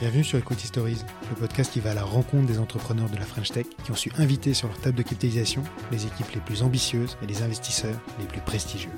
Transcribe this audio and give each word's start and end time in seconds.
Bienvenue 0.00 0.24
sur 0.24 0.38
Equity 0.38 0.66
Stories, 0.66 0.98
le 1.30 1.36
podcast 1.36 1.72
qui 1.72 1.80
va 1.80 1.92
à 1.92 1.94
la 1.94 2.02
rencontre 2.02 2.46
des 2.46 2.58
entrepreneurs 2.58 3.08
de 3.08 3.16
la 3.16 3.24
French 3.24 3.50
Tech 3.50 3.66
qui 3.84 3.92
ont 3.92 3.96
su 3.96 4.10
inviter 4.18 4.52
sur 4.52 4.68
leur 4.68 4.78
table 4.78 4.96
de 4.96 5.02
capitalisation 5.02 5.62
les 5.90 6.06
équipes 6.06 6.32
les 6.34 6.40
plus 6.40 6.62
ambitieuses 6.62 7.16
et 7.22 7.26
les 7.26 7.42
investisseurs 7.42 7.98
les 8.18 8.26
plus 8.26 8.40
prestigieux. 8.40 8.90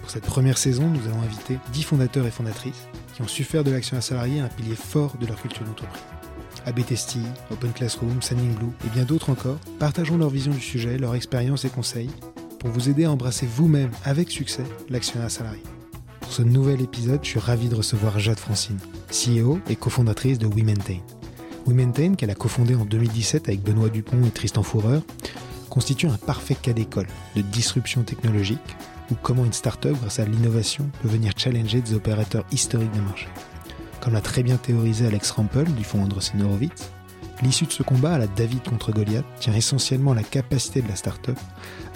Pour 0.00 0.10
cette 0.10 0.26
première 0.26 0.58
saison, 0.58 0.86
nous 0.88 1.06
allons 1.06 1.22
inviter 1.22 1.58
10 1.72 1.82
fondateurs 1.84 2.26
et 2.26 2.30
fondatrices 2.30 2.88
qui 3.14 3.22
ont 3.22 3.28
su 3.28 3.44
faire 3.44 3.64
de 3.64 3.70
l'action 3.70 3.96
à 3.96 4.00
salarié 4.00 4.40
un 4.40 4.48
pilier 4.48 4.74
fort 4.74 5.16
de 5.18 5.26
leur 5.26 5.40
culture 5.40 5.64
d'entreprise. 5.64 6.02
ABTST, 6.66 7.16
Open 7.50 7.72
Classroom, 7.72 8.20
Sending 8.20 8.54
Blue 8.54 8.72
et 8.84 8.90
bien 8.90 9.04
d'autres 9.04 9.30
encore 9.30 9.58
partageons 9.78 10.18
leur 10.18 10.30
vision 10.30 10.52
du 10.52 10.60
sujet, 10.60 10.98
leur 10.98 11.14
expérience 11.14 11.64
et 11.64 11.70
conseils 11.70 12.10
pour 12.58 12.70
vous 12.70 12.90
aider 12.90 13.06
à 13.06 13.10
embrasser 13.10 13.46
vous-même 13.46 13.90
avec 14.04 14.30
succès 14.30 14.64
l'action 14.90 15.22
à 15.22 15.30
salarié. 15.30 15.62
Pour 16.30 16.36
ce 16.36 16.42
nouvel 16.42 16.80
épisode, 16.80 17.18
je 17.24 17.30
suis 17.30 17.40
ravi 17.40 17.68
de 17.68 17.74
recevoir 17.74 18.20
Jade 18.20 18.38
Francine, 18.38 18.78
CEO 19.10 19.58
et 19.68 19.74
cofondatrice 19.74 20.38
de 20.38 20.46
WeMaintain. 20.46 20.98
WeMaintain, 21.66 22.14
qu'elle 22.14 22.30
a 22.30 22.36
cofondé 22.36 22.76
en 22.76 22.84
2017 22.84 23.48
avec 23.48 23.64
Benoît 23.64 23.88
Dupont 23.88 24.24
et 24.24 24.30
Tristan 24.30 24.62
Fourreur, 24.62 25.02
constitue 25.70 26.06
un 26.06 26.16
parfait 26.16 26.54
cas 26.54 26.72
d'école 26.72 27.08
de 27.34 27.42
disruption 27.42 28.04
technologique 28.04 28.60
ou 29.10 29.16
comment 29.20 29.44
une 29.44 29.52
start-up, 29.52 29.96
grâce 30.00 30.20
à 30.20 30.24
l'innovation, 30.24 30.88
peut 31.02 31.08
venir 31.08 31.32
challenger 31.36 31.80
des 31.80 31.94
opérateurs 31.94 32.44
historiques 32.52 32.92
des 32.92 33.00
marchés. 33.00 33.26
Comme 34.00 34.12
l'a 34.12 34.20
très 34.20 34.44
bien 34.44 34.56
théorisé 34.56 35.08
Alex 35.08 35.32
Rampel 35.32 35.64
du 35.74 35.82
fonds 35.82 36.04
Andreessen 36.04 36.42
Horowitz, 36.42 36.92
l'issue 37.42 37.66
de 37.66 37.72
ce 37.72 37.82
combat 37.82 38.12
à 38.12 38.18
la 38.18 38.28
David 38.28 38.62
contre 38.62 38.92
Goliath 38.92 39.26
tient 39.40 39.54
essentiellement 39.54 40.12
à 40.12 40.14
la 40.14 40.22
capacité 40.22 40.80
de 40.80 40.86
la 40.86 40.94
start-up 40.94 41.36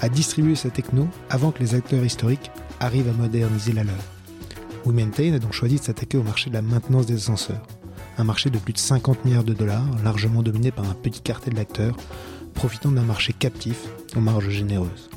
à 0.01 0.09
distribuer 0.09 0.57
sa 0.57 0.71
techno 0.71 1.07
avant 1.31 1.53
que 1.53 1.61
les 1.61 1.77
acteurs 1.77 2.05
historiques 2.05 2.51
arrivent 2.81 3.11
à 3.11 3.13
moderniser 3.13 3.73
la 3.73 3.85
leur. 3.85 4.14
WeMaintain 4.85 5.33
a 5.33 5.39
donc 5.39 5.53
choisi 5.53 5.77
de 5.77 5.83
s'attaquer 5.83 6.19
au 6.19 6.23
marché 6.23 6.51
de 6.51 6.55
la 6.55 6.63
maintenance 6.63 7.07
des 7.07 7.15
ascenseurs, 7.15 7.63
un 8.19 8.25
marché 8.25 8.51
de 8.51 8.59
plus 8.59 8.75
de 8.75 8.79
50 8.79 9.25
milliards 9.25 9.45
de 9.45 9.55
dollars, 9.55 9.87
largement 10.05 10.43
dominé 10.43 10.71
par 10.71 10.89
un 10.89 10.95
petit 10.95 11.23
cartel 11.23 11.55
d'acteurs, 11.55 11.97
profitant 12.53 12.91
d'un 12.91 13.03
marché 13.03 13.33
captif 13.33 13.89
aux 14.15 14.21
marges 14.21 14.51
généreuses. 14.51 15.09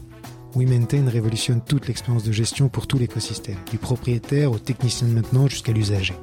WeMaintain 0.55 1.09
révolutionne 1.09 1.61
toute 1.61 1.87
l'expérience 1.87 2.23
de 2.23 2.31
gestion 2.31 2.69
pour 2.69 2.87
tout 2.87 2.97
l'écosystème, 2.97 3.57
du 3.69 3.77
propriétaire 3.77 4.53
au 4.53 4.57
technicien 4.57 5.05
de 5.05 5.13
maintenance 5.13 5.51
jusqu'à 5.51 5.73
l'usager. 5.73 6.15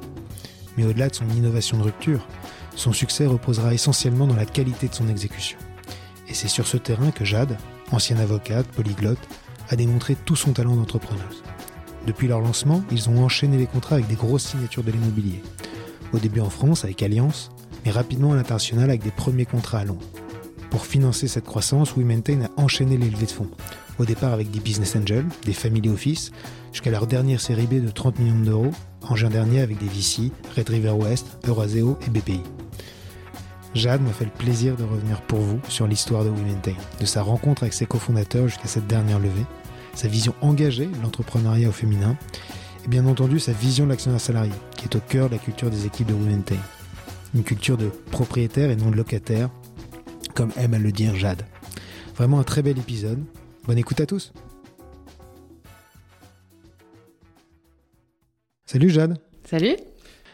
Mais 0.75 0.85
au-delà 0.85 1.09
de 1.09 1.15
son 1.15 1.29
innovation 1.29 1.77
de 1.77 1.83
rupture, 1.83 2.27
son 2.75 2.93
succès 2.93 3.27
reposera 3.27 3.75
essentiellement 3.75 4.25
dans 4.25 4.35
la 4.35 4.45
qualité 4.45 4.87
de 4.87 4.95
son 4.95 5.07
exécution. 5.07 5.59
Et 6.27 6.33
c'est 6.33 6.47
sur 6.47 6.65
ce 6.65 6.77
terrain 6.77 7.11
que 7.11 7.23
Jade, 7.23 7.57
ancienne 7.91 8.19
avocate, 8.19 8.67
polyglotte, 8.67 9.29
a 9.69 9.75
démontré 9.75 10.15
tout 10.15 10.35
son 10.35 10.51
talent 10.51 10.75
d'entrepreneuse. 10.75 11.43
Depuis 12.07 12.27
leur 12.27 12.39
lancement, 12.39 12.83
ils 12.91 13.09
ont 13.09 13.23
enchaîné 13.23 13.57
les 13.57 13.65
contrats 13.65 13.95
avec 13.95 14.07
des 14.07 14.15
grosses 14.15 14.45
signatures 14.45 14.83
de 14.83 14.91
l'immobilier. 14.91 15.41
Au 16.13 16.19
début 16.19 16.39
en 16.39 16.49
France 16.49 16.83
avec 16.83 17.01
Alliance, 17.01 17.49
mais 17.83 17.91
rapidement 17.91 18.33
à 18.33 18.35
l'international 18.35 18.89
avec 18.89 19.03
des 19.03 19.11
premiers 19.11 19.45
contrats 19.45 19.79
à 19.79 19.85
Londres. 19.85 20.05
Pour 20.69 20.85
financer 20.85 21.27
cette 21.27 21.45
croissance, 21.45 21.95
WeMaintain 21.95 22.41
a 22.43 22.61
enchaîné 22.61 22.97
les 22.97 23.09
levées 23.09 23.25
de 23.25 23.31
fonds. 23.31 23.49
Au 23.97 24.05
départ 24.05 24.33
avec 24.33 24.51
des 24.51 24.59
business 24.59 24.95
angels, 24.95 25.25
des 25.45 25.53
family 25.53 25.89
office, 25.89 26.31
jusqu'à 26.73 26.91
leur 26.91 27.07
dernière 27.07 27.39
série 27.39 27.65
B 27.65 27.83
de 27.83 27.89
30 27.89 28.19
millions 28.19 28.39
d'euros, 28.39 28.71
en 29.01 29.15
juin 29.15 29.29
dernier 29.29 29.61
avec 29.61 29.77
des 29.77 29.87
VC, 29.87 30.31
Red 30.55 30.69
River 30.69 30.91
West, 30.91 31.37
Euraseo 31.47 31.97
et 32.05 32.09
BPI. 32.09 32.41
Jade 33.73 34.01
m'a 34.01 34.11
fait 34.11 34.25
le 34.25 34.31
plaisir 34.31 34.75
de 34.75 34.83
revenir 34.83 35.21
pour 35.21 35.39
vous 35.39 35.59
sur 35.69 35.87
l'histoire 35.87 36.23
de 36.23 36.29
WeMaintain, 36.29 36.75
de 36.99 37.05
sa 37.05 37.21
rencontre 37.21 37.63
avec 37.63 37.73
ses 37.73 37.85
cofondateurs 37.85 38.47
jusqu'à 38.47 38.67
cette 38.67 38.87
dernière 38.87 39.19
levée, 39.19 39.45
sa 39.95 40.07
vision 40.07 40.35
engagée 40.41 40.85
de 40.85 41.01
l'entrepreneuriat 41.01 41.69
au 41.69 41.71
féminin, 41.71 42.17
et 42.83 42.87
bien 42.87 43.05
entendu 43.07 43.39
sa 43.39 43.53
vision 43.53 43.85
de 43.85 43.89
l'actionnaire 43.89 44.21
salarié, 44.21 44.51
qui 44.77 44.85
est 44.85 44.95
au 44.95 44.99
cœur 44.99 45.29
de 45.29 45.35
la 45.35 45.39
culture 45.39 45.69
des 45.69 45.85
équipes 45.85 46.07
de 46.07 46.13
WeMaintain. 46.13 46.57
Une 47.33 47.43
culture 47.43 47.77
de 47.77 47.87
propriétaire 48.11 48.69
et 48.69 48.75
non 48.75 48.91
de 48.91 48.95
locataire, 48.95 49.49
comme 50.35 50.51
aime 50.57 50.73
à 50.73 50.79
le 50.79 50.91
dire 50.91 51.15
Jade. 51.15 51.43
Vraiment 52.15 52.39
un 52.39 52.43
très 52.43 52.61
bel 52.61 52.77
épisode. 52.77 53.23
Bonne 53.65 53.77
écoute 53.77 53.99
à 53.99 54.05
tous. 54.05 54.31
Salut 58.65 58.89
Jade. 58.89 59.17
Salut. 59.43 59.75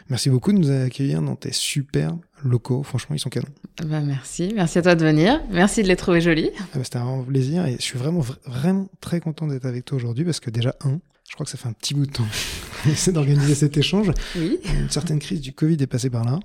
Merci 0.10 0.30
beaucoup 0.30 0.52
de 0.52 0.58
nous 0.58 0.72
accueillir 0.72 1.22
dans 1.22 1.36
tes 1.36 1.54
superbes 1.54 2.20
locaux. 2.44 2.84
Franchement, 2.84 3.16
ils 3.16 3.20
sont 3.20 3.30
canons. 3.30 3.48
Bah 3.86 4.02
merci, 4.02 4.52
merci 4.56 4.78
à 4.78 4.82
toi 4.82 4.96
de 4.96 5.06
venir. 5.06 5.42
Merci 5.50 5.84
de 5.84 5.88
les 5.88 5.96
trouver 5.96 6.22
jolis. 6.22 6.50
Ah 6.60 6.64
bah, 6.76 6.82
C'était 6.84 6.98
un 6.98 7.24
plaisir 7.24 7.66
et 7.66 7.76
je 7.78 7.82
suis 7.82 7.98
vraiment, 7.98 8.24
vraiment 8.46 8.90
très 9.00 9.20
content 9.20 9.48
d'être 9.48 9.66
avec 9.66 9.86
toi 9.86 9.98
aujourd'hui 9.98 10.26
parce 10.26 10.40
que 10.40 10.50
déjà, 10.50 10.76
un, 10.82 11.00
je 11.30 11.34
crois 11.34 11.46
que 11.46 11.52
ça 11.52 11.58
fait 11.58 11.70
un 11.70 11.74
petit 11.74 11.94
bout 11.94 12.06
de 12.06 12.12
temps 12.12 12.26
qu'on 12.84 12.90
essaie 12.90 13.12
d'organiser 13.12 13.56
cet 13.56 13.78
échange. 13.78 14.12
Oui. 14.36 14.60
Une 14.80 14.90
certaine 14.90 15.20
crise 15.20 15.42
du 15.42 15.54
Covid 15.54 15.78
est 15.80 15.88
passée 15.88 16.10
par 16.10 16.26
là. 16.26 16.40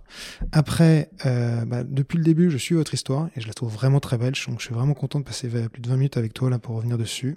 Après, 0.53 1.11
euh, 1.27 1.65
bah, 1.65 1.83
depuis 1.85 2.19
le 2.19 2.25
début, 2.25 2.51
je 2.51 2.57
suis 2.57 2.75
votre 2.75 2.95
histoire 2.95 3.29
et 3.37 3.41
je 3.41 3.47
la 3.47 3.55
trouve 3.55 3.73
vraiment 3.73 4.01
très 4.01 4.19
belle. 4.19 4.35
Donc, 4.47 4.61
je 4.61 4.65
suis 4.65 4.75
vraiment 4.75 4.95
content 4.95 5.19
de 5.19 5.25
passer 5.25 5.49
plus 5.49 5.83
de 5.83 5.89
20 5.89 5.97
minutes 5.97 6.17
avec 6.17 6.35
toi 6.35 6.51
là 6.51 6.59
pour 6.59 6.77
revenir 6.77 6.99
dessus. 6.99 7.37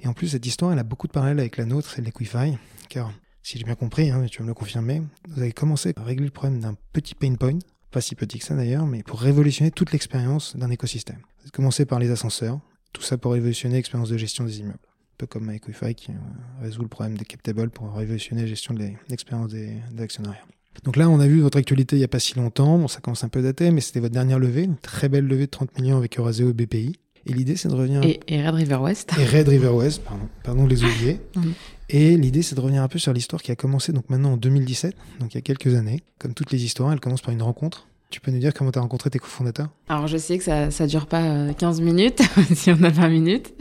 Et 0.00 0.08
en 0.08 0.12
plus, 0.12 0.28
cette 0.28 0.44
histoire, 0.44 0.72
elle 0.72 0.78
a 0.78 0.84
beaucoup 0.84 1.06
de 1.06 1.12
parallèles 1.12 1.38
avec 1.38 1.56
la 1.56 1.66
nôtre 1.66 1.98
et 1.98 2.02
l'Equify, 2.02 2.56
car 2.88 3.12
si 3.42 3.58
j'ai 3.58 3.64
bien 3.64 3.74
compris, 3.74 4.10
hein, 4.10 4.24
tu 4.30 4.38
vas 4.38 4.44
me 4.44 4.48
le 4.48 4.54
confirmer, 4.54 5.02
vous 5.28 5.40
avez 5.40 5.52
commencé 5.52 5.92
par 5.92 6.04
régler 6.04 6.26
le 6.26 6.30
problème 6.30 6.60
d'un 6.60 6.74
petit 6.92 7.14
pain 7.14 7.34
point, 7.34 7.58
pas 7.92 8.00
si 8.00 8.14
petit 8.14 8.38
que 8.38 8.44
ça 8.44 8.54
d'ailleurs, 8.54 8.86
mais 8.86 9.02
pour 9.02 9.20
révolutionner 9.20 9.70
toute 9.70 9.92
l'expérience 9.92 10.56
d'un 10.56 10.70
écosystème. 10.70 11.18
Commencé 11.52 11.84
par 11.84 11.98
les 11.98 12.10
ascenseurs, 12.10 12.58
tout 12.92 13.02
ça 13.02 13.18
pour 13.18 13.32
révolutionner 13.32 13.76
l'expérience 13.76 14.08
de 14.08 14.16
gestion 14.16 14.44
des 14.44 14.60
immeubles. 14.60 14.78
Un 14.82 15.18
peu 15.18 15.26
comme 15.26 15.48
avec 15.48 15.68
Wi-Fi 15.68 15.94
qui 15.94 16.10
euh, 16.10 16.14
résout 16.62 16.82
le 16.82 16.88
problème 16.88 17.16
des 17.16 17.24
captables 17.24 17.70
pour 17.70 17.92
révolutionner 17.94 18.42
la 18.42 18.48
gestion 18.48 18.74
de 18.74 18.82
l'expérience 19.08 19.48
des, 19.50 19.76
des 19.92 20.02
actionnariats. 20.02 20.44
Donc 20.84 20.96
là, 20.96 21.08
on 21.08 21.20
a 21.20 21.26
vu 21.26 21.40
votre 21.40 21.58
actualité 21.58 21.96
il 21.96 22.00
n'y 22.00 22.04
a 22.04 22.08
pas 22.08 22.18
si 22.18 22.34
longtemps, 22.34 22.78
bon, 22.78 22.88
ça 22.88 23.00
commence 23.00 23.24
un 23.24 23.28
peu 23.28 23.42
daté, 23.42 23.70
mais 23.70 23.82
c'était 23.82 24.00
votre 24.00 24.14
dernière 24.14 24.38
levée, 24.38 24.62
une 24.62 24.78
très 24.78 25.08
belle 25.08 25.26
levée 25.26 25.46
de 25.46 25.50
30 25.50 25.78
millions 25.78 25.98
avec 25.98 26.18
Euraseo 26.18 26.50
et 26.50 26.52
BPI. 26.54 26.96
Et 27.26 27.32
l'idée, 27.32 27.56
c'est 27.56 27.68
de 27.68 27.74
revenir... 27.74 28.02
Et, 28.02 28.20
et, 28.26 28.44
Red 28.44 28.54
River 28.54 28.76
West. 28.76 29.12
Et 29.18 29.24
Red 29.24 29.48
River 29.48 29.68
West, 29.68 30.02
pardon, 30.02 30.28
pardon 30.42 30.66
les 30.66 30.82
oublier. 30.82 31.20
Et 31.94 32.16
l'idée, 32.16 32.40
c'est 32.40 32.54
de 32.54 32.60
revenir 32.60 32.82
un 32.82 32.88
peu 32.88 32.98
sur 32.98 33.12
l'histoire 33.12 33.42
qui 33.42 33.52
a 33.52 33.56
commencé 33.56 33.92
donc 33.92 34.08
maintenant 34.08 34.32
en 34.32 34.36
2017, 34.38 34.96
donc 35.20 35.34
il 35.34 35.36
y 35.36 35.38
a 35.38 35.42
quelques 35.42 35.74
années. 35.74 36.00
Comme 36.18 36.32
toutes 36.32 36.50
les 36.50 36.64
histoires, 36.64 36.90
elle 36.90 37.00
commence 37.00 37.20
par 37.20 37.34
une 37.34 37.42
rencontre. 37.42 37.86
Tu 38.08 38.18
peux 38.18 38.30
nous 38.30 38.38
dire 38.38 38.54
comment 38.54 38.72
tu 38.72 38.78
as 38.78 38.82
rencontré 38.82 39.10
tes 39.10 39.18
cofondateurs? 39.18 39.68
Alors, 39.90 40.06
je 40.06 40.16
sais 40.16 40.38
que 40.38 40.44
ça 40.44 40.68
ne 40.68 40.86
dure 40.86 41.06
pas 41.06 41.52
15 41.52 41.82
minutes, 41.82 42.22
si 42.54 42.70
on 42.70 42.82
a 42.82 42.88
20 42.88 43.08
minutes. 43.08 43.54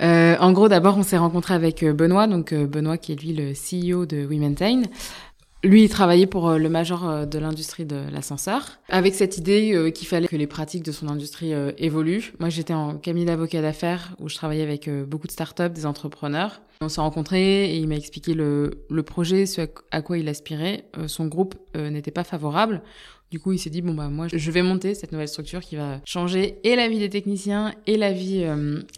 Euh, 0.00 0.36
en 0.40 0.52
gros, 0.52 0.68
d'abord, 0.68 0.96
on 0.96 1.02
s'est 1.02 1.18
rencontré 1.18 1.52
avec 1.52 1.84
Benoît, 1.84 2.26
donc 2.26 2.54
Benoît 2.54 2.96
qui 2.96 3.12
est 3.12 3.16
lui 3.16 3.34
le 3.34 3.52
CEO 3.52 4.06
de 4.06 4.24
WeMaintain. 4.24 4.82
Lui, 5.64 5.82
il 5.84 5.88
travaillait 5.88 6.26
pour 6.26 6.52
le 6.52 6.68
major 6.68 7.26
de 7.26 7.38
l'industrie 7.38 7.84
de 7.84 8.00
l'ascenseur, 8.12 8.78
avec 8.88 9.14
cette 9.14 9.38
idée 9.38 9.92
qu'il 9.92 10.06
fallait 10.06 10.28
que 10.28 10.36
les 10.36 10.46
pratiques 10.46 10.84
de 10.84 10.92
son 10.92 11.08
industrie 11.08 11.52
évoluent. 11.78 12.32
Moi, 12.38 12.48
j'étais 12.48 12.74
en 12.74 12.96
cabinet 12.96 13.26
d'avocat 13.26 13.60
d'affaires 13.60 14.14
où 14.20 14.28
je 14.28 14.36
travaillais 14.36 14.62
avec 14.62 14.88
beaucoup 14.88 15.26
de 15.26 15.32
startups, 15.32 15.70
des 15.70 15.84
entrepreneurs. 15.84 16.60
On 16.80 16.88
s'est 16.88 17.00
rencontrés 17.00 17.72
et 17.72 17.76
il 17.76 17.88
m'a 17.88 17.96
expliqué 17.96 18.34
le, 18.34 18.84
le, 18.88 19.02
projet, 19.02 19.46
ce 19.46 19.62
à 19.90 20.00
quoi 20.00 20.18
il 20.18 20.28
aspirait. 20.28 20.84
son 21.08 21.26
groupe 21.26 21.56
n'était 21.76 22.12
pas 22.12 22.24
favorable. 22.24 22.80
Du 23.32 23.40
coup, 23.40 23.52
il 23.52 23.58
s'est 23.58 23.70
dit 23.70 23.82
bon 23.82 23.94
bah 23.94 24.08
moi, 24.08 24.26
je 24.32 24.50
vais 24.52 24.62
monter 24.62 24.94
cette 24.94 25.10
nouvelle 25.10 25.28
structure 25.28 25.60
qui 25.60 25.74
va 25.74 26.00
changer 26.04 26.60
et 26.62 26.76
la 26.76 26.88
vie 26.88 27.00
des 27.00 27.10
techniciens 27.10 27.74
et 27.86 27.96
la 27.96 28.12
vie 28.12 28.46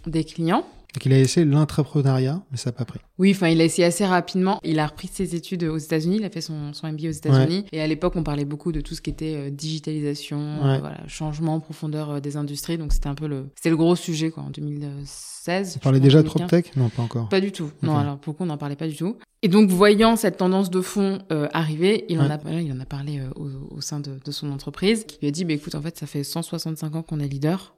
des 0.06 0.24
clients. 0.24 0.66
Donc 0.94 1.06
il 1.06 1.12
a 1.12 1.18
essayé 1.18 1.46
l'entrepreneuriat, 1.46 2.42
mais 2.50 2.56
ça 2.56 2.70
n'a 2.70 2.74
pas 2.74 2.84
pris. 2.84 2.98
Oui, 3.18 3.32
enfin 3.32 3.48
il 3.48 3.60
a 3.60 3.64
essayé 3.64 3.86
assez 3.86 4.04
rapidement. 4.04 4.60
Il 4.64 4.78
a 4.78 4.86
repris 4.86 5.08
ses 5.08 5.34
études 5.34 5.64
aux 5.64 5.78
États-Unis, 5.78 6.16
il 6.16 6.24
a 6.24 6.30
fait 6.30 6.40
son, 6.40 6.72
son 6.72 6.90
MBA 6.90 7.08
aux 7.08 7.12
États-Unis. 7.12 7.58
Ouais. 7.58 7.66
Et 7.72 7.80
à 7.80 7.86
l'époque, 7.86 8.14
on 8.16 8.22
parlait 8.22 8.44
beaucoup 8.44 8.72
de 8.72 8.80
tout 8.80 8.94
ce 8.94 9.00
qui 9.00 9.10
était 9.10 9.34
euh, 9.36 9.50
digitalisation, 9.50 10.38
ouais. 10.38 10.76
euh, 10.76 10.78
voilà, 10.78 11.06
changement 11.06 11.54
en 11.54 11.60
profondeur 11.60 12.10
euh, 12.10 12.20
des 12.20 12.36
industries. 12.36 12.78
Donc 12.78 12.92
c'était 12.92 13.08
un 13.08 13.14
peu 13.14 13.28
le, 13.28 13.46
c'était 13.54 13.70
le 13.70 13.76
gros 13.76 13.94
sujet 13.94 14.30
quoi 14.30 14.42
en 14.42 14.50
2016. 14.50 15.74
Tu 15.74 15.78
parlais 15.78 16.00
déjà 16.00 16.22
de 16.22 16.28
PropTech? 16.28 16.76
Non, 16.76 16.88
pas 16.88 17.02
encore. 17.02 17.28
Pas 17.28 17.40
du 17.40 17.52
tout. 17.52 17.64
Okay. 17.64 17.86
Non, 17.86 17.96
alors 17.96 18.18
pour 18.18 18.32
le 18.32 18.36
coup, 18.38 18.42
on 18.42 18.46
n'en 18.46 18.58
parlait 18.58 18.76
pas 18.76 18.88
du 18.88 18.96
tout. 18.96 19.16
Et 19.42 19.48
donc 19.48 19.70
voyant 19.70 20.16
cette 20.16 20.38
tendance 20.38 20.70
de 20.70 20.80
fond 20.80 21.20
euh, 21.32 21.48
arriver, 21.52 22.04
il 22.08 22.18
ouais. 22.18 22.24
en 22.24 22.30
a, 22.30 22.36
voilà, 22.36 22.60
il 22.60 22.72
en 22.72 22.80
a 22.80 22.84
parlé 22.84 23.20
au, 23.36 23.48
au, 23.76 23.80
sein 23.80 24.00
de, 24.00 24.18
de, 24.22 24.30
son 24.32 24.50
entreprise, 24.50 25.04
qui 25.04 25.18
lui 25.20 25.28
a 25.28 25.30
dit, 25.30 25.44
bah, 25.44 25.54
écoute, 25.54 25.74
en 25.74 25.80
fait, 25.80 25.96
ça 25.96 26.06
fait 26.06 26.24
165 26.24 26.94
ans 26.94 27.02
qu'on 27.02 27.20
est 27.20 27.28
leader. 27.28 27.74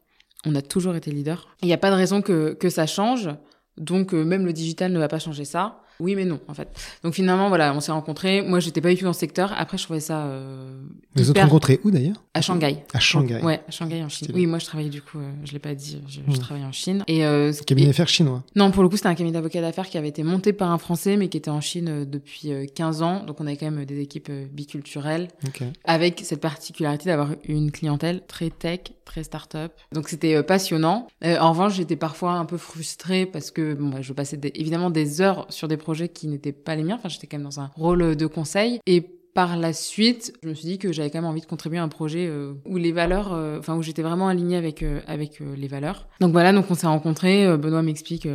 On 0.46 0.54
a 0.54 0.62
toujours 0.62 0.96
été 0.96 1.10
leader. 1.10 1.48
Il 1.62 1.66
n'y 1.66 1.72
a 1.72 1.78
pas 1.78 1.90
de 1.90 1.96
raison 1.96 2.20
que, 2.22 2.56
ça 2.68 2.86
change. 2.86 3.30
Donc 3.78 4.12
euh, 4.12 4.24
même 4.24 4.44
le 4.44 4.52
digital 4.52 4.92
ne 4.92 4.98
va 4.98 5.08
pas 5.08 5.18
changer 5.18 5.44
ça. 5.44 5.80
Oui 6.02 6.14
mais 6.16 6.24
non 6.24 6.40
en 6.48 6.54
fait. 6.54 6.68
Donc 7.02 7.14
finalement 7.14 7.48
voilà, 7.48 7.74
on 7.74 7.80
s'est 7.80 7.92
rencontrés. 7.92 8.42
Moi 8.42 8.60
j'étais 8.60 8.80
pas 8.80 8.90
du 8.90 8.96
tout 8.96 9.04
dans 9.04 9.12
ce 9.12 9.20
secteur. 9.20 9.52
Après 9.56 9.78
je 9.78 9.84
trouvais 9.84 10.00
ça. 10.00 10.24
Euh, 10.24 10.82
Vous 11.14 11.30
êtes 11.30 11.38
rencontrés 11.38 11.80
où 11.84 11.90
d'ailleurs? 11.90 12.22
À 12.34 12.40
Shanghai. 12.40 12.84
À 12.92 12.98
Shanghai. 12.98 13.40
Ouais, 13.42 13.60
à 13.68 13.70
Shanghai 13.70 14.02
en 14.02 14.08
Chine. 14.08 14.28
Oui 14.34 14.46
moi 14.46 14.58
je 14.58 14.66
travaillais 14.66 14.90
du 14.90 15.02
coup, 15.02 15.18
euh, 15.18 15.30
je 15.44 15.52
l'ai 15.52 15.58
pas 15.58 15.74
dit, 15.74 16.00
je, 16.08 16.20
mmh. 16.20 16.34
je 16.34 16.36
travaillais 16.38 16.66
en 16.66 16.72
Chine. 16.72 17.04
Et 17.06 17.24
euh, 17.24 17.52
cabinet 17.66 17.88
d'affaires 17.88 18.08
chinois. 18.08 18.42
Non 18.56 18.70
pour 18.70 18.82
le 18.82 18.88
coup 18.88 18.96
c'était 18.96 19.08
un 19.08 19.14
cabinet 19.14 19.32
d'avocats 19.32 19.60
d'affaires 19.60 19.88
qui 19.88 19.98
avait 19.98 20.08
été 20.08 20.22
monté 20.22 20.52
par 20.52 20.70
un 20.70 20.78
Français 20.78 21.16
mais 21.16 21.28
qui 21.28 21.38
était 21.38 21.50
en 21.50 21.60
Chine 21.60 21.88
euh, 21.88 22.04
depuis 22.04 22.50
15 22.74 23.02
ans. 23.02 23.24
Donc 23.24 23.40
on 23.40 23.46
avait 23.46 23.56
quand 23.56 23.70
même 23.70 23.84
des 23.84 24.00
équipes 24.00 24.28
euh, 24.30 24.46
biculturelles. 24.50 25.28
Okay. 25.48 25.66
Avec 25.84 26.20
cette 26.24 26.40
particularité 26.40 27.06
d'avoir 27.06 27.30
une 27.44 27.70
clientèle 27.70 28.22
très 28.26 28.50
tech, 28.50 28.80
très 29.04 29.22
start-up. 29.22 29.72
Donc 29.92 30.08
c'était 30.08 30.34
euh, 30.34 30.42
passionnant. 30.42 31.08
en 31.24 31.50
revanche 31.50 31.74
j'étais 31.74 31.96
parfois 31.96 32.32
un 32.32 32.44
peu 32.44 32.56
frustrée 32.56 33.26
parce 33.26 33.50
que 33.50 33.74
bon 33.74 33.88
bah, 33.88 34.02
je 34.02 34.12
passais 34.12 34.36
des, 34.36 34.52
évidemment 34.54 34.90
des 34.90 35.20
heures 35.20 35.46
sur 35.48 35.68
des 35.68 35.76
projets 35.76 35.91
projets 35.92 36.08
qui 36.08 36.26
n'étaient 36.26 36.52
pas 36.52 36.74
les 36.74 36.84
miens. 36.84 36.94
Enfin, 36.94 37.10
j'étais 37.10 37.26
quand 37.26 37.36
même 37.36 37.44
dans 37.44 37.60
un 37.60 37.70
rôle 37.76 38.16
de 38.16 38.26
conseil. 38.26 38.80
Et 38.86 39.02
par 39.34 39.58
la 39.58 39.74
suite, 39.74 40.32
je 40.42 40.48
me 40.48 40.54
suis 40.54 40.66
dit 40.66 40.78
que 40.78 40.90
j'avais 40.90 41.10
quand 41.10 41.20
même 41.20 41.30
envie 41.30 41.42
de 41.42 41.46
contribuer 41.46 41.78
à 41.78 41.82
un 41.82 41.88
projet 41.88 42.26
euh, 42.26 42.54
où 42.64 42.78
les 42.78 42.92
valeurs, 42.92 43.34
euh, 43.34 43.58
enfin 43.58 43.76
où 43.76 43.82
j'étais 43.82 44.02
vraiment 44.02 44.28
alignée 44.28 44.56
avec 44.56 44.82
euh, 44.82 45.00
avec 45.06 45.40
les 45.40 45.68
valeurs. 45.68 46.08
Donc 46.20 46.32
voilà, 46.32 46.54
donc 46.54 46.70
on 46.70 46.74
s'est 46.74 46.86
rencontrés. 46.86 47.58
Benoît 47.58 47.82
m'explique, 47.82 48.26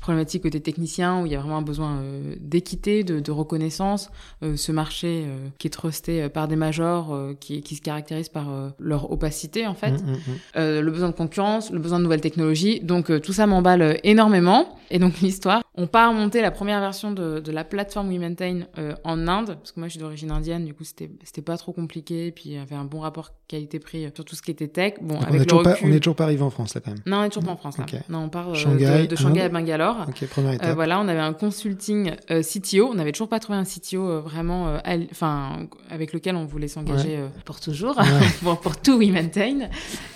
problématique 0.00 0.44
côté 0.44 0.60
technicien 0.60 1.20
où 1.20 1.26
il 1.26 1.32
y 1.32 1.34
a 1.34 1.40
vraiment 1.40 1.58
un 1.58 1.62
besoin 1.62 1.98
euh, 1.98 2.34
d'équité, 2.40 3.04
de, 3.04 3.20
de, 3.20 3.30
reconnaissance. 3.30 4.10
Euh, 4.42 4.56
ce 4.56 4.72
marché 4.72 5.24
euh, 5.26 5.48
qui 5.58 5.66
est 5.66 5.70
trusté 5.70 6.28
par 6.28 6.48
des 6.48 6.56
majors 6.56 7.16
qui, 7.40 7.62
qui, 7.62 7.76
se 7.76 7.82
caractérise 7.82 8.28
par 8.28 8.46
leur 8.78 9.10
opacité 9.10 9.66
en 9.66 9.74
fait, 9.74 9.92
mmh, 9.92 10.06
mmh, 10.06 10.60
mmh. 10.60 10.80
le 10.80 10.90
besoin 10.90 11.08
de 11.08 11.14
concurrence, 11.14 11.70
le 11.70 11.78
besoin 11.78 11.98
de 11.98 12.04
nouvelles 12.04 12.20
technologies. 12.20 12.80
Donc 12.80 13.20
tout 13.20 13.32
ça 13.32 13.46
m'emballe 13.46 13.98
énormément. 14.04 14.76
Et 14.90 14.98
donc 14.98 15.18
l'histoire, 15.20 15.62
on 15.74 15.86
part 15.86 16.12
monter 16.12 16.40
la 16.40 16.50
première 16.50 16.80
version 16.80 17.12
de, 17.12 17.40
de 17.40 17.52
la 17.52 17.64
plateforme 17.64 18.08
WeMaintain 18.10 18.62
en 19.04 19.28
Inde 19.28 19.56
parce 19.58 19.72
que 19.72 19.80
moi 19.80 19.88
je 19.88 19.92
suis 19.92 20.00
d'origine 20.00 20.30
indienne, 20.30 20.64
du 20.64 20.74
coup 20.74 20.84
c'était 20.84 21.10
c'était 21.24 21.42
pas 21.42 21.56
trop 21.56 21.72
compliqué. 21.72 22.32
Puis 22.32 22.44
il 22.46 22.52
y 22.52 22.58
avait 22.58 22.74
un 22.74 22.84
bon 22.84 23.00
rapport 23.00 23.32
qualité-prix 23.48 24.10
sur 24.14 24.24
tout 24.24 24.36
ce 24.36 24.42
qui 24.42 24.50
était 24.50 24.68
tech. 24.68 24.94
Bon, 25.00 25.18
avec 25.20 25.40
on, 25.40 25.42
est 25.42 25.46
toujours 25.46 25.62
pas, 25.62 25.76
on 25.82 25.92
est 25.92 26.00
toujours 26.00 26.16
pas 26.16 26.24
arrivé 26.24 26.42
en 26.42 26.50
France 26.50 26.74
là 26.74 26.80
quand 26.84 26.92
même. 26.92 27.02
Non, 27.06 27.18
on 27.18 27.24
est 27.24 27.28
toujours 27.28 27.44
pas 27.44 27.52
en 27.52 27.56
France 27.56 27.78
là. 27.78 27.86
Non, 28.08 28.24
on 28.24 28.28
part 28.28 28.52
de, 28.52 29.06
de, 29.06 29.16
Shanghai 29.16 29.42
à 29.42 29.48
Bangalore. 29.48 29.87
Ok, 30.08 30.26
première 30.28 30.52
euh, 30.52 30.54
étape. 30.54 30.74
voilà, 30.74 31.00
on 31.00 31.08
avait 31.08 31.20
un 31.20 31.32
consulting 31.32 32.12
euh, 32.30 32.42
CTO. 32.42 32.88
On 32.90 32.94
n'avait 32.94 33.12
toujours 33.12 33.28
pas 33.28 33.40
trouvé 33.40 33.58
un 33.58 33.64
CTO 33.64 34.08
euh, 34.08 34.20
vraiment, 34.20 34.78
enfin, 35.10 35.68
avec 35.90 36.12
lequel 36.12 36.36
on 36.36 36.44
voulait 36.44 36.68
s'engager 36.68 37.18
pour 37.44 37.60
toujours, 37.60 37.96
pour, 38.42 38.60
pour, 38.60 38.76
tout 38.80 38.98
WeMaintain. 38.98 39.68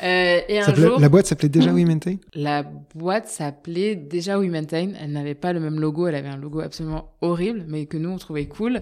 et 0.03 0.61
un 0.61 0.75
jour, 0.75 1.01
la 1.01 1.09
boîte 1.09 1.27
s'appelait 1.27 1.49
déjà 1.49 1.73
WeMaintain 1.73 2.17
La 2.35 2.63
boîte 2.63 3.29
s'appelait 3.29 3.97
déjà 3.97 4.39
WeMaintain. 4.39 4.93
Elle 5.01 5.13
n'avait 5.13 5.35
pas 5.35 5.53
le 5.53 5.61
même 5.61 5.81
logo. 5.81 6.07
Elle 6.07 6.15
avait 6.15 6.29
un 6.29 6.37
logo 6.37 6.61
absolument 6.61 7.13
horrible, 7.21 7.65
mais 7.69 7.87
que 7.87 7.97
nous 7.97 8.11
on 8.11 8.19
trouvait 8.19 8.47
cool. 8.47 8.81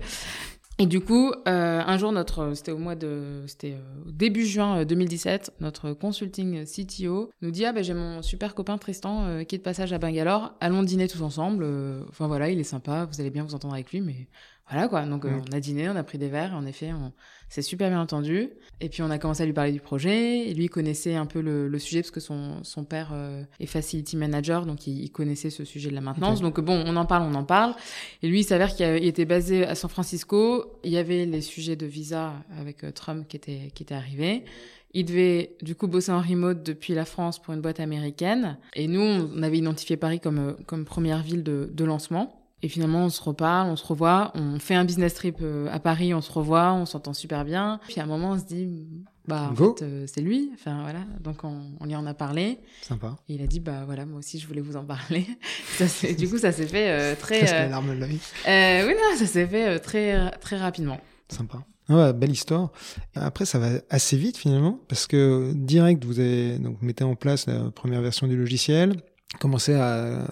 Et 0.80 0.86
du 0.86 1.02
coup, 1.02 1.30
euh, 1.46 1.82
un 1.86 1.98
jour, 1.98 2.10
notre, 2.10 2.54
c'était 2.54 2.72
au 2.72 2.78
mois 2.78 2.94
de, 2.94 3.42
c'était 3.46 3.72
euh, 3.74 4.10
début 4.10 4.46
juin 4.46 4.86
2017, 4.86 5.50
euh, 5.50 5.62
notre 5.62 5.92
consulting 5.92 6.64
CTO 6.64 7.30
nous 7.42 7.50
dit 7.50 7.66
ah 7.66 7.72
ben 7.72 7.84
j'ai 7.84 7.92
mon 7.92 8.22
super 8.22 8.54
copain 8.54 8.78
Tristan 8.78 9.44
qui 9.44 9.56
est 9.56 9.58
de 9.58 9.62
passage 9.62 9.92
à 9.92 9.98
Bangalore, 9.98 10.54
allons 10.58 10.82
dîner 10.82 11.06
tous 11.06 11.20
ensemble. 11.20 11.66
Enfin 12.08 12.28
voilà, 12.28 12.48
il 12.48 12.58
est 12.58 12.64
sympa, 12.64 13.04
vous 13.04 13.20
allez 13.20 13.28
bien 13.28 13.44
vous 13.44 13.54
entendre 13.54 13.74
avec 13.74 13.92
lui, 13.92 14.00
mais 14.00 14.26
voilà 14.70 14.86
quoi. 14.86 15.04
Donc 15.04 15.24
euh, 15.24 15.40
on 15.50 15.52
a 15.52 15.60
dîné, 15.60 15.88
on 15.88 15.96
a 15.96 16.04
pris 16.04 16.16
des 16.16 16.28
verres, 16.28 16.54
en 16.54 16.64
effet, 16.64 16.92
on 16.92 17.12
s'est 17.48 17.62
super 17.62 17.90
bien 17.90 18.00
entendu. 18.00 18.50
Et 18.80 18.88
puis 18.88 19.02
on 19.02 19.10
a 19.10 19.18
commencé 19.18 19.42
à 19.42 19.46
lui 19.46 19.52
parler 19.52 19.72
du 19.72 19.80
projet. 19.80 20.48
Et 20.48 20.54
lui 20.54 20.64
il 20.64 20.68
connaissait 20.68 21.16
un 21.16 21.26
peu 21.26 21.40
le, 21.40 21.66
le 21.66 21.78
sujet 21.80 22.02
parce 22.02 22.12
que 22.12 22.20
son, 22.20 22.62
son 22.62 22.84
père 22.84 23.10
euh, 23.12 23.42
est 23.58 23.66
facility 23.66 24.16
manager, 24.16 24.66
donc 24.66 24.86
il, 24.86 25.10
connaissait 25.10 25.50
ce 25.50 25.64
sujet 25.64 25.90
de 25.90 25.94
la 25.96 26.00
maintenance. 26.00 26.40
Donc 26.40 26.60
bon, 26.60 26.82
on 26.86 26.94
en 26.96 27.04
parle, 27.04 27.24
on 27.24 27.34
en 27.34 27.44
parle. 27.44 27.74
Et 28.22 28.28
lui, 28.28 28.40
il 28.40 28.44
s'avère 28.44 28.74
qu'il 28.74 28.86
était 28.86 29.24
basé 29.24 29.66
à 29.66 29.74
San 29.74 29.90
Francisco. 29.90 30.78
Il 30.84 30.92
y 30.92 30.98
avait 30.98 31.26
les 31.26 31.40
sujets 31.40 31.76
de 31.76 31.86
visa 31.86 32.34
avec 32.56 32.84
euh, 32.84 32.92
Trump 32.92 33.26
qui 33.26 33.36
étaient 33.36 33.72
qui 33.74 33.82
étaient 33.82 33.94
arrivés. 33.94 34.44
Il 34.92 35.04
devait 35.04 35.56
du 35.62 35.74
coup 35.74 35.86
bosser 35.86 36.12
en 36.12 36.20
remote 36.20 36.62
depuis 36.62 36.94
la 36.94 37.04
France 37.04 37.40
pour 37.40 37.54
une 37.54 37.60
boîte 37.60 37.80
américaine. 37.80 38.58
Et 38.74 38.88
nous, 38.88 39.00
on 39.00 39.42
avait 39.42 39.58
identifié 39.58 39.96
Paris 39.96 40.18
comme, 40.18 40.56
comme 40.66 40.84
première 40.84 41.22
ville 41.22 41.44
de, 41.44 41.70
de 41.72 41.84
lancement. 41.84 42.39
Et 42.62 42.68
finalement, 42.68 43.06
on 43.06 43.08
se 43.08 43.22
reparle, 43.22 43.68
on 43.70 43.76
se 43.76 43.86
revoit, 43.86 44.32
on 44.34 44.58
fait 44.58 44.74
un 44.74 44.84
business 44.84 45.14
trip 45.14 45.38
euh, 45.40 45.68
à 45.72 45.78
Paris, 45.78 46.12
on 46.12 46.20
se 46.20 46.30
revoit, 46.30 46.72
on 46.74 46.84
s'entend 46.84 47.14
super 47.14 47.44
bien. 47.44 47.80
Puis 47.88 48.00
à 48.00 48.02
un 48.02 48.06
moment, 48.06 48.32
on 48.32 48.38
se 48.38 48.44
dit, 48.44 48.86
bah 49.26 49.50
en 49.50 49.54
fait, 49.54 49.82
euh, 49.82 50.04
c'est 50.06 50.20
lui. 50.20 50.50
Enfin 50.54 50.82
voilà, 50.82 51.00
donc 51.20 51.42
on, 51.44 51.62
on 51.80 51.86
lui 51.86 51.96
en 51.96 52.04
a 52.04 52.12
parlé. 52.12 52.58
Sympa. 52.82 53.16
Et 53.28 53.34
il 53.34 53.42
a 53.42 53.46
dit, 53.46 53.60
bah 53.60 53.84
voilà, 53.86 54.04
moi 54.04 54.18
aussi, 54.18 54.38
je 54.38 54.46
voulais 54.46 54.60
vous 54.60 54.76
en 54.76 54.84
parler. 54.84 55.26
ça 55.78 56.12
du 56.12 56.28
coup, 56.28 56.36
ça 56.36 56.52
s'est 56.52 56.66
fait 56.66 56.90
euh, 56.90 57.14
très. 57.18 57.46
la 57.46 57.68
larme 57.68 57.94
de 57.94 58.00
l'œil. 58.00 58.18
oui, 58.86 58.94
non, 58.94 59.16
ça 59.16 59.26
s'est 59.26 59.46
fait 59.46 59.78
très 59.78 60.30
très 60.38 60.58
rapidement. 60.58 61.00
Sympa. 61.30 61.64
Ouais, 61.88 62.12
belle 62.12 62.30
histoire. 62.30 62.70
Après, 63.14 63.46
ça 63.46 63.58
va 63.58 63.70
assez 63.88 64.16
vite 64.16 64.36
finalement, 64.36 64.78
parce 64.86 65.06
que 65.06 65.52
direct, 65.54 66.04
vous 66.04 66.20
avez 66.20 66.58
donc 66.58 66.76
vous 66.78 66.86
mettez 66.86 67.04
en 67.04 67.16
place 67.16 67.46
la 67.46 67.70
première 67.70 68.02
version 68.02 68.28
du 68.28 68.36
logiciel 68.36 68.96
commencez 69.38 69.74
à 69.74 69.96
euh, 69.96 70.26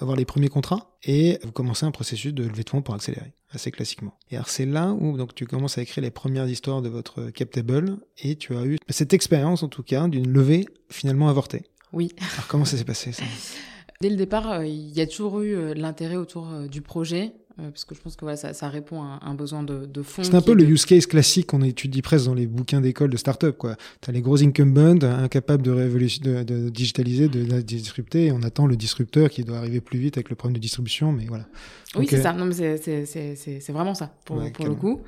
avoir 0.00 0.16
les 0.16 0.24
premiers 0.24 0.48
contrats 0.48 0.96
et 1.04 1.38
vous 1.42 1.52
commencez 1.52 1.86
un 1.86 1.90
processus 1.90 2.34
de 2.34 2.44
levée 2.44 2.64
de 2.64 2.70
fonds 2.70 2.82
pour 2.82 2.94
accélérer, 2.94 3.32
assez 3.50 3.70
classiquement. 3.70 4.14
Et 4.30 4.36
alors 4.36 4.48
c'est 4.48 4.66
là 4.66 4.92
où 4.98 5.16
donc 5.16 5.34
tu 5.34 5.46
commences 5.46 5.78
à 5.78 5.82
écrire 5.82 6.02
les 6.02 6.10
premières 6.10 6.48
histoires 6.48 6.82
de 6.82 6.88
votre 6.88 7.30
cap 7.30 7.50
table 7.50 7.98
et 8.18 8.36
tu 8.36 8.56
as 8.56 8.64
eu 8.64 8.78
cette 8.88 9.12
expérience 9.12 9.62
en 9.62 9.68
tout 9.68 9.82
cas 9.82 10.08
d'une 10.08 10.28
levée 10.28 10.66
finalement 10.90 11.28
avortée. 11.28 11.62
Oui. 11.92 12.10
Alors 12.34 12.48
comment 12.48 12.64
ça 12.64 12.76
s'est 12.76 12.84
passé 12.84 13.12
ça? 13.12 13.24
Dès 14.00 14.10
le 14.10 14.16
départ, 14.16 14.50
euh, 14.50 14.66
il 14.66 14.90
y 14.90 15.00
a 15.00 15.06
toujours 15.06 15.40
eu 15.40 15.54
euh, 15.54 15.72
l'intérêt 15.72 16.16
autour 16.16 16.48
du 16.68 16.82
projet 16.82 17.32
euh, 17.60 17.70
parce 17.70 17.84
que 17.84 17.94
je 17.94 18.00
pense 18.00 18.16
que 18.16 18.22
voilà, 18.22 18.36
ça, 18.36 18.52
ça 18.52 18.68
répond 18.68 19.02
à 19.02 19.20
un 19.22 19.34
besoin 19.34 19.62
de, 19.62 19.86
de 19.86 20.02
fond. 20.02 20.24
C'est 20.24 20.34
un 20.34 20.40
peu 20.40 20.54
le 20.54 20.64
use 20.64 20.84
case 20.86 21.06
classique 21.06 21.46
qu'on 21.46 21.62
étudie 21.62 22.02
presque 22.02 22.26
dans 22.26 22.34
les 22.34 22.48
bouquins 22.48 22.80
d'école 22.80 23.10
de 23.10 23.16
start-up. 23.16 23.56
Tu 24.00 24.10
as 24.10 24.12
les 24.12 24.22
gros 24.22 24.42
incumbents 24.42 25.00
incapables 25.02 25.62
de, 25.62 25.72
de, 25.72 26.42
de, 26.42 26.68
digitaliser, 26.68 27.28
de, 27.28 27.60
disrupter, 27.60 28.26
et 28.26 28.32
on 28.32 28.42
attend 28.42 28.66
le 28.66 28.76
disrupteur 28.76 29.30
qui 29.30 29.44
doit 29.44 29.58
arriver 29.58 29.80
plus 29.80 30.00
vite 30.00 30.16
avec 30.16 30.30
le 30.30 30.36
problème 30.36 30.56
de 30.56 30.60
distribution. 30.60 31.12
Mais 31.12 31.26
voilà. 31.26 31.46
Oui, 31.96 32.06
c'est 32.08 32.22
ça. 32.22 32.32
Non, 32.32 32.46
mais 32.46 32.76
c'est 32.76 33.72
vraiment 33.72 33.94
ça 33.94 34.12
pour, 34.24 34.42
pour 34.52 34.66
le 34.66 34.74
coup. 34.74 35.00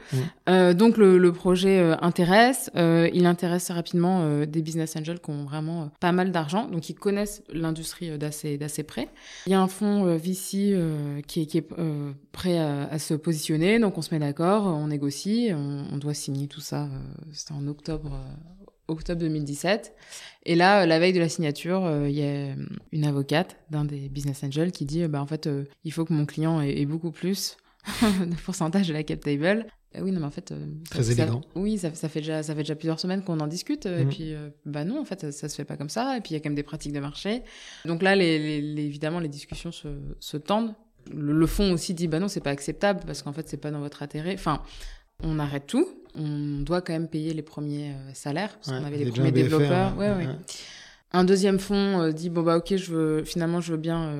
Euh, 0.49 0.75
donc 0.75 0.97
le, 0.97 1.19
le 1.19 1.33
projet 1.33 1.79
euh, 1.79 1.97
intéresse. 2.00 2.71
Euh, 2.77 3.09
il 3.12 3.27
intéresse 3.27 3.71
rapidement 3.71 4.23
euh, 4.23 4.47
des 4.47 4.62
business 4.62 4.97
angels 4.97 5.21
qui 5.21 5.31
ont 5.31 5.44
vraiment 5.44 5.91
pas 6.00 6.12
mal 6.12 6.33
d'argent, 6.33 6.67
donc 6.69 6.88
ils 6.88 6.94
connaissent 6.94 7.43
l'industrie 7.53 8.17
d'assez 8.19 8.59
d'assez 8.59 8.83
près. 8.83 9.09
Il 9.47 9.53
y 9.53 9.55
a 9.55 9.61
un 9.61 9.69
fonds 9.69 10.17
VC 10.17 10.75
qui 11.27 11.43
est, 11.43 11.47
qui 11.47 11.59
est 11.59 11.69
prêt 12.33 12.59
à, 12.59 12.99
se 12.99 13.15
positionner, 13.15 13.79
donc 13.79 13.99
on 13.99 14.03
se 14.03 14.15
met 14.15 14.21
d'accord, 14.21 14.67
on 14.67 14.88
négocie, 14.88 15.50
on, 15.53 15.97
doit 15.99 16.15
signer 16.15 16.47
tout 16.47 16.61
ça. 16.61 16.88
C'était 17.33 17.53
en 17.53 17.67
octobre 17.67 18.21
octobre 18.88 19.21
2017. 19.21 19.94
Et 20.44 20.55
là, 20.55 20.87
la 20.87 20.99
veille 20.99 21.12
de 21.12 21.21
la 21.21 21.29
signature, 21.29 21.91
il 22.06 22.15
y 22.15 22.23
a 22.23 22.55
une 22.93 23.05
avocate 23.05 23.56
d'un 23.71 23.85
des 23.85 24.09
business 24.09 24.44
angels 24.44 24.73
qui 24.73 24.85
dit, 24.85 25.06
bah 25.09 25.21
en 25.21 25.27
fait, 25.27 25.49
il 25.85 25.93
faut 25.93 26.05
que 26.05 26.12
mon 26.12 26.27
client 26.27 26.61
ait, 26.61 26.81
ait 26.81 26.87
beaucoup 26.87 27.11
plus 27.11 27.56
de 28.03 28.35
pourcentage 28.44 28.88
de 28.88 28.93
la 28.93 29.03
cap 29.03 29.21
table. 29.21 29.67
Euh, 29.97 30.00
oui, 30.03 30.12
non, 30.12 30.21
mais 30.21 30.27
en 30.27 30.31
fait. 30.31 30.53
Euh, 30.53 30.67
Très 30.91 31.05
ça, 31.05 31.12
élégant. 31.12 31.43
oui, 31.55 31.79
ça, 31.79 31.94
ça, 31.94 32.09
fait 32.09 32.21
déjà, 32.21 32.43
ça 32.43 32.55
fait 32.55 32.62
déjà 32.62 32.75
plusieurs 32.75 33.00
semaines 33.00 33.23
qu'on 33.23 33.41
en 33.41 33.47
discute. 33.47 33.87
Et 33.87 34.05
mhm. 34.05 34.09
puis, 34.09 34.35
euh, 34.35 34.50
bah 34.65 34.85
non, 34.85 35.00
en 35.00 35.05
fait, 35.05 35.31
ça, 35.31 35.49
se 35.49 35.55
fait 35.55 35.65
pas 35.65 35.77
comme 35.77 35.88
ça. 35.88 36.17
Et 36.17 36.21
puis, 36.21 36.31
il 36.31 36.35
y 36.35 36.37
a 36.37 36.41
quand 36.41 36.49
même 36.49 36.56
des 36.56 36.62
pratiques 36.62 36.93
de 36.93 37.00
marché. 37.00 37.43
Donc 37.85 38.03
là, 38.03 38.17
les, 38.17 38.61
les, 38.61 38.83
évidemment, 38.83 39.21
les 39.21 39.29
discussions 39.29 39.73
se, 39.73 39.88
se 40.21 40.37
tendent. 40.37 40.75
Le, 41.12 41.47
fond 41.47 41.73
aussi 41.73 41.94
dit, 41.94 42.09
bah 42.09 42.19
non, 42.19 42.29
c'est 42.29 42.41
pas 42.41 42.50
acceptable 42.50 43.00
parce 43.06 43.23
qu'en 43.23 43.33
fait, 43.33 43.49
c'est 43.49 43.56
pas 43.56 43.71
dans 43.71 43.81
votre 43.81 44.03
intérêt. 44.03 44.35
Enfin, 44.35 44.62
on 45.23 45.38
arrête 45.38 45.66
tout. 45.66 45.87
On 46.16 46.62
doit 46.62 46.80
quand 46.80 46.92
même 46.92 47.08
payer 47.08 47.35
les 47.35 47.42
premiers 47.42 47.92
salaires 48.14 48.56
parce 48.56 48.68
qu'on 48.68 48.85
avait 48.85 48.96
les 48.96 49.11
premiers 49.11 49.32
développeurs. 49.32 49.96
Ouais, 49.96 50.11
ouais. 50.11 50.28
Un 51.12 51.25
deuxième 51.25 51.58
fonds 51.58 52.11
dit, 52.11 52.30
bon, 52.30 52.42
bah 52.42 52.56
ok, 52.56 52.76
je 52.76 52.92
veux, 52.92 53.25
finalement, 53.25 53.61
je 53.61 53.73
veux 53.73 53.78
bien 53.78 54.12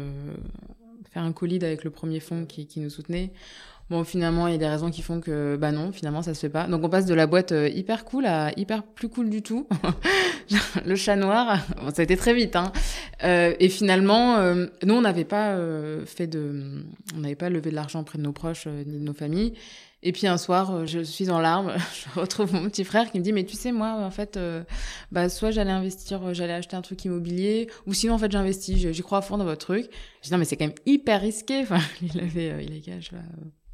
faire 1.13 1.23
un 1.23 1.33
co 1.33 1.47
avec 1.47 1.85
le 1.85 1.91
premier 1.91 2.21
fonds 2.21 2.45
qui, 2.45 2.67
qui 2.67 2.81
nous 2.81 2.91
soutenait. 2.91 3.33
Bon, 3.89 4.03
finalement, 4.03 4.49
il 4.49 4.53
y 4.53 4.55
a 4.57 4.59
des 4.59 4.67
raisons 4.67 4.91
qui 4.91 5.01
font 5.01 5.21
que, 5.21 5.57
bah 5.57 5.71
non, 5.71 5.93
finalement, 5.93 6.21
ça 6.21 6.35
se 6.35 6.41
fait 6.41 6.49
pas. 6.49 6.67
Donc, 6.67 6.83
on 6.83 6.89
passe 6.89 7.07
de 7.07 7.15
la 7.15 7.29
boîte 7.29 7.53
euh, 7.53 7.69
hyper 7.69 8.05
cool 8.05 8.27
à 8.27 8.51
hyper 8.59 8.83
plus 8.83 9.09
cool 9.09 9.31
du 9.31 9.43
tout. 9.43 9.69
le 10.85 10.97
chat 10.97 11.15
noir, 11.15 11.65
bon, 11.77 11.91
ça 11.95 12.03
a 12.03 12.03
été 12.03 12.17
très 12.17 12.35
vite, 12.35 12.57
hein. 12.57 12.73
Euh, 13.23 13.55
et 13.61 13.69
finalement, 13.69 14.39
euh, 14.39 14.67
nous, 14.85 14.95
on 14.95 15.03
n'avait 15.03 15.25
pas 15.25 15.51
euh, 15.51 16.05
fait 16.05 16.27
de, 16.27 16.83
on 17.15 17.21
n'avait 17.21 17.37
pas 17.37 17.49
levé 17.49 17.71
de 17.71 17.77
l'argent 17.77 18.01
auprès 18.01 18.19
de 18.19 18.25
nos 18.25 18.33
proches 18.33 18.67
ni 18.67 18.99
de 18.99 19.05
nos 19.05 19.15
familles. 19.15 19.55
Et 20.07 20.13
puis 20.13 20.27
un 20.27 20.39
soir, 20.39 20.87
je 20.87 21.01
suis 21.01 21.31
en 21.31 21.41
larmes, 21.41 21.75
je 22.15 22.21
retrouve 22.21 22.53
mon 22.55 22.69
petit 22.69 22.85
frère 22.85 23.11
qui 23.11 23.19
me 23.19 23.25
dit 23.25 23.33
mais 23.33 23.45
tu 23.45 23.57
sais 23.57 23.73
moi 23.73 23.93
en 23.93 24.11
fait, 24.11 24.39
bah 25.11 25.29
soit 25.29 25.51
j'allais 25.51 25.73
investir, 25.73 26.33
j'allais 26.33 26.53
acheter 26.53 26.77
un 26.77 26.83
truc 26.83 27.05
immobilier, 27.05 27.69
ou 27.87 27.93
sinon 27.93 28.15
en 28.15 28.19
fait 28.19 28.31
j'investis, 28.31 28.79
j'y 28.79 29.03
crois 29.03 29.19
à 29.19 29.23
fond 29.23 29.37
dans 29.37 29.45
votre 29.45 29.67
truc. 29.67 29.89
Je 30.23 30.29
dis 30.29 30.33
non 30.33 30.39
mais 30.39 30.45
c'est 30.45 30.57
quand 30.57 30.67
même 30.67 30.75
hyper 30.87 31.21
risqué. 31.21 31.61
Enfin 31.63 31.81
il 32.01 32.21
avait, 32.21 32.65
il 32.65 32.73
avait 32.73 33.01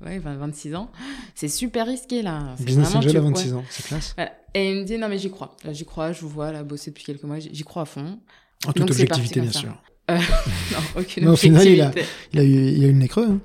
ouais, 0.05 0.19
26 0.19 0.75
ans. 0.75 0.91
C'est 1.35 1.49
super 1.49 1.87
risqué, 1.87 2.23
là. 2.23 2.55
Business 2.61 2.95
angel 2.95 3.17
à 3.17 3.21
26 3.21 3.55
ans, 3.55 3.65
c'est 3.71 3.87
classe. 3.87 4.15
Et 4.55 4.71
il 4.71 4.81
me 4.81 4.85
dit, 4.85 4.99
non, 4.99 5.09
mais 5.09 5.19
j'y 5.19 5.31
crois. 5.31 5.57
J'y 5.71 5.85
crois, 5.85 6.13
je 6.13 6.21
vous 6.21 6.29
vois, 6.29 6.53
là, 6.53 6.63
bosser 6.63 6.91
depuis 6.91 7.05
quelques 7.05 7.23
mois, 7.23 7.39
j'y 7.39 7.65
crois 7.65 7.83
à 7.83 7.87
fond. 7.87 8.19
En 8.67 8.73
toute 8.73 8.91
objectivité, 8.91 9.41
bien 9.41 9.51
sûr. 9.51 9.75
Euh, 10.11 10.19
non, 10.73 11.01
aucune 11.01 11.25
Mais 11.25 11.31
au 11.31 11.37
final, 11.37 11.67
il 11.67 11.81
a, 11.81 11.93
il 12.33 12.39
a 12.39 12.43
eu, 12.43 12.49
il 12.49 12.85
a 12.85 12.89
eu 12.89 12.93
le 12.93 12.99
nez 12.99 13.09
creux. 13.09 13.29
Hein. 13.31 13.41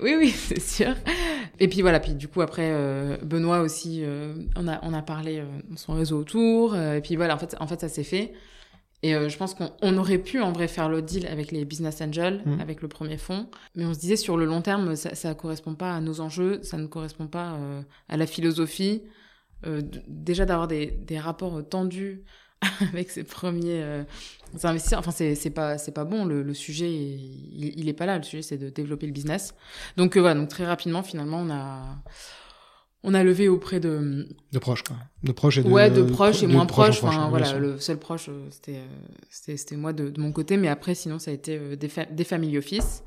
oui, 0.00 0.14
oui, 0.18 0.30
c'est 0.30 0.60
sûr. 0.60 0.94
Et 1.60 1.68
puis 1.68 1.82
voilà, 1.82 2.00
puis 2.00 2.14
du 2.14 2.28
coup 2.28 2.40
après 2.40 2.70
euh, 2.72 3.16
Benoît 3.22 3.60
aussi, 3.60 4.00
euh, 4.02 4.34
on 4.56 4.66
a 4.68 4.80
on 4.82 4.92
a 4.92 5.02
parlé 5.02 5.38
euh, 5.38 5.44
son 5.76 5.94
réseau 5.94 6.18
autour. 6.18 6.76
et 6.76 7.00
puis 7.00 7.16
voilà, 7.16 7.34
en 7.34 7.38
fait 7.38 7.56
en 7.60 7.66
fait 7.66 7.80
ça 7.80 7.88
s'est 7.88 8.04
fait. 8.04 8.32
Et 9.04 9.14
euh, 9.14 9.28
je 9.28 9.36
pense 9.36 9.52
qu'on 9.52 9.98
aurait 9.98 10.16
pu 10.16 10.40
en 10.40 10.50
vrai 10.50 10.66
faire 10.66 10.88
le 10.88 11.02
deal 11.02 11.26
avec 11.26 11.52
les 11.52 11.66
business 11.66 12.00
angels, 12.00 12.42
mm. 12.46 12.58
avec 12.58 12.80
le 12.80 12.88
premier 12.88 13.18
fonds, 13.18 13.50
mais 13.74 13.84
on 13.84 13.92
se 13.92 13.98
disait 13.98 14.16
sur 14.16 14.38
le 14.38 14.46
long 14.46 14.62
terme, 14.62 14.96
ça 14.96 15.28
ne 15.28 15.34
correspond 15.34 15.74
pas 15.74 15.94
à 15.94 16.00
nos 16.00 16.22
enjeux, 16.22 16.62
ça 16.62 16.78
ne 16.78 16.86
correspond 16.86 17.26
pas 17.26 17.52
euh, 17.52 17.82
à 18.08 18.16
la 18.16 18.26
philosophie. 18.26 19.02
Euh, 19.66 19.82
déjà 20.08 20.46
d'avoir 20.46 20.68
des, 20.68 20.86
des, 20.86 21.18
rapports 21.18 21.68
tendus 21.68 22.22
avec 22.92 23.10
ses 23.10 23.24
premiers 23.24 23.82
euh, 23.82 24.02
investisseurs. 24.62 24.98
Enfin, 25.00 25.10
c'est 25.10 25.34
c'est 25.34 25.50
pas 25.50 25.78
c'est 25.78 25.92
pas 25.92 26.04
bon. 26.04 26.24
Le, 26.24 26.42
le 26.42 26.54
sujet, 26.54 26.90
il, 26.90 27.72
il 27.76 27.88
est 27.88 27.92
pas 27.94 28.06
là. 28.06 28.16
Le 28.18 28.22
sujet, 28.24 28.42
c'est 28.42 28.58
de 28.58 28.68
développer 28.70 29.06
le 29.06 29.12
business. 29.12 29.54
Donc 29.96 30.16
euh, 30.16 30.20
voilà. 30.20 30.38
Donc 30.38 30.48
très 30.48 30.66
rapidement, 30.66 31.02
finalement, 31.02 31.38
on 31.40 31.50
a 31.50 31.96
on 33.06 33.12
a 33.12 33.22
levé 33.22 33.48
auprès 33.48 33.80
de 33.80 34.26
de 34.52 34.58
proches 34.58 34.82
quoi. 34.82 34.96
De 35.22 35.32
proches 35.32 35.58
et 35.58 35.62
de 35.62 35.68
ouais 35.68 35.90
de 35.90 36.02
proches 36.02 36.42
et 36.42 36.46
de 36.46 36.52
moins 36.52 36.64
proches 36.66 36.98
proches. 37.00 37.14
en 37.16 37.18
Enfin 37.24 37.28
voilà, 37.30 37.58
le 37.58 37.78
seul 37.78 37.98
proche, 37.98 38.28
euh, 38.30 38.46
c'était 38.50 38.76
euh, 38.78 38.86
c'était 39.28 39.56
c'était 39.58 39.76
moi 39.76 39.92
de, 39.92 40.08
de 40.08 40.20
mon 40.20 40.32
côté. 40.32 40.56
Mais 40.56 40.68
après, 40.68 40.94
sinon, 40.94 41.18
ça 41.18 41.30
a 41.30 41.34
été 41.34 41.76
des 41.76 41.88
fa- 41.88 42.06
des 42.06 42.24
family 42.24 42.56
office. 42.56 43.02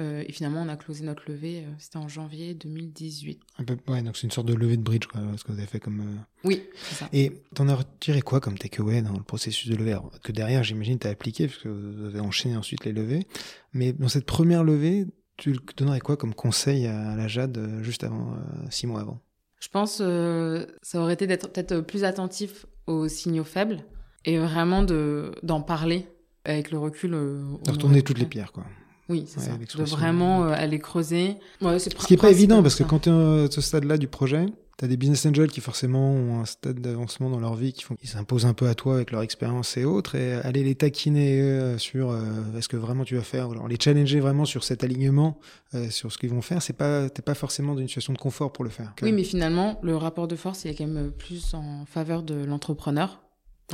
Euh, 0.00 0.24
et 0.26 0.32
finalement, 0.32 0.62
on 0.62 0.68
a 0.68 0.76
closé 0.76 1.04
notre 1.04 1.22
levée. 1.28 1.64
euh, 1.64 1.70
c'était 1.78 1.98
en 1.98 2.08
janvier 2.08 2.54
2018. 2.54 3.40
Un 3.58 3.64
peu- 3.64 3.76
ouais, 3.88 4.00
donc 4.02 4.16
c'est 4.16 4.24
une 4.26 4.30
sorte 4.30 4.46
de 4.48 4.54
levée 4.54 4.76
de 4.76 4.82
bridge 4.82 5.06
quoi, 5.06 5.20
ce 5.36 5.44
que 5.44 5.52
vous 5.52 5.58
avez 5.58 5.66
fait 5.66 5.78
comme. 5.80 6.00
euh, 6.00 6.16
Oui, 6.44 6.62
c'est 6.74 6.94
ça. 6.94 7.08
Et 7.12 7.42
t'en 7.54 7.68
as 7.68 7.74
retiré 7.76 8.22
quoi 8.22 8.40
comme 8.40 8.56
takeaway 8.56 9.02
dans 9.02 9.12
le 9.12 9.22
processus 9.22 9.68
de 9.68 9.76
levée? 9.76 9.92
Alors, 9.92 10.10
Que 10.22 10.32
derrière, 10.32 10.64
j'imagine, 10.64 10.98
t'as 10.98 11.10
appliqué, 11.10 11.46
parce 11.48 11.58
que 11.58 11.68
vous 11.68 12.06
avez 12.06 12.20
enchaîné 12.20 12.56
ensuite 12.56 12.84
les 12.84 12.92
levées. 12.92 13.26
Mais 13.74 13.92
dans 13.92 14.08
cette 14.08 14.26
première 14.26 14.64
levée, 14.64 15.06
tu 15.36 15.56
donnerais 15.76 16.00
quoi 16.00 16.16
comme 16.16 16.34
conseil 16.34 16.86
à 16.86 17.14
la 17.14 17.28
Jade 17.28 17.80
juste 17.82 18.02
avant, 18.04 18.36
six 18.70 18.86
mois 18.86 19.00
avant? 19.02 19.20
Je 19.60 19.68
pense 19.68 19.98
euh, 20.00 20.64
ça 20.82 21.00
aurait 21.02 21.12
été 21.14 21.26
d'être 21.26 21.52
peut-être 21.52 21.80
plus 21.82 22.04
attentif 22.04 22.64
aux 22.86 23.08
signaux 23.08 23.44
faibles 23.44 23.84
et 24.24 24.38
vraiment 24.38 24.82
de 24.82 25.32
d'en 25.42 25.60
parler 25.60 26.06
avec 26.46 26.70
le 26.70 26.78
recul. 26.78 27.10
De 27.10 27.70
retourner 27.70 28.02
toutes 28.02 28.18
les 28.18 28.24
pierres, 28.26 28.52
quoi. 28.52 28.64
Oui, 29.10 29.24
c'est 29.26 29.40
Ouais, 29.40 29.46
ça. 29.68 29.78
De 29.78 29.84
vraiment 29.84 30.44
euh, 30.44 30.52
aller 30.52 30.78
creuser. 30.78 31.36
Ouais, 31.60 31.78
Ce 31.78 31.88
qui 31.90 32.14
est 32.14 32.16
pas 32.16 32.30
évident, 32.30 32.62
parce 32.62 32.76
que 32.76 32.84
quand 32.84 33.00
tu 33.00 33.10
es 33.10 33.12
à 33.12 33.50
ce 33.50 33.60
stade-là 33.60 33.98
du 33.98 34.06
projet, 34.08 34.46
tu 34.78 34.84
as 34.86 34.88
des 34.88 34.96
business 34.96 35.26
angels 35.26 35.50
qui 35.50 35.60
forcément 35.60 36.12
ont 36.12 36.40
un 36.40 36.46
stade 36.46 36.78
d'avancement 36.80 37.28
dans 37.28 37.38
leur 37.40 37.54
vie, 37.54 37.72
qui 37.74 37.82
font, 37.84 37.96
ils 38.02 38.08
s'imposent 38.08 38.46
un 38.46 38.54
peu 38.54 38.66
à 38.68 38.74
toi 38.74 38.94
avec 38.94 39.10
leur 39.10 39.20
expérience 39.20 39.76
et 39.76 39.84
autres, 39.84 40.14
et 40.14 40.34
aller 40.34 40.62
les 40.64 40.74
taquiner 40.74 41.40
euh, 41.42 41.76
sur 41.76 42.10
euh, 42.10 42.22
est-ce 42.56 42.68
que 42.68 42.78
vraiment 42.78 43.04
tu 43.04 43.14
vas 43.16 43.22
faire, 43.22 43.50
alors 43.50 43.68
les 43.68 43.76
challenger 43.78 44.20
vraiment 44.20 44.46
sur 44.46 44.64
cet 44.64 44.82
alignement, 44.84 45.38
euh, 45.74 45.90
sur 45.90 46.10
ce 46.12 46.16
qu'ils 46.16 46.30
vont 46.30 46.40
faire, 46.40 46.62
c'est 46.62 46.72
pas, 46.72 47.10
t'es 47.10 47.20
pas 47.20 47.34
forcément 47.34 47.74
dans 47.74 47.80
une 47.80 47.88
situation 47.88 48.12
de 48.14 48.18
confort 48.18 48.52
pour 48.52 48.64
le 48.64 48.70
faire. 48.70 48.94
ça. 48.98 49.04
Oui, 49.04 49.12
mais 49.12 49.24
finalement, 49.24 49.78
le 49.82 49.96
rapport 49.96 50.28
de 50.28 50.36
force, 50.36 50.64
il 50.64 50.70
est 50.70 50.74
quand 50.74 50.86
même 50.86 51.10
plus 51.10 51.52
en 51.52 51.84
faveur 51.84 52.22
de 52.22 52.42
l'entrepreneur. 52.44 53.20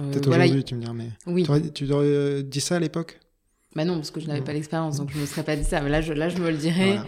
Euh, 0.01 0.11
Peut-être 0.11 0.27
voilà, 0.27 0.45
aujourd'hui, 0.45 0.65
tu 0.65 0.75
me 0.75 0.81
diras, 0.81 0.93
mais 0.93 1.11
Oui. 1.27 1.45
tu 1.73 1.91
aurais, 1.93 2.07
euh, 2.07 2.43
dit 2.43 2.61
ça 2.61 2.77
à 2.77 2.81
l'époque? 2.81 3.21
Bah 3.77 3.85
non, 3.85 3.95
parce 3.97 4.11
que 4.11 4.19
je 4.21 4.27
n'avais 4.27 4.41
Non. 4.41 4.47
pas 4.47 4.53
l'expérience, 4.55 4.97
donc 4.99 5.11
je 5.13 5.19
me 5.19 5.27
serais 5.27 5.45
pas 5.45 5.55
dit 5.55 5.63
ça. 5.65 5.81
Mais 5.83 5.91
là, 5.91 6.01
je, 6.01 6.13
là, 6.13 6.29
je 6.29 6.39
me 6.39 6.51
le 6.51 6.57
dirais. 6.57 6.95
Voilà. 6.95 7.07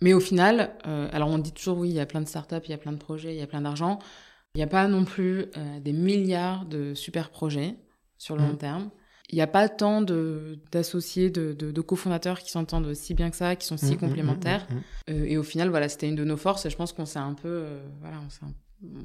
Mais 0.00 0.12
au 0.12 0.20
final, 0.20 0.72
euh, 0.86 1.08
alors 1.12 1.28
on 1.28 1.38
dit 1.38 1.52
toujours 1.52 1.78
oui, 1.78 1.88
il 1.88 1.94
y 1.94 2.00
a 2.00 2.06
plein 2.06 2.20
de 2.20 2.28
startups, 2.28 2.56
il 2.64 2.70
y 2.70 2.74
a 2.74 2.78
plein 2.78 2.92
de 2.92 2.98
projets, 2.98 3.34
il 3.34 3.38
y 3.38 3.42
a 3.42 3.46
plein 3.46 3.62
d'argent. 3.62 3.98
Il 4.54 4.58
n'y 4.58 4.62
a 4.64 4.66
pas 4.66 4.86
non 4.88 5.04
plus 5.04 5.46
euh, 5.56 5.80
des 5.80 5.92
milliards 5.92 6.66
de 6.66 6.92
super 6.94 7.30
projets 7.30 7.76
sur 8.18 8.36
le 8.36 8.42
Mhm. 8.42 8.48
long 8.50 8.56
terme. 8.56 8.90
Il 9.30 9.36
n'y 9.36 9.40
a 9.40 9.46
pas 9.46 9.70
tant 9.70 10.02
de 10.02 10.58
d'associés, 10.72 11.30
de, 11.30 11.54
de, 11.54 11.70
de 11.70 11.80
cofondateurs 11.80 12.40
qui 12.40 12.50
s'entendent 12.50 12.92
si 12.92 13.14
bien 13.14 13.30
que 13.30 13.36
ça, 13.36 13.56
qui 13.56 13.66
sont 13.66 13.78
si 13.78 13.86
Mmh, 13.86 13.94
mmh, 13.94 13.98
complémentaires. 13.98 14.66
Euh, 15.08 15.24
et 15.24 15.38
au 15.38 15.42
final, 15.42 15.70
voilà, 15.70 15.88
c'était 15.88 16.08
une 16.08 16.16
de 16.16 16.24
nos 16.24 16.36
forces. 16.36 16.66
Et 16.66 16.70
je 16.70 16.76
pense 16.76 16.92
qu'on 16.92 17.06
s'est 17.06 17.18
un 17.20 17.32
peu, 17.32 17.64
voilà, 18.02 18.18
on, 18.20 18.46
un- 18.46 18.52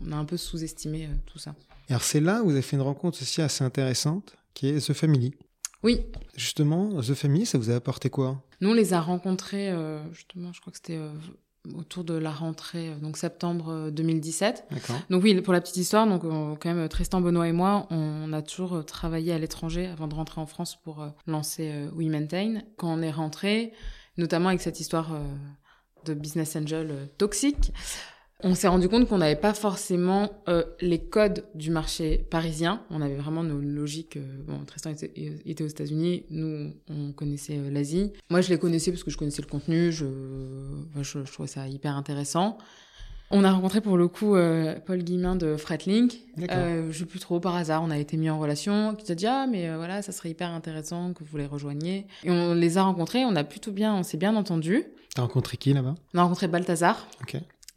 on 0.06 0.12
a 0.12 0.16
un 0.18 0.26
peu 0.26 0.36
sous-estimé 0.36 1.08
tout 1.28 1.38
ça. 1.40 1.56
Alors 1.90 2.02
c'est 2.04 2.20
là 2.20 2.42
où 2.42 2.46
vous 2.46 2.52
avez 2.52 2.62
fait 2.62 2.76
une 2.76 2.82
rencontre 2.82 3.22
aussi 3.22 3.42
assez 3.42 3.64
intéressante, 3.64 4.36
qui 4.54 4.68
est 4.68 4.86
The 4.86 4.92
Family. 4.94 5.34
Oui, 5.84 6.02
Justement, 6.36 6.90
The 7.02 7.14
Family, 7.14 7.46
ça 7.46 7.58
vous 7.58 7.72
a 7.72 7.76
apporté 7.76 8.10
quoi? 8.10 8.42
Nous 8.62 8.70
on 8.70 8.74
les 8.74 8.94
a 8.94 9.02
rencontrés 9.02 9.70
euh, 9.72 10.00
justement, 10.14 10.52
je 10.54 10.62
crois 10.62 10.72
que 10.72 10.78
c'était 10.78 10.98
euh, 10.98 11.10
autour 11.76 12.04
de 12.04 12.14
la 12.14 12.32
rentrée, 12.32 12.90
euh, 12.90 12.96
donc 12.96 13.18
septembre 13.18 13.70
euh, 13.70 13.92
2017. 13.92 14.66
D'accord. 14.72 14.96
Donc 15.10 15.24
oui, 15.24 15.40
pour 15.42 15.54
la 15.54 15.62
petite 15.62 15.78
histoire, 15.78 16.08
donc 16.08 16.22
quand 16.24 16.74
même 16.74 16.88
Tristan 16.90 17.22
Benoît 17.22 17.48
et 17.48 17.52
moi, 17.52 17.88
on 17.90 18.32
a 18.34 18.42
toujours 18.42 18.86
travaillé 18.86 19.34
à 19.34 19.40
l'étranger 19.40 19.88
avant 19.88 20.08
de 20.08 20.14
rentrer 20.16 20.42
en 20.42 20.46
France 20.46 20.76
pour 20.84 21.02
euh, 21.02 21.10
lancer 21.26 21.72
euh, 21.72 21.90
We 21.94 22.08
Maintain. 22.08 22.62
Quand 22.78 22.90
on 22.90 23.02
est 23.02 23.12
rentré, 23.12 23.74
notamment 24.18 24.50
avec 24.50 24.62
cette 24.62 24.80
histoire 24.80 25.14
euh, 25.14 25.24
de 26.06 26.14
business 26.14 26.56
angel 26.56 27.10
toxique, 27.18 27.74
on 28.44 28.54
s'est 28.54 28.68
rendu 28.68 28.88
compte 28.88 29.08
qu'on 29.08 29.18
n'avait 29.18 29.36
pas 29.36 29.54
forcément 29.54 30.30
euh, 30.48 30.64
les 30.80 31.00
codes 31.00 31.46
du 31.56 31.72
marché 31.72 32.26
parisien. 32.30 32.84
On 32.92 33.02
avait 33.02 33.16
vraiment 33.16 33.44
nos 33.44 33.60
logiques. 33.60 34.18
euh, 34.18 34.44
bon, 34.48 34.60
Tristan 34.66 34.92
était, 34.92 35.12
était 35.46 35.64
aux 35.64 35.68
États-Unis, 35.68 36.26
nous 36.30 36.72
on 36.90 37.12
connaissait 37.14 37.58
euh, 37.58 37.72
l'Asie. 37.72 38.14
Moi, 38.30 38.42
je 38.42 38.50
les 38.50 38.60
connaissais 38.60 38.92
parce 38.92 39.04
que 39.04 39.10
je 39.12 39.18
connaissais 39.18 39.42
le 39.42 39.48
contenu. 39.48 39.92
Je, 39.92 40.06
enfin, 40.92 41.02
je, 41.04 41.26
je 41.26 41.32
trouvais 41.32 41.48
ça 41.48 41.68
hyper 41.68 41.96
intéressant. 41.96 42.58
On 43.30 43.44
a 43.44 43.52
rencontré 43.52 43.82
pour 43.82 43.98
le 43.98 44.08
coup 44.08 44.36
Paul 44.86 45.04
Guillemin 45.04 45.36
de 45.36 45.58
Fretlink. 45.58 46.18
Euh, 46.50 46.88
je 46.92 47.00
sais 47.00 47.06
plus 47.06 47.20
trop 47.20 47.42
par 47.42 47.56
hasard, 47.58 47.84
on 47.84 47.92
a 47.92 47.98
été 47.98 48.16
mis 48.16 48.30
en 48.30 48.40
relation. 48.40 48.96
Qui 48.96 49.04
t'a 49.04 49.16
dit 49.16 49.28
ah 49.28 49.48
mais 49.52 49.76
voilà 49.76 50.02
ça 50.02 50.14
serait 50.14 50.30
hyper 50.30 50.50
intéressant 50.52 51.12
que 51.12 51.26
vous 51.26 51.36
les 51.36 51.46
rejoigniez. 51.46 52.08
Et 52.24 52.32
on 52.32 52.54
les 52.54 52.78
a 52.78 52.84
rencontrés, 52.84 53.26
on 53.26 53.36
a 53.36 53.44
plutôt 53.44 53.74
bien, 53.74 53.94
on 53.96 54.04
s'est 54.04 54.16
bien 54.16 54.34
entendu. 54.38 54.86
T'as 55.14 55.24
rencontré 55.24 55.58
qui 55.58 55.74
là-bas? 55.74 55.96
On 56.14 56.20
a 56.20 56.24
rencontré 56.24 56.48
Balthazar. 56.48 57.06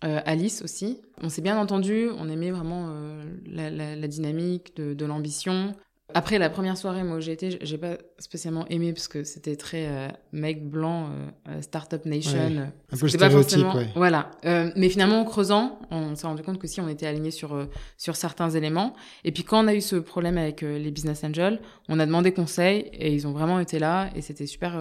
Euh, 0.05 0.21
Alice 0.25 0.63
aussi. 0.63 1.01
On 1.23 1.29
s'est 1.29 1.43
bien 1.43 1.59
entendu, 1.59 2.09
on 2.19 2.29
aimait 2.29 2.51
vraiment 2.51 2.89
euh, 2.91 3.23
la, 3.47 3.71
la- 3.71 3.97
la 3.97 4.09
dynamique 4.09 4.75
de, 4.77 4.95
de 4.95 5.05
l'ambition. 5.07 5.75
Après 6.15 6.39
la 6.39 6.51
première 6.51 6.77
soirée, 6.77 7.03
moi 7.05 7.17
où 7.17 7.21
j'ai 7.21 7.33
été, 7.33 7.59
j'ai 7.61 7.79
pas 7.79 7.97
spécialement 8.19 8.67
aimé 8.69 8.93
parce 8.93 9.09
que 9.09 9.25
c'était 9.25 9.57
très 9.57 9.87
euh, 9.87 10.09
mec 10.33 10.69
blanc, 10.69 11.07
euh, 11.11 11.29
euh, 11.51 11.63
startup 11.63 12.05
nation. 12.07 12.39
Ouais, 12.39 12.57
un 12.93 12.97
peu 12.97 13.07
pas 13.19 13.31
forcément- 13.31 13.75
ouais. 13.77 13.89
Voilà. 13.95 14.31
Euh, 14.45 14.71
mais 14.77 14.89
finalement, 14.89 15.21
en 15.21 15.25
creusant, 15.25 15.79
on 15.91 16.15
s'est 16.15 16.27
rendu 16.27 16.43
compte 16.43 16.59
que 16.59 16.67
si 16.67 16.81
on 16.81 16.89
était 16.89 17.07
aligné 17.07 17.31
sur 17.31 17.67
sur 17.97 18.17
certains 18.17 18.51
éléments. 18.51 18.95
Et 19.25 19.33
puis 19.33 19.45
quand 19.45 19.65
on 19.65 19.69
a 19.69 19.75
eu 19.75 19.81
ce 19.81 19.97
problème 19.97 20.39
avec 20.39 20.63
les 20.63 20.91
business 20.91 21.25
angels, 21.25 21.61
on 21.89 21.99
a 21.99 22.07
demandé 22.07 22.33
conseil 22.33 22.89
et 22.93 23.13
ils 23.15 23.27
ont 23.27 23.33
vraiment 23.33 23.61
été 23.61 23.79
là 23.79 24.11
et 24.15 24.23
c'était 24.23 24.47
super 24.47 24.75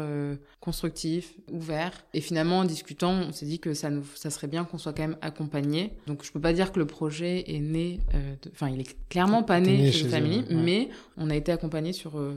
constructif, 0.59 1.33
ouvert. 1.51 1.91
Et 2.13 2.21
finalement, 2.21 2.59
en 2.59 2.65
discutant, 2.65 3.11
on 3.11 3.31
s'est 3.31 3.45
dit 3.45 3.59
que 3.59 3.73
ça 3.73 3.89
nous, 3.89 4.03
ça 4.15 4.29
serait 4.29 4.47
bien 4.47 4.65
qu'on 4.65 4.77
soit 4.77 4.93
quand 4.93 5.03
même 5.03 5.17
accompagné. 5.21 5.93
Donc 6.07 6.23
je 6.23 6.31
peux 6.31 6.39
pas 6.41 6.53
dire 6.53 6.71
que 6.71 6.79
le 6.79 6.85
projet 6.85 7.43
est 7.47 7.59
né, 7.59 7.99
de- 8.43 8.49
enfin 8.51 8.69
il 8.69 8.79
est 8.81 8.95
clairement 9.09 9.43
pas 9.43 9.59
né, 9.59 9.91
chez 9.91 9.99
chez 9.99 10.05
The 10.05 10.09
Family, 10.11 10.39
eux, 10.49 10.55
ouais. 10.55 10.61
mais 10.61 10.89
on 11.19 11.29
a 11.29 11.35
été 11.35 11.51
accompagné 11.51 11.93
sur 11.93 12.17
euh, 12.17 12.33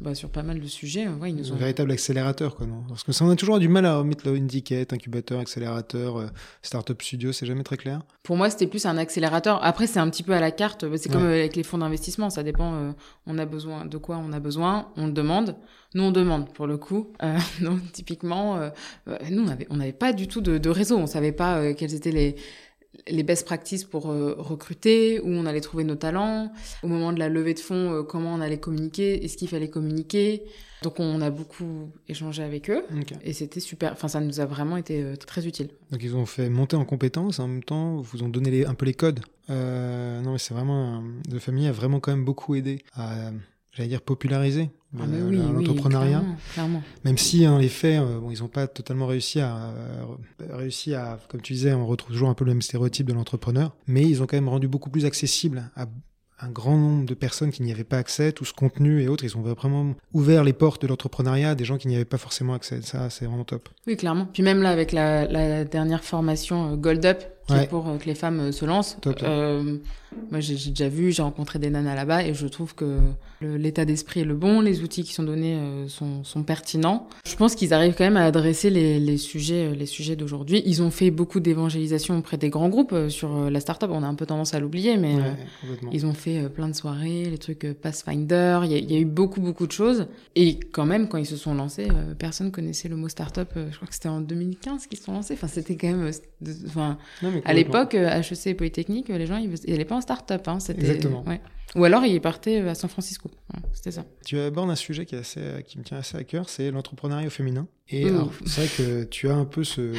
bah, 0.00 0.14
sur 0.14 0.30
pas 0.30 0.42
mal 0.42 0.58
de 0.60 0.66
sujets. 0.66 1.06
Ouais, 1.06 1.30
ils 1.30 1.36
nous 1.36 1.50
Un 1.52 1.54
ont 1.54 1.58
véritable 1.58 1.90
accélérateur, 1.92 2.54
quoi, 2.56 2.66
non? 2.66 2.82
Parce 2.88 3.02
que 3.04 3.12
ça, 3.12 3.24
on 3.24 3.30
a 3.30 3.36
toujours 3.36 3.58
du 3.58 3.68
mal 3.68 3.84
à 3.84 3.98
remettre 3.98 4.26
le 4.28 4.36
indiquette, 4.36 4.92
incubateur, 4.92 5.38
accélérateur, 5.40 6.16
euh, 6.16 6.26
startup 6.62 7.00
studio, 7.02 7.30
c'est 7.32 7.44
jamais 7.46 7.62
très 7.62 7.76
clair. 7.76 8.00
Pour 8.22 8.36
moi, 8.36 8.48
c'était 8.48 8.66
plus 8.66 8.86
un 8.86 8.96
accélérateur. 8.96 9.62
Après, 9.62 9.86
c'est 9.86 9.98
un 10.00 10.08
petit 10.08 10.22
peu 10.22 10.32
à 10.32 10.40
la 10.40 10.50
carte. 10.50 10.84
C'est 10.96 11.10
comme 11.10 11.22
Ouais. 11.22 11.28
euh, 11.28 11.40
avec 11.40 11.56
les 11.56 11.62
fonds 11.62 11.78
d'investissement. 11.78 12.30
Ça 12.30 12.42
dépend. 12.42 12.74
euh, 12.74 12.92
on 13.26 13.38
a 13.38 13.44
besoin 13.44 13.84
de 13.84 13.98
quoi 13.98 14.16
on 14.16 14.32
a 14.32 14.40
besoin. 14.40 14.88
On 14.96 15.06
le 15.06 15.12
demande. 15.12 15.56
Nous, 15.94 16.02
on 16.04 16.10
demande 16.10 16.52
pour 16.54 16.66
le 16.66 16.78
coup. 16.78 17.12
Euh, 17.22 17.36
donc, 17.60 17.80
typiquement, 17.92 18.58
nous, 19.30 19.42
on 19.44 19.48
avait, 19.48 19.66
on 19.68 19.76
n'avait 19.76 19.92
pas 19.92 20.12
du 20.14 20.26
tout 20.26 20.40
de, 20.40 20.56
de 20.58 20.70
réseau. 20.70 20.96
On 20.96 21.06
savait 21.06 21.32
pas 21.32 21.74
quelles 21.74 21.94
étaient 21.94 22.12
les 22.12 22.36
les 23.08 23.22
best 23.22 23.44
practices 23.46 23.84
pour 23.84 24.10
euh, 24.10 24.34
recruter, 24.38 25.18
où 25.20 25.28
on 25.28 25.46
allait 25.46 25.60
trouver 25.60 25.84
nos 25.84 25.94
talents, 25.96 26.52
au 26.82 26.88
moment 26.88 27.12
de 27.12 27.18
la 27.18 27.28
levée 27.28 27.54
de 27.54 27.58
fonds, 27.58 27.92
euh, 27.92 28.02
comment 28.02 28.34
on 28.34 28.40
allait 28.40 28.60
communiquer, 28.60 29.24
est-ce 29.24 29.36
qu'il 29.36 29.48
fallait 29.48 29.70
communiquer. 29.70 30.42
Donc 30.82 30.98
on 31.00 31.20
a 31.20 31.30
beaucoup 31.30 31.90
échangé 32.08 32.42
avec 32.42 32.68
eux 32.68 32.82
et 33.22 33.32
c'était 33.32 33.60
super. 33.60 33.92
Enfin, 33.92 34.08
ça 34.08 34.20
nous 34.20 34.40
a 34.40 34.46
vraiment 34.46 34.76
été 34.76 35.02
euh, 35.02 35.16
très 35.16 35.46
utile. 35.46 35.68
Donc 35.90 36.02
ils 36.02 36.14
ont 36.16 36.26
fait 36.26 36.48
monter 36.48 36.76
en 36.76 36.84
compétences, 36.84 37.38
en 37.38 37.48
même 37.48 37.62
temps, 37.64 38.00
vous 38.00 38.22
ont 38.24 38.28
donné 38.28 38.50
les- 38.50 38.66
un 38.66 38.74
peu 38.74 38.84
les 38.84 38.94
codes. 38.94 39.20
Non, 39.48 40.32
mais 40.32 40.38
c'est 40.38 40.54
vraiment... 40.54 41.02
The 41.30 41.38
Family 41.38 41.66
a 41.66 41.72
vraiment 41.72 42.00
quand 42.00 42.12
même 42.12 42.24
beaucoup 42.24 42.54
aidé 42.54 42.82
à, 42.94 43.30
j'allais 43.72 43.88
dire, 43.88 44.02
populariser 44.02 44.70
Ah, 44.98 45.02
oui, 45.28 45.36
l'entrepreneuriat. 45.38 46.18
clairement, 46.18 46.36
clairement. 46.52 46.82
Même 47.04 47.18
si, 47.18 47.44
dans 47.44 47.58
les 47.58 47.68
faits, 47.68 48.00
euh, 48.00 48.20
bon, 48.20 48.30
ils 48.30 48.40
n'ont 48.40 48.48
pas 48.48 48.66
totalement 48.66 49.06
réussi 49.06 49.40
à, 49.40 49.56
euh, 49.56 50.04
réussi 50.50 50.94
à, 50.94 51.18
comme 51.28 51.40
tu 51.40 51.52
disais, 51.54 51.72
on 51.72 51.86
retrouve 51.86 52.12
toujours 52.12 52.28
un 52.28 52.34
peu 52.34 52.44
le 52.44 52.50
même 52.52 52.62
stéréotype 52.62 53.06
de 53.06 53.12
l'entrepreneur, 53.14 53.74
mais 53.86 54.02
ils 54.02 54.22
ont 54.22 54.26
quand 54.26 54.36
même 54.36 54.48
rendu 54.48 54.68
beaucoup 54.68 54.90
plus 54.90 55.04
accessible 55.04 55.70
à 55.76 55.86
un 56.44 56.48
grand 56.50 56.76
nombre 56.76 57.06
de 57.06 57.14
personnes 57.14 57.52
qui 57.52 57.62
n'y 57.62 57.70
avaient 57.70 57.84
pas 57.84 57.98
accès, 57.98 58.32
tout 58.32 58.44
ce 58.44 58.52
contenu 58.52 59.00
et 59.00 59.06
autres. 59.06 59.22
Ils 59.24 59.36
ont 59.36 59.42
vraiment 59.42 59.94
ouvert 60.12 60.42
les 60.42 60.52
portes 60.52 60.82
de 60.82 60.88
l'entrepreneuriat 60.88 61.50
à 61.50 61.54
des 61.54 61.64
gens 61.64 61.78
qui 61.78 61.86
n'y 61.86 61.94
avaient 61.94 62.04
pas 62.04 62.18
forcément 62.18 62.52
accès. 62.54 62.82
Ça, 62.82 63.10
c'est 63.10 63.26
vraiment 63.26 63.44
top. 63.44 63.68
Oui, 63.86 63.96
clairement. 63.96 64.26
Puis 64.26 64.42
même 64.42 64.60
là, 64.60 64.70
avec 64.70 64.90
la, 64.90 65.24
la 65.28 65.64
dernière 65.64 66.02
formation 66.02 66.72
euh, 66.72 66.76
Gold 66.76 67.06
Up, 67.06 67.22
qui 67.46 67.54
Ouais. 67.54 67.64
est 67.64 67.66
pour 67.68 67.88
euh, 67.88 67.96
que 67.98 68.06
les 68.06 68.14
femmes 68.14 68.38
euh, 68.40 68.52
se 68.52 68.64
lancent, 68.64 68.96
euh, 69.24 69.76
moi 70.30 70.40
j'ai 70.40 70.54
déjà 70.70 70.88
vu, 70.88 71.10
j'ai 71.10 71.22
rencontré 71.22 71.58
des 71.58 71.70
nanas 71.70 71.94
là-bas 71.94 72.24
et 72.24 72.34
je 72.34 72.46
trouve 72.46 72.74
que 72.74 72.98
l'état 73.40 73.84
d'esprit 73.84 74.20
est 74.20 74.24
le 74.24 74.34
bon, 74.36 74.60
les 74.60 74.82
outils 74.82 75.02
qui 75.02 75.12
sont 75.12 75.24
donnés 75.24 75.58
sont, 75.88 76.22
sont 76.22 76.42
pertinents. 76.44 77.08
Je 77.26 77.34
pense 77.34 77.54
qu'ils 77.56 77.74
arrivent 77.74 77.94
quand 77.98 78.04
même 78.04 78.16
à 78.16 78.24
adresser 78.26 78.70
les, 78.70 79.00
les 79.00 79.16
sujets, 79.16 79.74
les 79.74 79.86
sujets 79.86 80.14
d'aujourd'hui. 80.14 80.62
Ils 80.64 80.80
ont 80.82 80.90
fait 80.92 81.10
beaucoup 81.10 81.40
d'évangélisation 81.40 82.16
auprès 82.18 82.36
des 82.36 82.50
grands 82.50 82.68
groupes 82.68 82.94
sur 83.08 83.50
la 83.50 83.58
startup. 83.58 83.90
On 83.92 84.02
a 84.04 84.06
un 84.06 84.14
peu 84.14 84.26
tendance 84.26 84.54
à 84.54 84.60
l'oublier, 84.60 84.96
mais 84.96 85.16
Ouais, 85.16 85.34
ils 85.92 86.06
ont 86.06 86.14
fait 86.14 86.48
plein 86.50 86.68
de 86.68 86.74
soirées, 86.74 87.24
les 87.24 87.38
trucs 87.38 87.66
Pathfinder, 87.80 88.60
il 88.64 88.70
y, 88.70 88.74
a- 88.74 88.78
il 88.78 88.92
y 88.92 88.94
a 88.96 88.98
eu 89.00 89.04
beaucoup, 89.06 89.40
beaucoup 89.40 89.66
de 89.66 89.72
choses. 89.72 90.06
Et 90.36 90.60
quand 90.60 90.86
même, 90.86 91.08
quand 91.08 91.18
ils 91.18 91.26
se 91.26 91.36
sont 91.36 91.54
lancés, 91.54 91.88
personne 92.18 92.52
connaissait 92.52 92.88
le 92.88 92.96
mot 92.96 93.08
startup. 93.08 93.48
Je 93.56 93.74
crois 93.74 93.88
que 93.88 93.94
c'était 93.94 94.08
en 94.08 94.20
2015 94.20 94.86
qu'ils 94.86 94.98
se 94.98 95.04
sont 95.04 95.12
lancés. 95.14 95.34
Enfin, 95.34 95.48
c'était 95.48 95.74
quand 95.76 95.88
même... 95.88 96.10
Enfin, 96.66 96.96
Non, 97.22 97.30
à 97.44 97.52
l'époque, 97.52 97.94
HEC 97.94 98.46
et 98.46 98.54
Polytechnique, 98.54 99.08
les 99.08 99.26
gens, 99.26 99.36
ils 99.36 99.50
n'allaient 99.70 99.84
pas 99.84 99.96
en 99.96 100.00
start-up. 100.00 100.46
Hein, 100.48 100.58
Exactement. 100.58 101.24
Ouais. 101.26 101.40
Ou 101.74 101.84
alors, 101.84 102.04
ils 102.04 102.20
partaient 102.20 102.58
à 102.58 102.74
San 102.74 102.90
Francisco. 102.90 103.30
C'était 103.72 103.92
ça. 103.92 104.04
Tu 104.26 104.38
abordes 104.38 104.68
un 104.68 104.76
sujet 104.76 105.06
qui, 105.06 105.14
est 105.14 105.18
assez, 105.18 105.40
qui 105.66 105.78
me 105.78 105.84
tient 105.84 105.96
assez 105.96 106.18
à 106.18 106.24
cœur, 106.24 106.50
c'est 106.50 106.70
l'entrepreneuriat 106.70 107.30
féminin. 107.30 107.66
Et 107.88 108.06
c'est 108.44 108.60
vrai 108.60 108.70
que 108.76 109.04
tu 109.04 109.28
as 109.28 109.34
un 109.34 109.46
peu 109.46 109.64
ce... 109.64 109.94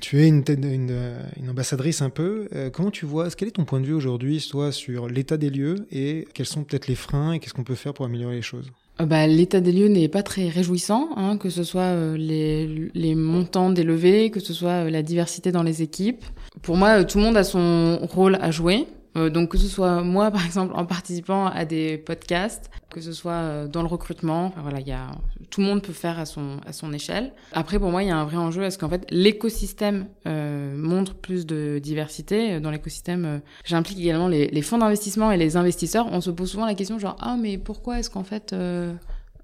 Tu 0.00 0.22
es 0.22 0.28
une, 0.28 0.44
une, 0.48 1.16
une 1.36 1.50
ambassadrice 1.50 2.02
un 2.02 2.10
peu. 2.10 2.48
comment 2.72 2.92
tu 2.92 3.04
vois... 3.04 3.28
Quel 3.30 3.48
est 3.48 3.52
ton 3.52 3.64
point 3.64 3.80
de 3.80 3.86
vue 3.86 3.94
aujourd'hui, 3.94 4.38
soit 4.38 4.70
sur 4.70 5.08
l'état 5.08 5.36
des 5.36 5.50
lieux 5.50 5.86
et 5.90 6.28
quels 6.34 6.46
sont 6.46 6.62
peut-être 6.62 6.86
les 6.86 6.94
freins 6.94 7.32
et 7.32 7.40
qu'est-ce 7.40 7.54
qu'on 7.54 7.64
peut 7.64 7.74
faire 7.74 7.94
pour 7.94 8.04
améliorer 8.04 8.36
les 8.36 8.42
choses? 8.42 8.70
Euh, 9.00 9.06
bah, 9.06 9.26
L'état 9.26 9.60
des 9.60 9.72
lieux 9.72 9.88
n'est 9.88 10.08
pas 10.08 10.22
très 10.22 10.48
réjouissant, 10.48 11.10
hein, 11.16 11.36
que 11.36 11.50
ce 11.50 11.62
soit 11.64 11.82
euh, 11.82 12.16
les, 12.16 12.90
les 12.94 13.14
montants 13.14 13.70
des 13.70 13.84
levées, 13.84 14.30
que 14.30 14.40
ce 14.40 14.52
soit 14.52 14.86
euh, 14.86 14.90
la 14.90 15.02
diversité 15.02 15.52
dans 15.52 15.62
les 15.62 15.82
équipes. 15.82 16.24
Pour 16.62 16.76
moi, 16.76 17.04
tout 17.04 17.18
le 17.18 17.24
monde 17.24 17.36
a 17.36 17.44
son 17.44 17.98
rôle 18.02 18.36
à 18.40 18.50
jouer. 18.50 18.86
Euh, 19.16 19.30
donc 19.30 19.50
que 19.50 19.58
ce 19.58 19.68
soit 19.68 20.02
moi 20.02 20.30
par 20.36 20.44
exemple 20.44 20.74
en 20.76 20.84
participant 20.84 21.46
à 21.46 21.64
des 21.64 21.98
podcasts, 21.98 22.70
que 22.90 23.00
ce 23.00 23.12
soit 23.12 23.32
euh, 23.32 23.66
dans 23.66 23.82
le 23.82 23.88
recrutement, 23.88 24.52
voilà, 24.62 24.80
il 24.80 24.88
y 24.88 24.92
a 24.92 25.06
tout 25.50 25.60
le 25.60 25.66
monde 25.66 25.82
peut 25.82 25.92
faire 25.92 26.18
à 26.18 26.26
son 26.26 26.58
à 26.66 26.72
son 26.72 26.92
échelle. 26.92 27.32
Après 27.52 27.78
pour 27.78 27.90
moi 27.90 28.02
il 28.02 28.08
y 28.08 28.10
a 28.10 28.16
un 28.16 28.24
vrai 28.24 28.36
enjeu 28.36 28.62
est-ce 28.62 28.78
qu'en 28.78 28.88
fait 28.88 29.06
l'écosystème 29.10 30.06
euh, 30.26 30.76
montre 30.76 31.14
plus 31.14 31.46
de 31.46 31.80
diversité 31.82 32.60
dans 32.60 32.70
l'écosystème. 32.70 33.24
Euh, 33.24 33.38
J'implique 33.64 33.98
également 33.98 34.28
les, 34.28 34.48
les 34.48 34.62
fonds 34.62 34.78
d'investissement 34.78 35.32
et 35.32 35.36
les 35.36 35.56
investisseurs. 35.56 36.06
On 36.12 36.20
se 36.20 36.30
pose 36.30 36.50
souvent 36.50 36.66
la 36.66 36.74
question 36.74 36.98
genre 36.98 37.16
ah 37.20 37.36
mais 37.40 37.56
pourquoi 37.58 37.98
est-ce 37.98 38.10
qu'en 38.10 38.24
fait 38.24 38.52
euh, 38.52 38.92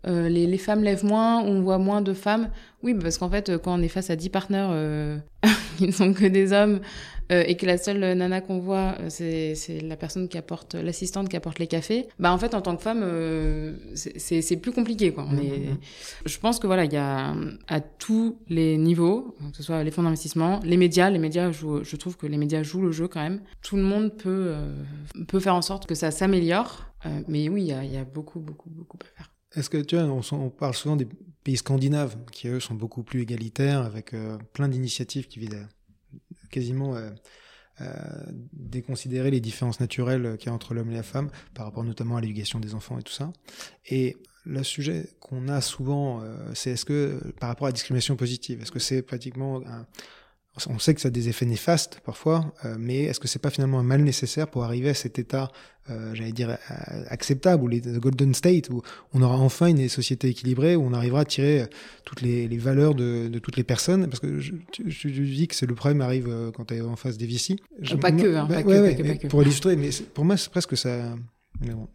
les, 0.07 0.47
les, 0.47 0.59
femmes 0.59 0.83
lèvent 0.83 1.05
moins, 1.05 1.43
on 1.43 1.61
voit 1.61 1.79
moins 1.79 2.03
de 2.03 2.13
femmes. 2.13 2.51
Oui, 2.83 2.95
parce 2.95 3.19
qu'en 3.19 3.31
fait, 3.31 3.57
quand 3.59 3.79
on 3.79 3.83
est 3.83 3.89
face 3.89 4.11
à 4.11 4.17
10 4.17 4.29
partenaires 4.29 4.69
euh, 4.71 5.17
qui 5.79 5.87
ne 5.87 5.93
sont 5.93 6.13
que 6.13 6.27
des 6.27 6.53
hommes 6.53 6.81
euh, 7.33 7.43
et 7.47 7.57
que 7.57 7.65
la 7.65 7.79
seule 7.79 7.99
nana 7.99 8.41
qu'on 8.43 8.59
voit, 8.59 8.97
euh, 9.01 9.09
c'est 9.09 9.81
la 9.81 9.97
personne 9.97 10.29
qui 10.29 10.37
apporte, 10.37 10.75
l'assistante 10.75 11.29
qui 11.29 11.37
apporte 11.37 11.59
les 11.59 11.67
cafés, 11.67 12.07
bah 12.19 12.33
en 12.33 12.39
fait, 12.39 12.55
en 12.55 12.61
tant 12.61 12.77
que 12.77 12.83
femme, 12.83 13.01
euh, 13.03 13.77
c'est 13.95 14.57
plus 14.57 14.73
compliqué. 14.73 15.13
Quoi. 15.13 15.27
On 15.31 15.39
est... 15.39 15.71
Mmh. 15.71 15.79
Je 16.27 16.39
pense 16.39 16.59
que 16.59 16.67
voilà, 16.67 16.85
il 16.85 16.93
y 16.93 16.99
a 16.99 17.35
à 17.69 17.81
tous 17.81 18.37
les 18.49 18.77
niveaux, 18.77 19.35
que 19.51 19.57
ce 19.57 19.63
soit 19.63 19.83
les 19.83 19.91
fonds 19.91 20.03
d'investissement, 20.03 20.61
les 20.65 20.77
médias, 20.77 21.09
les 21.09 21.19
médias, 21.19 21.51
je, 21.51 21.83
je, 21.83 21.97
trouve 21.97 22.17
que 22.19 22.27
les 22.27 22.37
médias 22.37 22.63
jouent 22.63 22.83
le 22.83 22.93
jeu 22.93 23.09
quand 23.09 23.23
même. 23.23 23.41
Tout 23.63 23.77
le 23.77 23.83
monde 23.83 24.13
peut, 24.15 24.49
euh, 24.49 24.75
peut 25.27 25.41
faire 25.41 25.55
en 25.55 25.63
sorte 25.63 25.87
que 25.87 25.95
ça 25.95 26.11
s'améliore. 26.11 26.85
mais 27.29 27.49
oui, 27.49 27.63
il 27.63 27.69
y 27.69 27.73
a, 27.73 27.85
y 27.85 27.97
a 27.97 28.05
beaucoup, 28.05 28.41
beaucoup, 28.41 28.69
beaucoup 28.69 28.99
à 29.01 29.17
faire. 29.17 29.34
Est-ce 29.57 29.71
que 29.71 29.79
tu 29.79 29.97
vois, 29.97 30.05
on, 30.05 30.51
parle 30.51 30.75
souvent 30.75 30.97
des 30.97 31.07
pays 31.45 31.57
scandinaves 31.57 32.17
qui 32.33 32.49
eux 32.49 32.61
sont 32.61 32.75
beaucoup 32.75 33.03
plus 33.03 33.23
égalitaires 33.23 33.83
avec 33.83 34.15
euh, 34.15 34.39
plein 34.53 34.69
d'initiatives 34.69 35.29
qui 35.29 35.39
visent 35.39 35.55
à 35.55 36.47
quasiment 36.51 36.97
euh, 36.97 37.11
euh, 37.81 37.87
déconsidérer 38.53 39.31
les 39.31 39.41
différences 39.41 39.81
naturelles 39.81 40.37
qu'il 40.39 40.47
y 40.47 40.51
a 40.51 40.55
entre 40.55 40.75
l'homme 40.75 40.91
et 40.91 40.95
la 40.95 41.03
femme 41.03 41.31
par 41.55 41.67
rapport 41.67 41.85
notamment 41.85 42.17
à 42.17 42.21
l'éducation 42.21 42.61
des 42.61 42.75
enfants 42.75 42.99
et 42.99 43.03
tout 43.03 43.13
ça. 43.13 43.33
Et 43.87 44.17
le 44.45 44.63
sujet 44.63 45.07
qu'on 45.21 45.49
a 45.49 45.61
souvent, 45.61 46.23
c'est 46.53 46.73
est-ce 46.73 46.85
que 46.85 47.33
par 47.41 47.49
rapport 47.49 47.67
à 47.67 47.71
la 47.71 47.73
discrimination 47.73 48.15
positive, 48.15 48.61
est-ce 48.61 48.71
que 48.71 48.79
c'est 48.79 49.01
pratiquement 49.01 49.63
on 50.69 50.79
sait 50.79 50.95
que 50.95 51.01
ça 51.01 51.09
a 51.09 51.11
des 51.11 51.29
effets 51.29 51.47
néfastes 51.47 52.01
parfois, 52.05 52.55
euh, 52.65 52.77
mais 52.79 53.05
est-ce 53.05 53.19
que 53.19 53.27
c'est 53.27 53.41
pas 53.41 53.51
finalement 53.51 53.81
un 53.81 53.83
mal 53.83 54.03
nécessaire 54.03 54.47
pour 54.47 54.63
arriver 54.63 54.89
à 54.89 54.95
cet 54.95 55.19
état, 55.19 55.51
euh, 55.91 56.15
j'allais 56.15 56.33
dire, 56.33 56.51
euh, 56.51 57.05
acceptable, 57.09 57.65
ou 57.65 57.69
les 57.69 57.81
golden 57.81 58.35
state, 58.35 58.71
où 58.71 58.81
on 59.13 59.23
aura 59.23 59.37
enfin 59.37 59.67
une 59.67 59.89
société 59.89 60.29
équilibrée, 60.29 60.77
où 60.77 60.83
on 60.85 60.93
arrivera 60.93 61.21
à 61.21 61.25
tirer 61.25 61.67
toutes 62.05 62.23
les, 62.23 62.47
les 62.47 62.59
valeurs 62.59 62.95
de, 62.95 63.29
de, 63.29 63.39
toutes 63.41 63.57
les 63.57 63.65
personnes? 63.65 64.07
Parce 64.07 64.21
que 64.21 64.39
je, 64.39 64.53
je, 64.87 65.09
dis 65.09 65.49
que 65.49 65.57
c'est 65.57 65.67
le 65.67 65.75
problème 65.75 66.01
arrive 66.01 66.33
quand 66.55 66.67
tu 66.67 66.75
es 66.75 66.81
en 66.81 66.97
face 66.97 67.19
des 67.19 67.27
VC. 67.27 67.57
pas, 68.01 68.13
que, 68.13 68.37
hein, 68.37 68.47
pas, 68.47 68.63
que, 68.63 68.69
pas, 68.69 68.95
que, 68.95 69.03
pas 69.03 69.17
que, 69.17 69.27
Pour 69.27 69.43
illustrer, 69.43 69.75
mais 69.75 69.91
pour 70.15 70.25
moi, 70.25 70.37
c'est 70.37 70.51
presque 70.51 70.77
ça 70.77 71.17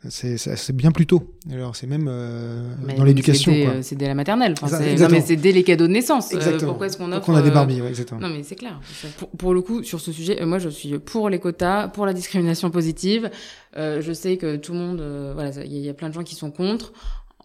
c'est 0.09 0.75
bien 0.75 0.91
plus 0.91 1.05
tôt. 1.05 1.35
Alors, 1.51 1.75
c'est 1.75 1.87
même 1.87 2.07
euh, 2.09 2.73
dans 2.97 3.03
l'éducation. 3.03 3.51
C'est 3.81 3.95
dès, 3.95 4.07
la 4.07 4.15
maternelle. 4.15 4.55
Enfin, 4.61 4.79
non, 4.79 5.07
mais 5.09 5.21
c'est 5.21 5.35
dès 5.35 5.51
les 5.51 5.63
cadeaux 5.63 5.87
de 5.87 5.91
naissance. 5.91 6.33
Euh, 6.33 6.59
pourquoi 6.59 6.87
est-ce 6.87 6.97
qu'on 6.97 7.11
offre. 7.11 7.29
on 7.29 7.35
a 7.35 7.41
des 7.41 7.51
Barbies, 7.51 7.81
ouais, 7.81 7.89
exactement. 7.89 8.19
Non, 8.19 8.29
mais 8.29 8.43
c'est 8.43 8.55
clair. 8.55 8.79
Pour, 9.17 9.29
pour, 9.29 9.53
le 9.53 9.61
coup, 9.61 9.83
sur 9.83 9.99
ce 9.99 10.11
sujet, 10.11 10.41
euh, 10.41 10.45
moi, 10.45 10.59
je 10.59 10.69
suis 10.69 10.97
pour 10.99 11.29
les 11.29 11.39
quotas, 11.39 11.87
pour 11.87 12.05
la 12.05 12.13
discrimination 12.13 12.69
positive. 12.69 13.29
Euh, 13.77 14.01
je 14.01 14.13
sais 14.13 14.37
que 14.37 14.55
tout 14.55 14.73
le 14.73 14.79
monde, 14.79 15.01
euh, 15.01 15.31
voilà, 15.33 15.51
il 15.63 15.73
y, 15.73 15.81
y, 15.81 15.89
a 15.89 15.93
plein 15.93 16.09
de 16.09 16.13
gens 16.13 16.23
qui 16.23 16.35
sont 16.35 16.51
contre. 16.51 16.93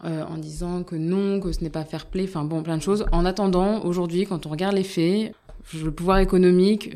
en 0.03 0.37
disant 0.37 0.83
que 0.83 0.95
non, 0.95 1.39
que 1.39 1.51
ce 1.51 1.63
n'est 1.63 1.69
pas 1.69 1.85
fair 1.85 2.05
play, 2.05 2.25
enfin 2.27 2.43
bon, 2.43 2.61
plein 2.63 2.77
de 2.77 2.81
choses. 2.81 3.05
En 3.11 3.25
attendant, 3.25 3.83
aujourd'hui, 3.85 4.25
quand 4.25 4.45
on 4.45 4.49
regarde 4.49 4.75
les 4.75 4.83
faits, 4.83 5.33
le 5.73 5.91
pouvoir 5.91 6.19
économique, 6.19 6.95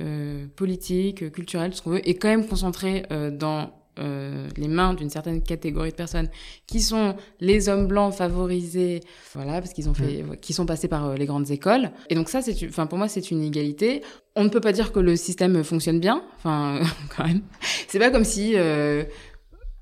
politique, 0.55 1.31
culturel, 1.31 1.73
ce 1.73 1.81
qu'on 1.81 1.91
veut, 1.91 2.07
est 2.07 2.15
quand 2.15 2.27
même 2.27 2.45
concentré 2.45 3.03
dans 3.31 3.71
euh, 3.99 4.47
les 4.57 4.67
mains 4.67 4.93
d'une 4.93 5.09
certaine 5.09 5.41
catégorie 5.41 5.91
de 5.91 5.95
personnes 5.95 6.29
qui 6.67 6.79
sont 6.79 7.15
les 7.39 7.69
hommes 7.69 7.87
blancs 7.87 8.13
favorisés, 8.13 9.01
voilà, 9.33 9.61
parce 9.61 9.73
qu'ils 9.73 9.89
ont 9.89 9.93
fait, 9.93 10.23
mm. 10.23 10.37
qui 10.37 10.53
sont 10.53 10.65
passés 10.65 10.87
par 10.87 11.07
euh, 11.07 11.15
les 11.15 11.25
grandes 11.25 11.51
écoles. 11.51 11.91
Et 12.09 12.15
donc 12.15 12.29
ça, 12.29 12.41
c'est, 12.41 12.55
enfin 12.67 12.87
pour 12.87 12.97
moi, 12.97 13.07
c'est 13.07 13.31
une 13.31 13.43
égalité. 13.43 14.01
On 14.35 14.43
ne 14.43 14.49
peut 14.49 14.61
pas 14.61 14.71
dire 14.71 14.91
que 14.91 14.99
le 14.99 15.15
système 15.15 15.63
fonctionne 15.63 15.99
bien, 15.99 16.23
enfin 16.37 16.79
quand 17.15 17.25
même. 17.25 17.41
C'est 17.87 17.99
pas 17.99 18.11
comme 18.11 18.25
si 18.25 18.53
euh, 18.55 19.03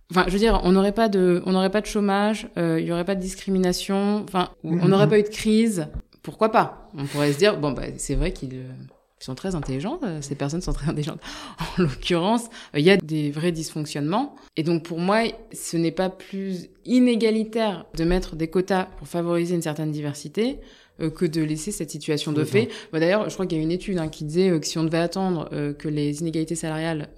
Enfin, 0.10 0.24
je 0.28 0.32
veux 0.32 0.40
dire, 0.40 0.62
on 0.64 0.72
n'aurait 0.72 0.94
pas 0.94 1.10
de, 1.10 1.44
on 1.46 1.52
n'aurait 1.52 1.70
pas 1.70 1.82
de 1.82 1.86
chômage, 1.86 2.48
il 2.56 2.80
y 2.80 2.94
aurait 2.94 3.04
pas 3.04 3.16
de 3.16 3.20
discrimination, 3.20 4.24
enfin, 4.24 4.52
on 4.64 4.78
mm-hmm. 4.78 4.88
n'aurait 4.88 5.10
pas 5.10 5.20
eu 5.20 5.24
de 5.24 5.28
crise. 5.28 5.88
Pourquoi 6.24 6.50
pas? 6.50 6.90
On 6.98 7.04
pourrait 7.04 7.34
se 7.34 7.38
dire, 7.38 7.60
bon, 7.60 7.74
bah, 7.74 7.84
c'est 7.98 8.16
vrai 8.16 8.32
qu'il 8.32 8.54
ils 9.20 9.24
sont 9.24 9.36
très 9.36 9.56
intelligentes, 9.56 10.02
euh, 10.04 10.22
ces 10.22 10.36
personnes 10.36 10.62
sont 10.62 10.74
très 10.74 10.88
intelligentes. 10.90 11.20
En 11.60 11.82
l'occurrence, 11.82 12.46
euh, 12.76 12.80
il 12.80 12.86
y 12.86 12.92
a 12.92 12.98
des 12.98 13.32
vrais 13.32 13.52
dysfonctionnements. 13.52 14.36
Et 14.56 14.64
donc 14.64 14.84
pour 14.84 15.00
moi, 15.00 15.24
ce 15.54 15.78
n'est 15.78 15.92
pas 15.92 16.10
plus 16.10 16.70
inégalitaire 16.86 17.86
de 17.96 18.04
mettre 18.04 18.36
des 18.36 18.48
quotas 18.48 18.86
pour 18.98 19.08
favoriser 19.08 19.56
une 19.56 19.62
certaine 19.62 19.92
diversité 19.92 20.60
euh, 21.02 21.10
que 21.10 21.26
de 21.26 21.42
laisser 21.42 21.72
cette 21.72 21.90
situation 21.90 22.32
de 22.32 22.44
fait. 22.44 22.70
Bah, 22.92 23.00
D'ailleurs, 23.00 23.30
je 23.30 23.34
crois 23.34 23.48
qu'il 23.48 23.58
y 23.58 23.62
a 23.62 23.64
une 23.64 23.72
étude 23.72 23.98
hein, 23.98 24.08
qui 24.08 24.24
disait 24.24 24.60
que 24.60 24.68
si 24.68 24.78
on 24.78 24.84
devait 24.84 24.98
attendre 25.00 25.50
que 25.78 25.88
les 25.88 26.22
inégalités 26.22 26.56
salariales 26.56 27.10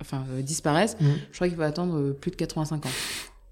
enfin, 0.00 0.24
disparaissent, 0.40 0.96
mmh. 1.00 1.06
je 1.30 1.36
crois 1.36 1.48
qu'il 1.48 1.56
faut 1.56 1.62
attendre 1.62 2.12
plus 2.12 2.30
de 2.30 2.36
85 2.36 2.86
ans. 2.86 2.90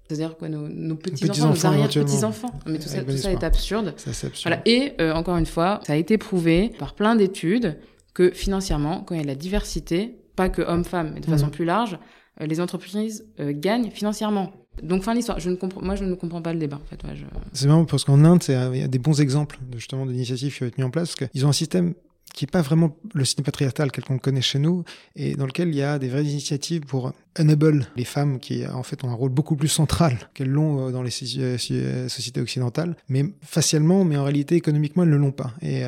C'est-à-dire 0.09 0.37
quoi, 0.37 0.49
nos, 0.49 0.67
nos 0.67 0.95
petits-enfants, 0.95 1.49
nos 1.49 1.65
arrière-petits-enfants. 1.67 2.51
Mais 2.65 2.79
tout 2.79 2.89
ça, 2.89 3.03
tout 3.03 3.15
ça 3.15 3.31
est 3.31 3.43
absurde. 3.43 3.93
Ça, 3.97 4.09
absurde. 4.09 4.33
Voilà. 4.43 4.61
Et 4.65 4.93
euh, 4.99 5.13
encore 5.13 5.37
une 5.37 5.45
fois, 5.45 5.81
ça 5.85 5.93
a 5.93 5.97
été 5.97 6.17
prouvé 6.17 6.71
par 6.79 6.95
plein 6.95 7.15
d'études 7.15 7.77
que 8.15 8.31
financièrement, 8.31 9.01
quand 9.01 9.13
il 9.13 9.21
y 9.21 9.23
a 9.23 9.27
la 9.27 9.35
diversité, 9.35 10.17
pas 10.35 10.49
que 10.49 10.63
hommes-femmes, 10.63 11.11
mais 11.13 11.19
de 11.19 11.27
façon 11.27 11.47
mmh. 11.47 11.51
plus 11.51 11.65
large, 11.65 11.99
euh, 12.41 12.47
les 12.47 12.59
entreprises 12.59 13.27
euh, 13.39 13.53
gagnent 13.55 13.91
financièrement. 13.91 14.51
Donc 14.81 15.03
fin 15.03 15.13
l'histoire. 15.13 15.39
Je 15.39 15.51
ne 15.51 15.55
comprends, 15.55 15.83
moi, 15.83 15.93
je 15.95 16.05
ne 16.05 16.15
comprends 16.15 16.41
pas 16.41 16.53
le 16.53 16.59
débat. 16.59 16.77
En 16.77 16.89
fait, 16.89 17.03
ouais, 17.07 17.15
je... 17.15 17.25
C'est 17.53 17.67
marrant 17.67 17.85
parce 17.85 18.03
qu'en 18.03 18.23
Inde, 18.23 18.43
il 18.47 18.79
y 18.79 18.83
a 18.83 18.87
des 18.87 18.99
bons 18.99 19.21
exemples 19.21 19.59
de, 19.69 19.77
justement 19.77 20.07
d'initiatives 20.07 20.55
qui 20.55 20.63
ont 20.63 20.67
été 20.67 20.81
mis 20.81 20.87
en 20.87 20.89
place. 20.89 21.13
Parce 21.15 21.29
qu'ils 21.29 21.45
ont 21.45 21.49
un 21.49 21.53
système 21.53 21.93
qui 22.39 22.45
est 22.45 22.47
pas 22.47 22.61
vraiment 22.61 22.95
le 23.13 23.25
système 23.25 23.43
patriarcal 23.43 23.91
tel 23.91 24.05
qu'on 24.05 24.13
le 24.13 24.19
connaît 24.19 24.41
chez 24.41 24.59
nous, 24.59 24.85
et 25.17 25.35
dans 25.35 25.45
lequel 25.45 25.67
il 25.67 25.75
y 25.75 25.81
a 25.81 25.99
des 25.99 26.07
vraies 26.07 26.23
initiatives 26.23 26.83
pour 26.85 27.11
enable 27.37 27.85
les 27.97 28.05
femmes 28.05 28.39
qui 28.39 28.65
en 28.65 28.81
fait 28.81 29.03
ont 29.03 29.09
un 29.09 29.13
rôle 29.13 29.29
beaucoup 29.29 29.57
plus 29.57 29.67
central 29.67 30.17
qu'elles 30.33 30.49
l'ont 30.49 30.87
euh, 30.87 30.91
dans 30.91 31.03
les 31.03 31.11
euh, 31.37 31.57
euh, 31.71 32.07
sociétés 32.07 32.39
occidentales, 32.39 32.95
mais 33.09 33.25
facialement, 33.41 34.05
mais 34.05 34.15
en 34.15 34.23
réalité 34.23 34.55
économiquement 34.55 35.03
elles 35.03 35.09
ne 35.09 35.17
l'ont 35.17 35.33
pas. 35.33 35.51
Et 35.61 35.81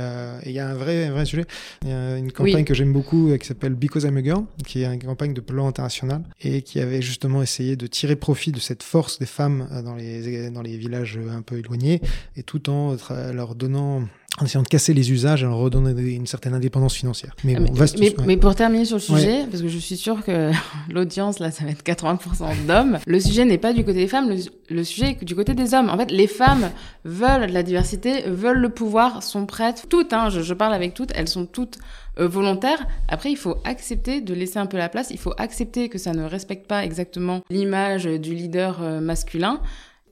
il 0.45 0.51
y 0.51 0.59
a 0.59 0.67
un 0.67 0.73
vrai, 0.73 1.05
un 1.05 1.13
vrai 1.13 1.23
sujet. 1.25 1.45
Il 1.83 1.89
y 1.89 1.93
a 1.93 2.17
une 2.17 2.33
campagne 2.33 2.65
que 2.65 2.73
j'aime 2.73 2.91
beaucoup 2.91 3.33
qui 3.39 3.47
s'appelle 3.47 3.75
Because 3.75 4.03
I'm 4.03 4.17
a 4.17 4.23
Girl, 4.23 4.43
qui 4.67 4.83
est 4.83 4.93
une 4.93 5.01
campagne 5.01 5.33
de 5.33 5.39
plan 5.39 5.69
international 5.69 6.23
et 6.41 6.63
qui 6.63 6.81
avait 6.81 7.01
justement 7.01 7.41
essayé 7.41 7.77
de 7.77 7.87
tirer 7.87 8.17
profit 8.17 8.51
de 8.51 8.59
cette 8.59 8.83
force 8.83 9.19
des 9.19 9.25
femmes 9.25 9.69
dans 9.85 9.95
les 9.95 10.49
dans 10.49 10.61
les 10.61 10.75
villages 10.75 11.17
un 11.29 11.43
peu 11.43 11.57
éloignés 11.57 12.01
et 12.35 12.43
tout 12.43 12.69
en 12.69 12.97
leur 13.33 13.55
donnant 13.55 14.03
en 14.39 14.45
essayant 14.45 14.63
de 14.63 14.67
casser 14.67 14.93
les 14.93 15.11
usages 15.11 15.43
et 15.43 15.45
en 15.45 15.57
redonner 15.57 15.91
une 16.13 16.25
certaine 16.25 16.53
indépendance 16.53 16.95
financière. 16.95 17.35
Mais, 17.43 17.55
bon, 17.55 17.73
mais, 17.73 17.85
mais, 17.99 18.15
mais, 18.25 18.37
pour 18.37 18.55
terminer 18.55 18.85
sur 18.85 18.95
le 18.95 19.01
sujet, 19.01 19.45
parce 19.49 19.61
que 19.61 19.67
je 19.67 19.77
suis 19.77 19.97
sûre 19.97 20.23
que 20.23 20.51
l'audience, 20.89 21.39
là, 21.39 21.51
ça 21.51 21.65
va 21.65 21.71
être 21.71 21.83
80% 21.83 22.65
d'hommes, 22.65 22.99
le 23.05 23.19
sujet 23.19 23.43
n'est 23.43 23.57
pas 23.57 23.73
du 23.73 23.83
côté 23.83 23.99
des 23.99 24.07
femmes, 24.07 24.29
le, 24.29 24.37
le, 24.69 24.83
sujet 24.85 25.17
est 25.19 25.25
du 25.25 25.35
côté 25.35 25.53
des 25.53 25.73
hommes. 25.73 25.89
En 25.89 25.97
fait, 25.97 26.11
les 26.11 26.27
femmes 26.27 26.71
veulent 27.03 27.47
de 27.47 27.53
la 27.53 27.61
diversité, 27.61 28.21
veulent 28.25 28.59
le 28.59 28.69
pouvoir, 28.69 29.21
sont 29.21 29.45
prêtes, 29.45 29.87
toutes, 29.89 30.13
hein, 30.13 30.29
je, 30.29 30.41
je 30.41 30.53
parle 30.53 30.73
avec 30.73 30.93
toutes, 30.93 31.11
elles 31.13 31.27
sont 31.27 31.45
toutes 31.45 31.77
euh, 32.17 32.27
volontaires. 32.27 32.87
Après, 33.09 33.31
il 33.31 33.37
faut 33.37 33.57
accepter 33.65 34.21
de 34.21 34.33
laisser 34.33 34.59
un 34.59 34.65
peu 34.65 34.77
la 34.77 34.87
place, 34.87 35.09
il 35.11 35.19
faut 35.19 35.33
accepter 35.37 35.89
que 35.89 35.97
ça 35.97 36.13
ne 36.13 36.23
respecte 36.23 36.67
pas 36.67 36.85
exactement 36.85 37.41
l'image 37.49 38.05
du 38.05 38.33
leader 38.33 38.81
euh, 38.81 39.01
masculin 39.01 39.61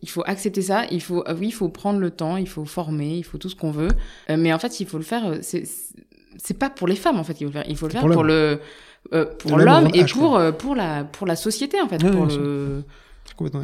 il 0.02 0.10
faut 0.10 0.24
accepter 0.26 0.62
ça, 0.62 0.86
il 0.92 1.02
faut, 1.02 1.24
oui, 1.38 1.48
il 1.48 1.52
faut 1.52 1.70
prendre 1.70 2.00
le 2.00 2.12
temps, 2.12 2.38
il 2.38 2.48
faut 2.48 2.66
former, 2.66 3.18
il 3.18 3.24
faut 3.24 3.38
tout 3.38 3.50
ce 3.50 3.56
qu'on 3.56 3.72
veut. 3.72 3.90
Euh, 4.30 4.38
mais 4.38 4.54
en 4.54 4.60
fait, 4.60 4.80
il 4.80 4.88
faut 4.88 4.98
le 4.98 5.04
faire, 5.04 5.26
euh, 5.26 5.38
c'est, 5.42 6.58
pas 6.58 6.70
pour 6.70 6.88
les 6.88 6.96
femmes, 6.96 7.20
en 7.20 7.24
fait, 7.24 7.42
il 7.42 7.48
faut 7.48 7.52
le 7.52 7.54
faire, 7.54 7.66
il 7.68 7.78
faut 7.78 7.88
le 7.88 7.92
faire 7.92 8.08
pour, 8.08 8.24
le, 8.24 8.60
euh, 9.14 9.26
pour 9.26 9.58
l'homme 9.58 9.90
et 9.94 10.06
pour, 10.06 10.40
pour 10.58 10.76
la, 10.76 11.04
pour 11.04 11.28
la 11.28 11.36
société, 11.36 11.82
en 11.82 11.88
fait, 11.88 11.98
pour 11.98 12.26
le, 12.26 12.84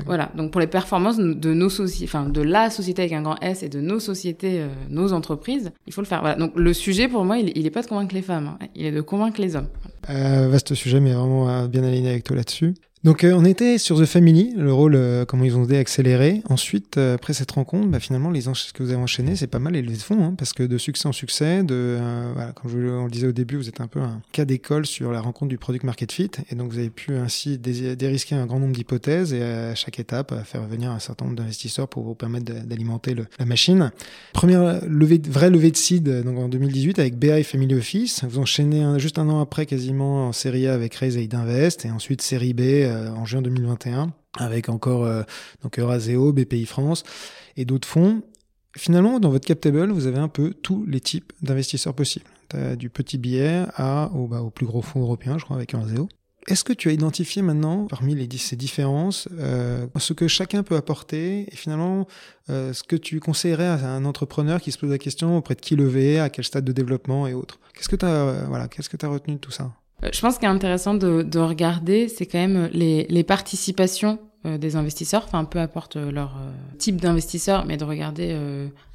Voilà. 0.05 0.31
Donc 0.35 0.51
pour 0.51 0.59
les 0.61 0.67
performances 0.67 1.17
de 1.17 1.53
nos 1.53 1.69
sociétés, 1.69 2.05
enfin 2.05 2.27
de 2.27 2.41
la 2.41 2.69
société 2.69 3.03
avec 3.03 3.13
un 3.13 3.21
grand 3.21 3.37
S 3.41 3.63
et 3.63 3.69
de 3.69 3.79
nos 3.79 3.99
sociétés, 3.99 4.59
euh, 4.59 4.67
nos 4.89 5.13
entreprises, 5.13 5.71
il 5.87 5.93
faut 5.93 6.01
le 6.01 6.07
faire. 6.07 6.21
Voilà. 6.21 6.35
Donc 6.35 6.51
le 6.55 6.73
sujet 6.73 7.07
pour 7.07 7.23
moi, 7.23 7.37
il, 7.37 7.51
il 7.57 7.65
est 7.65 7.71
pas 7.71 7.81
de 7.81 7.87
convaincre 7.87 8.13
les 8.13 8.21
femmes, 8.21 8.57
hein. 8.59 8.67
il 8.75 8.85
est 8.85 8.91
de 8.91 9.01
convaincre 9.01 9.39
les 9.39 9.55
hommes. 9.55 9.67
Euh, 10.09 10.49
vaste 10.49 10.73
sujet, 10.75 10.99
mais 10.99 11.13
vraiment 11.13 11.65
bien 11.67 11.83
aligné 11.83 12.09
avec 12.09 12.23
toi 12.23 12.35
là-dessus. 12.35 12.73
Donc 13.05 13.23
euh, 13.23 13.33
on 13.35 13.45
était 13.45 13.77
sur 13.77 14.01
The 14.01 14.05
Family, 14.05 14.55
le 14.57 14.73
rôle, 14.73 14.95
euh, 14.95 15.25
comment 15.25 15.43
ils 15.43 15.55
ont 15.55 15.63
aidé 15.63 15.77
à 15.77 15.79
accélérer. 15.79 16.41
Ensuite, 16.49 16.97
euh, 16.97 17.13
après 17.13 17.33
cette 17.33 17.51
rencontre, 17.51 17.87
bah, 17.87 17.99
finalement, 17.99 18.31
les 18.31 18.41
ce 18.41 18.73
que 18.73 18.81
vous 18.81 18.89
avez 18.89 18.99
enchaîné, 18.99 19.35
c'est 19.35 19.45
pas 19.45 19.59
mal 19.59 19.73
les 19.73 19.83
levées 19.83 19.97
de 19.97 20.01
fonds, 20.01 20.23
hein, 20.23 20.33
parce 20.35 20.53
que 20.53 20.63
de 20.63 20.77
succès 20.79 21.07
en 21.07 21.11
succès, 21.11 21.61
de, 21.61 21.99
voilà, 22.33 22.51
comme 22.53 22.71
je, 22.71 22.79
on 22.79 23.05
le 23.05 23.11
disait 23.11 23.27
au 23.27 23.31
début, 23.31 23.57
vous 23.57 23.69
êtes 23.69 23.79
un 23.79 23.85
peu 23.85 23.99
un 23.99 24.21
cas 24.31 24.43
d'école 24.45 24.87
sur 24.87 25.11
la 25.11 25.21
rencontre 25.21 25.49
du 25.49 25.59
product 25.59 25.83
market 25.83 26.11
fit, 26.11 26.31
et 26.49 26.55
donc 26.55 26.71
vous 26.71 26.79
avez 26.79 26.89
pu 26.89 27.13
ainsi 27.15 27.59
dérisquer 27.59 28.33
un 28.33 28.47
grand 28.47 28.59
nombre 28.59 28.73
d'hypothèses 28.73 29.33
et 29.33 29.43
à 29.43 29.75
chaque 29.75 29.99
étape 29.99 30.33
faire 30.43 30.65
venir 30.65 30.89
un 30.89 30.99
certain 30.99 31.25
nombre 31.25 31.37
d'investisseurs 31.37 31.87
pour 31.87 32.03
vous 32.03 32.15
permettre 32.15 32.51
d'alimenter 32.65 33.15
la 33.37 33.45
machine. 33.45 33.91
Première 34.33 34.83
levée, 34.87 35.21
vraie 35.27 35.51
levée 35.51 35.69
de 35.69 35.77
seed 35.77 36.23
donc 36.23 36.39
en 36.39 36.49
2018 36.49 36.97
avec 36.97 37.19
BI 37.19 37.43
Family 37.43 37.75
Office. 37.75 38.23
Vous 38.23 38.39
enchaînez 38.39 38.83
juste 38.99 39.19
un 39.19 39.29
an 39.29 39.41
après 39.41 39.67
quasiment 39.67 40.27
en 40.27 40.31
série 40.31 40.67
A 40.67 40.73
avec 40.73 40.95
Raise 40.95 41.17
Aid 41.17 41.35
Invest 41.35 41.85
et 41.85 41.91
ensuite 41.91 42.21
série 42.23 42.53
B 42.53 42.61
en 43.15 43.25
juin 43.25 43.41
2021 43.41 44.13
avec 44.37 44.69
encore 44.69 45.05
euh, 45.05 45.23
donc 45.63 45.79
Euraseo, 45.79 46.33
BPI 46.33 46.65
France 46.65 47.03
et 47.57 47.65
d'autres 47.65 47.87
fonds. 47.87 48.21
Finalement, 48.77 49.19
dans 49.19 49.29
votre 49.29 49.45
cap 49.45 49.59
table, 49.61 49.91
vous 49.91 50.07
avez 50.07 50.19
un 50.19 50.27
peu 50.27 50.53
tous 50.53 50.85
les 50.85 50.99
types 50.99 51.31
d'investisseurs 51.41 51.93
possibles. 51.93 52.25
du 52.77 52.89
petit 52.89 53.17
billet 53.17 53.63
à, 53.75 54.11
au, 54.13 54.27
bah, 54.27 54.41
au 54.41 54.49
plus 54.49 54.65
gros 54.65 54.81
fonds 54.81 55.01
européen, 55.01 55.37
je 55.37 55.45
crois, 55.45 55.55
avec 55.55 55.73
Euraseo. 55.73 56.09
Est-ce 56.47 56.63
que 56.63 56.73
tu 56.73 56.89
as 56.89 56.91
identifié 56.91 57.41
maintenant, 57.41 57.87
parmi 57.87 58.15
ces 58.37 58.55
différences, 58.55 59.27
euh, 59.39 59.87
ce 59.97 60.13
que 60.13 60.27
chacun 60.27 60.61
peut 60.61 60.75
apporter 60.75 61.51
et 61.51 61.55
finalement 61.55 62.05
euh, 62.51 62.71
ce 62.71 62.83
que 62.83 62.95
tu 62.95 63.19
conseillerais 63.19 63.65
à 63.65 63.89
un 63.89 64.05
entrepreneur 64.05 64.61
qui 64.61 64.71
se 64.71 64.77
pose 64.77 64.91
la 64.91 64.99
question 64.99 65.37
auprès 65.37 65.55
de 65.55 65.61
qui 65.61 65.75
lever, 65.75 66.19
à 66.19 66.29
quel 66.29 66.45
stade 66.45 66.63
de 66.63 66.71
développement 66.71 67.25
et 67.25 67.33
autres? 67.33 67.59
Qu'est-ce 67.73 67.89
que 67.89 67.95
tu 67.95 68.05
as, 68.05 68.45
voilà, 68.47 68.67
qu'est-ce 68.67 68.89
que 68.89 69.03
as 69.03 69.09
retenu 69.09 69.35
de 69.35 69.39
tout 69.39 69.51
ça? 69.51 69.63
euh, 69.63 69.84
je 70.03 70.21
pense 70.21 70.37
qu'il 70.37 70.45
est 70.45 70.51
intéressant 70.51 70.93
de, 70.93 71.21
de 71.21 71.39
regarder, 71.39 72.07
c'est 72.07 72.25
quand 72.25 72.37
même 72.39 72.69
les, 72.73 73.05
les 73.09 73.23
participations 73.23 74.19
euh, 74.45 74.57
des 74.57 74.75
investisseurs, 74.75 75.23
enfin 75.25 75.43
peu 75.45 75.59
importe 75.59 75.95
leur 75.95 76.37
euh, 76.37 76.51
type 76.77 77.01
d'investisseur, 77.01 77.65
mais 77.65 77.77
de 77.77 77.83
regarder 77.83 78.37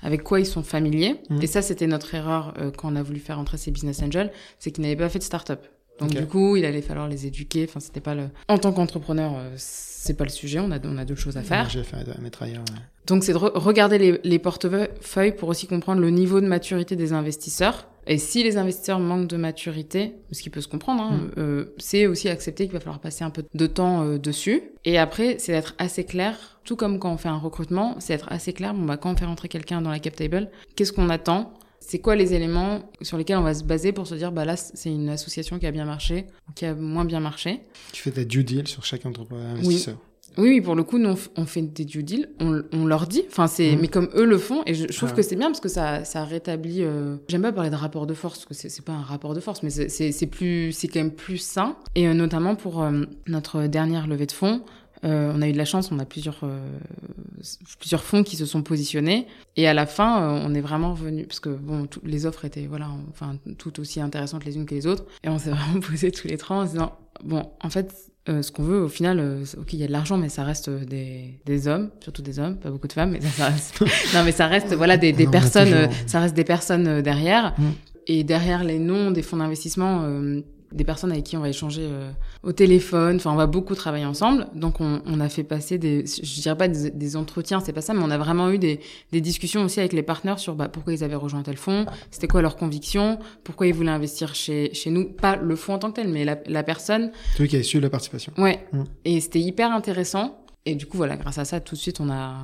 avec 0.02 0.22
quoi 0.22 0.40
ils 0.40 0.46
sont 0.46 0.62
familiers. 0.62 1.16
Mmh. 1.30 1.42
Et 1.42 1.46
ça, 1.46 1.62
c'était 1.62 1.86
notre 1.86 2.14
erreur 2.14 2.54
quand 2.76 2.92
on 2.92 2.96
a 2.96 3.02
voulu 3.02 3.20
faire 3.20 3.38
entrer 3.38 3.56
ces 3.56 3.70
business 3.70 4.02
angels, 4.02 4.30
c'est 4.58 4.70
qu'ils 4.70 4.82
n'avaient 4.82 4.96
pas 4.96 5.08
fait 5.08 5.18
de 5.18 5.24
start-up. 5.24 5.66
Donc 5.98 6.14
du 6.14 6.26
coup, 6.26 6.56
il 6.56 6.64
allait 6.64 6.80
falloir 6.80 7.08
les 7.08 7.26
éduquer. 7.26 7.66
Enfin, 7.68 7.78
c'était 7.78 8.00
pas 8.00 8.14
le. 8.14 8.30
En 8.48 8.56
tant 8.56 8.72
qu'entrepreneur, 8.72 9.32
c'est 9.56 10.16
pas 10.16 10.24
le 10.24 10.30
sujet. 10.30 10.58
On 10.58 10.70
a 10.70 10.78
on 10.82 10.96
a 10.96 11.04
d'autres 11.04 11.20
choses 11.20 11.36
à 11.36 11.42
faire. 11.42 11.70
Fait 11.70 12.20
mettre 12.22 12.42
ailleurs. 12.42 12.64
Donc 13.06 13.24
c'est 13.24 13.32
de 13.32 13.38
regarder 13.38 13.98
les, 13.98 14.20
les 14.24 14.38
portefeuilles 14.38 15.32
pour 15.32 15.48
aussi 15.48 15.66
comprendre 15.66 16.00
le 16.00 16.10
niveau 16.10 16.40
de 16.40 16.46
maturité 16.46 16.96
des 16.96 17.12
investisseurs 17.12 17.88
et 18.06 18.18
si 18.18 18.42
les 18.42 18.56
investisseurs 18.56 18.98
manquent 18.98 19.28
de 19.28 19.36
maturité, 19.36 20.14
ce 20.32 20.42
qui 20.42 20.50
peut 20.50 20.60
se 20.60 20.68
comprendre, 20.68 21.02
hein, 21.02 21.16
mm. 21.16 21.30
euh, 21.38 21.64
c'est 21.78 22.06
aussi 22.06 22.28
accepter 22.28 22.64
qu'il 22.64 22.72
va 22.72 22.80
falloir 22.80 23.00
passer 23.00 23.24
un 23.24 23.30
peu 23.30 23.44
de 23.52 23.66
temps 23.66 24.02
euh, 24.02 24.18
dessus. 24.18 24.62
Et 24.84 24.98
après, 24.98 25.36
c'est 25.38 25.52
d'être 25.52 25.74
assez 25.78 26.04
clair, 26.04 26.60
tout 26.64 26.76
comme 26.76 26.98
quand 26.98 27.12
on 27.12 27.16
fait 27.16 27.28
un 27.28 27.38
recrutement, 27.38 27.96
c'est 27.98 28.14
d'être 28.14 28.30
assez 28.32 28.52
clair. 28.52 28.74
Bon, 28.74 28.84
bah, 28.84 28.96
quand 28.96 29.12
on 29.12 29.16
fait 29.16 29.26
rentrer 29.26 29.48
quelqu'un 29.48 29.82
dans 29.82 29.90
la 29.90 29.98
cap 29.98 30.16
table, 30.16 30.50
qu'est-ce 30.76 30.92
qu'on 30.92 31.08
attend? 31.08 31.54
C'est 31.78 31.98
quoi 31.98 32.14
les 32.14 32.34
éléments 32.34 32.90
sur 33.00 33.16
lesquels 33.16 33.38
on 33.38 33.42
va 33.42 33.54
se 33.54 33.64
baser 33.64 33.92
pour 33.92 34.06
se 34.06 34.14
dire, 34.14 34.32
bah 34.32 34.44
là, 34.44 34.54
c'est 34.56 34.90
une 34.90 35.08
association 35.08 35.58
qui 35.58 35.66
a 35.66 35.70
bien 35.70 35.86
marché 35.86 36.26
ou 36.48 36.52
qui 36.52 36.66
a 36.66 36.74
moins 36.74 37.04
bien 37.04 37.20
marché? 37.20 37.62
Tu 37.92 38.02
fais 38.02 38.10
ta 38.10 38.24
due 38.24 38.44
deal 38.44 38.68
sur 38.68 38.84
chaque 38.84 39.06
investisseur. 39.06 39.96
Oui. 39.98 40.09
Oui, 40.40 40.60
pour 40.60 40.74
le 40.74 40.82
coup, 40.82 40.98
nous, 40.98 41.14
on 41.36 41.44
fait 41.46 41.62
des 41.62 41.84
due 41.84 42.02
deals, 42.02 42.28
on, 42.40 42.62
on 42.72 42.86
leur 42.86 43.06
dit, 43.06 43.22
enfin, 43.28 43.46
c'est, 43.46 43.76
mmh. 43.76 43.80
mais 43.80 43.88
comme 43.88 44.08
eux 44.14 44.24
le 44.24 44.38
font, 44.38 44.62
et 44.66 44.74
je, 44.74 44.86
trouve 44.86 45.14
que 45.14 45.22
c'est 45.22 45.36
bien 45.36 45.48
parce 45.48 45.60
que 45.60 45.68
ça, 45.68 46.04
ça 46.04 46.24
rétablit, 46.24 46.82
euh... 46.82 47.16
j'aime 47.28 47.42
pas 47.42 47.52
parler 47.52 47.70
de 47.70 47.76
rapport 47.76 48.06
de 48.06 48.14
force, 48.14 48.44
parce 48.44 48.62
que 48.62 48.68
c'est 48.68 48.84
pas 48.84 48.92
un 48.92 49.02
rapport 49.02 49.34
de 49.34 49.40
force, 49.40 49.62
mais 49.62 49.70
c'est 49.70 50.26
plus, 50.26 50.72
c'est 50.72 50.88
quand 50.88 51.00
même 51.00 51.12
plus 51.12 51.38
sain, 51.38 51.76
et 51.94 52.08
euh, 52.08 52.14
notamment 52.14 52.54
pour 52.54 52.82
euh, 52.82 53.04
notre 53.26 53.66
dernière 53.66 54.06
levée 54.06 54.26
de 54.26 54.32
fonds, 54.32 54.62
euh, 55.04 55.32
on 55.34 55.40
a 55.40 55.48
eu 55.48 55.52
de 55.52 55.58
la 55.58 55.64
chance, 55.64 55.90
on 55.92 55.98
a 55.98 56.04
plusieurs 56.04 56.40
euh, 56.42 56.78
plusieurs 57.78 58.02
fonds 58.02 58.22
qui 58.22 58.36
se 58.36 58.44
sont 58.44 58.62
positionnés. 58.62 59.26
Et 59.56 59.66
à 59.66 59.74
la 59.74 59.86
fin, 59.86 60.22
euh, 60.22 60.42
on 60.44 60.54
est 60.54 60.60
vraiment 60.60 60.92
revenu 60.92 61.26
parce 61.26 61.40
que 61.40 61.48
bon, 61.48 61.88
les 62.04 62.26
offres 62.26 62.44
étaient 62.44 62.66
voilà, 62.66 62.88
enfin 63.10 63.36
toutes 63.56 63.78
aussi 63.78 64.00
intéressantes 64.00 64.44
les 64.44 64.56
unes 64.56 64.66
que 64.66 64.74
les 64.74 64.86
autres. 64.86 65.04
Et 65.24 65.28
on 65.28 65.38
s'est 65.38 65.50
vraiment 65.50 65.80
posé 65.80 66.10
tous 66.10 66.28
les 66.28 66.36
trois 66.36 66.58
en 66.58 66.66
se 66.66 66.72
disant 66.72 66.98
bon, 67.24 67.50
en 67.62 67.70
fait, 67.70 67.94
euh, 68.30 68.42
ce 68.42 68.52
qu'on 68.52 68.62
veut, 68.62 68.80
au 68.82 68.88
final, 68.88 69.18
euh, 69.18 69.44
ok, 69.58 69.72
il 69.72 69.80
y 69.80 69.84
a 69.84 69.86
de 69.86 69.92
l'argent, 69.92 70.16
mais 70.16 70.28
ça 70.28 70.44
reste 70.44 70.70
des, 70.70 71.40
des 71.44 71.68
hommes, 71.68 71.90
surtout 72.00 72.22
des 72.22 72.38
hommes, 72.38 72.56
pas 72.56 72.70
beaucoup 72.70 72.86
de 72.86 72.92
femmes, 72.92 73.10
mais 73.10 73.20
ça, 73.20 73.46
reste... 73.46 73.80
non, 74.14 74.24
mais 74.24 74.32
ça 74.32 74.46
reste, 74.46 74.74
voilà, 74.74 74.96
des, 74.96 75.12
des 75.12 75.26
personnes, 75.26 75.72
euh, 75.72 75.86
ça 76.06 76.20
reste 76.20 76.34
des 76.34 76.44
personnes 76.44 77.02
derrière. 77.02 77.54
Mm. 77.58 77.64
Et 78.06 78.24
derrière 78.24 78.64
les 78.64 78.78
noms 78.78 79.10
des 79.10 79.22
fonds 79.22 79.36
d'investissement, 79.36 80.04
des 80.72 80.84
personnes 80.84 81.10
avec 81.10 81.24
qui 81.24 81.36
on 81.36 81.40
va 81.40 81.48
échanger 81.48 81.82
euh, 81.84 82.10
au 82.42 82.52
téléphone. 82.52 83.16
Enfin, 83.16 83.32
on 83.32 83.36
va 83.36 83.46
beaucoup 83.46 83.74
travailler 83.74 84.04
ensemble. 84.04 84.46
Donc, 84.54 84.80
on, 84.80 85.02
on 85.06 85.20
a 85.20 85.28
fait 85.28 85.42
passer 85.42 85.78
des, 85.78 86.04
je 86.06 86.40
dirais 86.40 86.56
pas 86.56 86.68
des, 86.68 86.90
des 86.90 87.16
entretiens, 87.16 87.60
c'est 87.60 87.72
pas 87.72 87.80
ça, 87.80 87.92
mais 87.92 88.02
on 88.04 88.10
a 88.10 88.18
vraiment 88.18 88.50
eu 88.50 88.58
des, 88.58 88.80
des 89.12 89.20
discussions 89.20 89.64
aussi 89.64 89.80
avec 89.80 89.92
les 89.92 90.02
partenaires 90.02 90.38
sur 90.38 90.54
bah, 90.54 90.68
pourquoi 90.68 90.92
ils 90.92 91.02
avaient 91.02 91.16
rejoint 91.16 91.42
tel 91.42 91.56
fonds, 91.56 91.86
c'était 92.10 92.28
quoi 92.28 92.42
leurs 92.42 92.56
convictions, 92.56 93.18
pourquoi 93.44 93.66
ils 93.66 93.74
voulaient 93.74 93.90
investir 93.90 94.34
chez, 94.34 94.72
chez 94.74 94.90
nous. 94.90 95.10
Pas 95.10 95.36
le 95.36 95.56
fonds 95.56 95.74
en 95.74 95.78
tant 95.78 95.90
que 95.90 95.96
tel, 95.96 96.08
mais 96.08 96.24
la, 96.24 96.38
la 96.46 96.62
personne. 96.62 97.10
Celui 97.36 97.48
qui 97.48 97.56
a 97.56 97.62
su 97.62 97.80
la 97.80 97.90
participation. 97.90 98.32
Ouais. 98.38 98.64
Mmh. 98.72 98.82
Et 99.04 99.20
c'était 99.20 99.40
hyper 99.40 99.72
intéressant. 99.72 100.44
Et 100.66 100.74
du 100.74 100.86
coup, 100.86 100.98
voilà, 100.98 101.16
grâce 101.16 101.38
à 101.38 101.44
ça, 101.44 101.58
tout 101.60 101.74
de 101.74 101.80
suite, 101.80 102.00
on 102.00 102.10
a, 102.10 102.36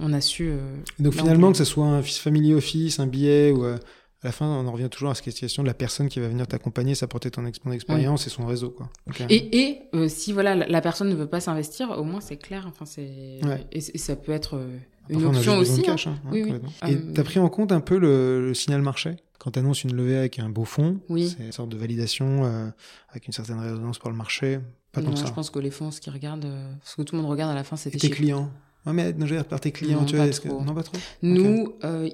on 0.00 0.12
a 0.12 0.20
su. 0.20 0.48
Euh, 0.48 0.76
donc, 0.98 1.14
finalement, 1.14 1.50
que 1.50 1.58
ce 1.58 1.64
soit 1.64 1.86
un 1.86 2.02
family 2.02 2.54
office, 2.54 3.00
un 3.00 3.06
billet 3.06 3.50
ou. 3.50 3.64
Euh 3.64 3.76
à 4.24 4.28
la 4.28 4.32
fin, 4.32 4.46
on 4.46 4.66
en 4.66 4.72
revient 4.72 4.88
toujours 4.88 5.10
à 5.10 5.14
cette 5.14 5.34
question 5.34 5.62
de 5.62 5.68
la 5.68 5.74
personne 5.74 6.08
qui 6.08 6.18
va 6.18 6.28
venir 6.28 6.46
t'accompagner, 6.46 6.94
s'apporter 6.94 7.30
ton 7.30 7.44
expérience 7.46 8.26
et 8.26 8.30
son 8.30 8.46
réseau. 8.46 8.70
Quoi. 8.70 8.88
Et, 9.28 9.60
et 9.60 9.82
euh, 9.94 10.08
si 10.08 10.32
voilà, 10.32 10.54
la, 10.54 10.80
personne 10.80 11.10
ne 11.10 11.14
veut 11.14 11.26
pas 11.26 11.40
s'investir, 11.40 11.90
au 11.90 12.04
moins 12.04 12.20
c'est 12.20 12.38
clair. 12.38 12.64
Enfin, 12.66 12.86
c'est 12.86 13.40
et, 13.72 13.80
ça 13.80 14.16
peut 14.16 14.32
être 14.32 14.56
euh, 14.56 14.78
une 15.10 15.24
option 15.24 15.58
aussi. 15.58 15.82
Cash, 15.82 16.06
hein. 16.06 16.18
Hein, 16.24 16.30
oui, 16.32 16.44
oui. 16.44 16.52
Et 16.88 16.94
euh, 16.94 17.12
tu 17.14 17.20
as 17.20 17.24
pris 17.24 17.38
en 17.38 17.48
compte 17.50 17.70
un 17.70 17.80
peu 17.80 17.98
le, 17.98 18.48
le 18.48 18.54
signal 18.54 18.80
marché? 18.80 19.16
Quand 19.38 19.50
tu 19.50 19.58
annonces 19.58 19.84
une 19.84 19.94
levée 19.94 20.16
avec 20.16 20.38
un 20.38 20.48
beau 20.48 20.64
fonds, 20.64 21.00
oui. 21.10 21.34
c'est 21.36 21.44
une 21.44 21.52
sorte 21.52 21.68
de 21.68 21.76
validation 21.76 22.44
euh, 22.44 22.68
avec 23.10 23.26
une 23.26 23.34
certaine 23.34 23.58
résonance 23.58 23.98
pour 23.98 24.10
le 24.10 24.16
marché. 24.16 24.58
Pas 24.92 25.02
non, 25.02 25.14
ça. 25.16 25.26
Je 25.26 25.32
pense 25.32 25.50
que 25.50 25.58
les 25.58 25.70
fonds, 25.70 25.90
ce 25.90 26.00
qu'ils 26.00 26.14
regardent, 26.14 26.50
ce 26.82 26.96
que 26.96 27.02
tout 27.02 27.14
le 27.14 27.20
monde 27.20 27.30
regarde 27.30 27.50
à 27.52 27.54
la 27.54 27.64
fin, 27.64 27.76
c'est 27.76 27.90
tes 27.90 28.08
clients? 28.08 28.50
Ouais, 28.86 28.92
mais 28.92 29.12
non, 29.14 29.26
par 29.44 29.60
tes 29.60 29.72
clients, 29.72 30.00
non, 30.00 30.06
tu 30.06 30.16
vois, 30.16 30.28
que... 30.28 30.48
non, 30.48 30.74
pas 30.74 30.82
trop? 30.82 30.98
Nous, 31.22 31.72
euh, 31.84 32.08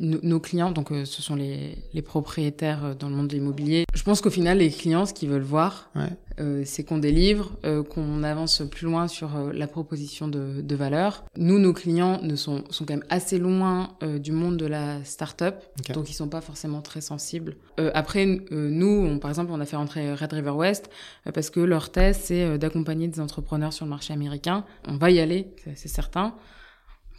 nos 0.00 0.40
clients, 0.40 0.70
donc 0.70 0.90
euh, 0.90 1.04
ce 1.04 1.20
sont 1.20 1.34
les, 1.34 1.76
les 1.92 2.02
propriétaires 2.02 2.84
euh, 2.84 2.94
dans 2.94 3.10
le 3.10 3.14
monde 3.14 3.28
de 3.28 3.34
l'immobilier. 3.34 3.84
Je 3.94 4.02
pense 4.02 4.22
qu'au 4.22 4.30
final, 4.30 4.58
les 4.58 4.70
clients, 4.70 5.04
ce 5.04 5.12
qu'ils 5.12 5.28
veulent 5.28 5.42
voir, 5.42 5.90
ouais. 5.94 6.08
Euh, 6.40 6.62
c'est 6.64 6.84
qu'on 6.84 6.98
délivre, 6.98 7.52
euh, 7.64 7.82
qu'on 7.82 8.22
avance 8.22 8.62
plus 8.70 8.86
loin 8.86 9.08
sur 9.08 9.36
euh, 9.36 9.52
la 9.52 9.66
proposition 9.66 10.28
de, 10.28 10.60
de, 10.62 10.76
valeur. 10.76 11.24
Nous, 11.36 11.58
nos 11.58 11.72
clients 11.72 12.20
ne 12.22 12.36
sont, 12.36 12.64
sont 12.70 12.84
quand 12.84 12.94
même 12.94 13.04
assez 13.10 13.38
loin 13.38 13.96
du 14.02 14.32
monde 14.32 14.56
de 14.56 14.66
la 14.66 15.04
start-up, 15.04 15.62
okay. 15.80 15.92
donc 15.92 16.10
ils 16.10 16.14
sont 16.14 16.28
pas 16.28 16.40
forcément 16.40 16.80
très 16.80 17.00
sensibles. 17.00 17.56
après, 17.94 18.26
nous, 18.50 19.06
on, 19.06 19.18
par 19.18 19.30
exemple, 19.30 19.52
on 19.52 19.60
a 19.60 19.66
fait 19.66 19.76
rentrer 19.76 20.14
Red 20.14 20.32
River 20.32 20.50
West 20.50 20.90
parce 21.32 21.50
que 21.50 21.60
leur 21.60 21.90
thèse, 21.90 22.18
c'est 22.22 22.58
d'accompagner 22.58 23.08
des 23.08 23.20
entrepreneurs 23.20 23.72
sur 23.72 23.84
le 23.84 23.90
marché 23.90 24.12
américain. 24.12 24.64
On 24.88 24.96
va 24.96 25.10
y 25.10 25.20
aller, 25.20 25.54
c'est 25.74 25.88
certain 25.88 26.34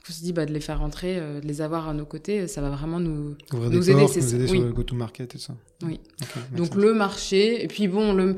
on 0.10 0.12
se 0.12 0.22
dit 0.22 0.34
bah, 0.34 0.46
de 0.46 0.54
les 0.54 0.60
faire 0.60 0.80
rentrer, 0.80 1.18
euh, 1.18 1.40
de 1.40 1.48
les 1.48 1.62
avoir 1.62 1.88
à 1.88 1.94
nos 1.94 2.06
côtés, 2.06 2.48
ça 2.48 2.62
va 2.62 2.70
vraiment 2.70 3.00
nous, 3.00 3.36
nous 3.54 3.90
aider. 3.90 4.00
Portes, 4.00 4.16
nous 4.18 4.36
aider 4.36 4.44
oui. 4.44 4.58
sur 4.58 4.62
le 4.62 4.74
go-to-market 4.74 5.36
et 5.36 5.38
ça. 5.38 5.54
Oui. 5.82 6.00
Okay, 6.22 6.56
Donc 6.56 6.76
le 6.76 6.94
marché, 6.94 7.64
et 7.64 7.68
puis 7.68 7.88
bon, 7.88 8.14
le, 8.14 8.36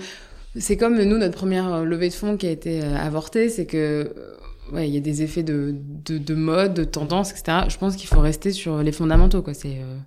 c'est 0.58 0.78
comme 0.78 1.02
nous, 1.02 1.18
notre 1.18 1.36
première 1.36 1.74
euh, 1.74 1.84
levée 1.84 2.10
de 2.10 2.14
fonds 2.14 2.38
qui 2.38 2.48
a 2.48 2.52
été 2.52 2.82
euh, 2.82 2.96
avortée, 2.96 3.50
c'est 3.50 3.66
que 3.66 4.14
ouais, 4.72 4.88
il 4.88 4.94
y 4.94 4.98
a 4.98 5.02
des 5.02 5.22
effets 5.22 5.44
de, 5.44 5.76
de, 6.06 6.18
de, 6.18 6.36
mode, 6.36 6.74
de 6.74 6.84
tendance, 6.84 7.32
etc. 7.32 7.66
Je 7.68 7.78
pense 7.78 7.96
qu'il 7.96 8.08
faut 8.08 8.20
rester 8.20 8.52
sur 8.52 8.82
les 8.82 8.92
fondamentaux, 8.92 9.42
quoi. 9.42 9.54
C'est 9.54 9.80
euh, 9.80 9.98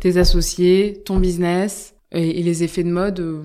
tes 0.00 0.16
associés, 0.16 1.02
ton 1.04 1.18
business 1.18 1.94
et, 2.10 2.40
et, 2.40 2.42
les 2.42 2.62
effets 2.62 2.84
de 2.84 2.90
mode. 2.90 3.20
Euh, 3.20 3.42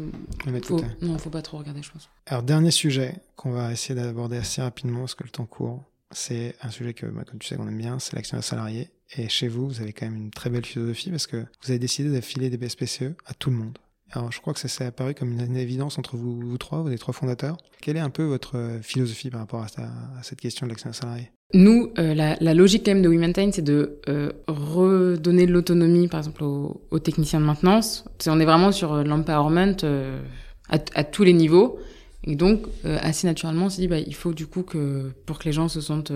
faut, 0.64 0.82
non, 1.02 1.18
faut 1.18 1.30
pas 1.30 1.42
trop 1.42 1.58
regarder, 1.58 1.82
je 1.82 1.92
pense. 1.92 2.10
Alors 2.26 2.44
dernier 2.44 2.72
sujet 2.72 3.16
qu'on 3.36 3.52
va 3.52 3.72
essayer 3.72 3.96
d'aborder 4.00 4.38
assez 4.38 4.62
rapidement 4.62 5.00
parce 5.02 5.16
que 5.16 5.24
le 5.24 5.30
temps 5.30 5.46
court. 5.46 5.84
C'est 6.12 6.56
un 6.62 6.70
sujet 6.70 6.94
que, 6.94 7.06
bah, 7.06 7.24
comme 7.30 7.38
tu 7.38 7.50
sais, 7.50 7.58
qu'on 7.58 7.68
aime 7.68 7.78
bien, 7.78 8.00
c'est 8.00 8.16
l'action 8.16 8.42
salarié. 8.42 8.92
Et 9.18 9.28
chez 9.28 9.50
vous, 9.50 9.68
vous 9.68 9.82
avez 9.82 9.92
quand 9.92 10.06
même 10.06 10.16
une 10.16 10.32
très 10.32 10.50
belle 10.50 10.66
philosophie 10.66 11.10
parce 11.10 11.28
que 11.28 11.38
vous 11.38 11.70
avez 11.70 11.80
décidé 11.80 12.10
d'affiler 12.10 12.50
des 12.50 12.56
BSPCE 12.56 13.14
à 13.26 13.34
tout 13.34 13.50
le 13.50 13.58
monde. 13.58 13.78
Alors, 14.12 14.32
je 14.32 14.40
crois 14.40 14.54
que 14.54 14.60
ça 14.60 14.68
s'est 14.68 14.86
apparu 14.86 15.14
comme 15.14 15.32
une, 15.32 15.58
évidence 15.58 15.98
entre 15.98 16.16
vous, 16.16 16.58
trois, 16.58 16.82
vous 16.82 16.88
les 16.88 16.98
trois 16.98 17.14
fondateurs. 17.14 17.58
Quelle 17.82 17.98
est 17.98 18.02
un 18.02 18.10
peu 18.10 18.24
votre 18.24 18.58
euh, 18.58 18.82
philosophie 18.82 19.30
par 19.30 19.42
rapport 19.42 19.62
à, 19.62 20.24
cette 20.24 20.40
question 20.40 20.66
de 20.66 20.72
l'action 20.72 20.94
salarié 20.94 21.32
Nous, 21.54 21.92
euh, 22.00 22.14
la, 22.14 22.38
la, 22.40 22.54
logique 22.54 22.86
quand 22.86 22.94
même 22.94 23.02
de 23.02 23.10
WeMaintain, 23.10 23.52
c'est 23.52 23.62
de 23.62 24.00
euh, 24.08 24.32
redonner 24.48 25.46
de 25.46 25.52
l'autonomie, 25.52 26.08
par 26.08 26.20
exemple, 26.20 26.44
aux, 26.44 27.00
techniciens 27.00 27.42
de 27.42 27.46
maintenance. 27.46 28.06
on 28.28 28.40
est 28.40 28.46
vraiment 28.46 28.72
sur 28.72 29.04
l'empowerment 29.04 29.76
euh, 29.84 30.22
à, 30.70 30.78
à, 30.96 31.04
tous 31.04 31.24
les 31.24 31.34
niveaux. 31.34 31.78
Et 32.24 32.36
donc, 32.36 32.64
assez 32.84 33.26
naturellement, 33.26 33.68
on 33.68 33.70
s'est 33.70 33.82
dit, 33.82 33.88
bah, 33.88 34.00
il 34.00 34.16
faut 34.16 34.34
du 34.34 34.48
coup 34.48 34.64
que, 34.64 35.12
pour 35.26 35.40
que 35.40 35.46
les 35.46 35.54
gens 35.54 35.70
se 35.70 35.80
sentent 35.80 36.12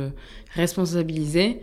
responsabilisés, 0.55 1.61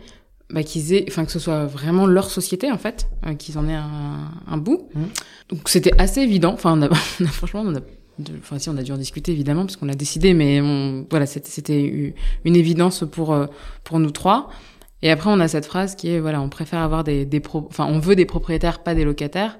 bah, 0.51 0.63
qu'ils 0.63 0.93
aient, 0.93 1.05
enfin, 1.09 1.25
que 1.25 1.31
ce 1.31 1.39
soit 1.39 1.65
vraiment 1.65 2.05
leur 2.07 2.29
société, 2.29 2.71
en 2.71 2.77
fait, 2.77 3.07
euh, 3.25 3.33
qu'ils 3.35 3.57
en 3.57 3.67
aient 3.67 3.75
un, 3.75 4.31
un 4.47 4.57
bout. 4.57 4.87
Mhm. 4.95 5.07
Donc, 5.49 5.69
c'était 5.69 5.93
assez 5.99 6.21
évident. 6.21 6.53
Enfin, 6.53 6.77
on 6.77 6.81
a, 6.81 6.89
on 7.21 7.25
a- 7.25 7.27
franchement, 7.27 7.63
on 7.65 7.75
a, 7.75 7.79
de- 7.79 8.37
enfin, 8.39 8.57
si, 8.59 8.69
on 8.69 8.77
a 8.77 8.83
dû 8.83 8.91
en 8.91 8.97
discuter, 8.97 9.31
évidemment, 9.31 9.65
parce 9.65 9.75
qu'on 9.77 9.85
l'a 9.85 9.95
décidé, 9.95 10.33
mais 10.33 10.59
on, 10.61 11.05
voilà, 11.09 11.25
c'était, 11.25 12.13
une 12.45 12.55
évidence 12.55 13.03
pour, 13.09 13.33
euh, 13.33 13.45
pour 13.83 13.99
nous 13.99 14.11
trois. 14.11 14.49
Et 15.01 15.09
après, 15.11 15.29
on 15.29 15.39
a 15.39 15.47
cette 15.47 15.65
phrase 15.65 15.95
qui 15.95 16.09
est, 16.09 16.19
voilà, 16.19 16.41
on 16.41 16.49
préfère 16.49 16.79
avoir 16.79 17.03
des, 17.05 17.25
des 17.25 17.39
pro, 17.39 17.65
enfin, 17.69 17.85
on 17.89 17.99
veut 17.99 18.15
des 18.17 18.25
propriétaires, 18.25 18.83
pas 18.83 18.95
des 18.95 19.05
locataires, 19.05 19.57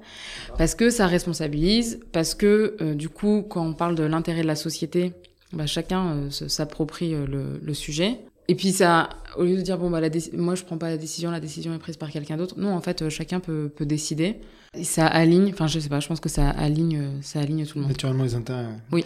parce 0.57 0.75
que 0.75 0.89
ça 0.89 1.07
responsabilise, 1.07 2.01
parce 2.11 2.35
que, 2.35 2.75
euh, 2.81 2.93
du 2.93 3.07
coup, 3.07 3.45
quand 3.49 3.65
on 3.65 3.73
parle 3.73 3.95
de 3.95 4.03
l'intérêt 4.03 4.41
de 4.41 4.47
la 4.47 4.55
société, 4.57 5.13
bah, 5.53 5.65
chacun 5.65 6.07
euh, 6.07 6.29
s'approprie 6.29 7.13
euh, 7.13 7.25
le, 7.25 7.59
le 7.63 7.73
sujet. 7.73 8.19
Et 8.49 8.55
puis 8.55 8.71
ça, 8.71 9.09
au 9.37 9.43
lieu 9.43 9.55
de 9.57 9.61
dire 9.61 9.77
bon 9.77 9.89
bah 9.91 10.01
la 10.01 10.09
moi 10.33 10.55
je 10.55 10.63
prends 10.63 10.77
pas 10.79 10.89
la 10.89 10.97
décision, 10.97 11.29
la 11.29 11.39
décision 11.39 11.71
est 11.73 11.77
prise 11.77 11.97
par 11.97 12.09
quelqu'un 12.09 12.35
d'autre. 12.35 12.55
Non, 12.57 12.73
en 12.75 12.81
fait, 12.81 13.03
euh, 13.03 13.09
chacun 13.09 13.39
peut, 13.39 13.69
peut 13.73 13.85
décider. 13.85 14.37
Et 14.73 14.83
ça 14.83 15.05
aligne, 15.05 15.49
enfin 15.53 15.67
je 15.67 15.79
sais 15.79 15.87
pas, 15.89 15.99
je 15.99 16.07
pense 16.07 16.19
que 16.19 16.29
ça 16.29 16.49
aligne, 16.49 17.21
ça 17.21 17.39
aligne 17.39 17.65
tout 17.65 17.77
le 17.77 17.81
monde. 17.83 17.91
Naturellement, 17.91 18.23
les 18.23 18.33
intérêts. 18.35 18.65
Oui. 18.91 19.05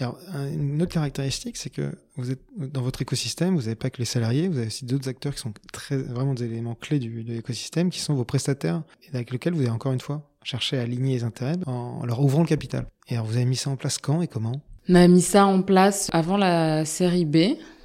Alors, 0.00 0.16
un- 0.32 0.48
une 0.50 0.80
autre 0.82 0.92
caractéristique, 0.92 1.56
c'est 1.56 1.70
que 1.70 1.92
vous 2.16 2.30
êtes 2.30 2.40
dans 2.56 2.82
votre 2.82 3.00
écosystème, 3.02 3.54
vous 3.56 3.62
n'avez 3.62 3.74
pas 3.76 3.90
que 3.90 3.98
les 3.98 4.04
salariés, 4.04 4.48
vous 4.48 4.58
avez 4.58 4.66
aussi 4.68 4.84
d'autres 4.84 5.08
acteurs 5.08 5.34
qui 5.34 5.40
sont 5.40 5.52
très, 5.72 5.96
vraiment 5.96 6.34
des 6.34 6.44
éléments 6.46 6.74
clés 6.76 6.98
du, 7.00 7.22
de 7.24 7.32
l'écosystème, 7.32 7.90
qui 7.90 8.00
sont 8.00 8.14
vos 8.14 8.24
prestataires, 8.24 8.82
et 9.04 9.14
avec 9.14 9.30
lesquels 9.30 9.54
vous 9.54 9.60
avez 9.60 9.70
encore 9.70 9.92
une 9.92 10.00
fois 10.00 10.28
cherché 10.42 10.78
à 10.78 10.82
aligner 10.82 11.14
les 11.14 11.24
intérêts 11.24 11.56
en 11.66 12.04
leur 12.06 12.20
ouvrant 12.20 12.42
le 12.42 12.48
capital. 12.48 12.86
Et 13.08 13.14
alors, 13.14 13.26
vous 13.26 13.36
avez 13.36 13.44
mis 13.44 13.56
ça 13.56 13.70
en 13.70 13.76
place 13.76 13.98
quand 13.98 14.20
et 14.22 14.26
comment? 14.28 14.60
On 14.88 14.94
a 14.96 15.06
mis 15.08 15.22
ça 15.22 15.46
en 15.46 15.62
place 15.62 16.10
avant 16.12 16.36
la 16.36 16.84
série 16.84 17.24
B. 17.24 17.36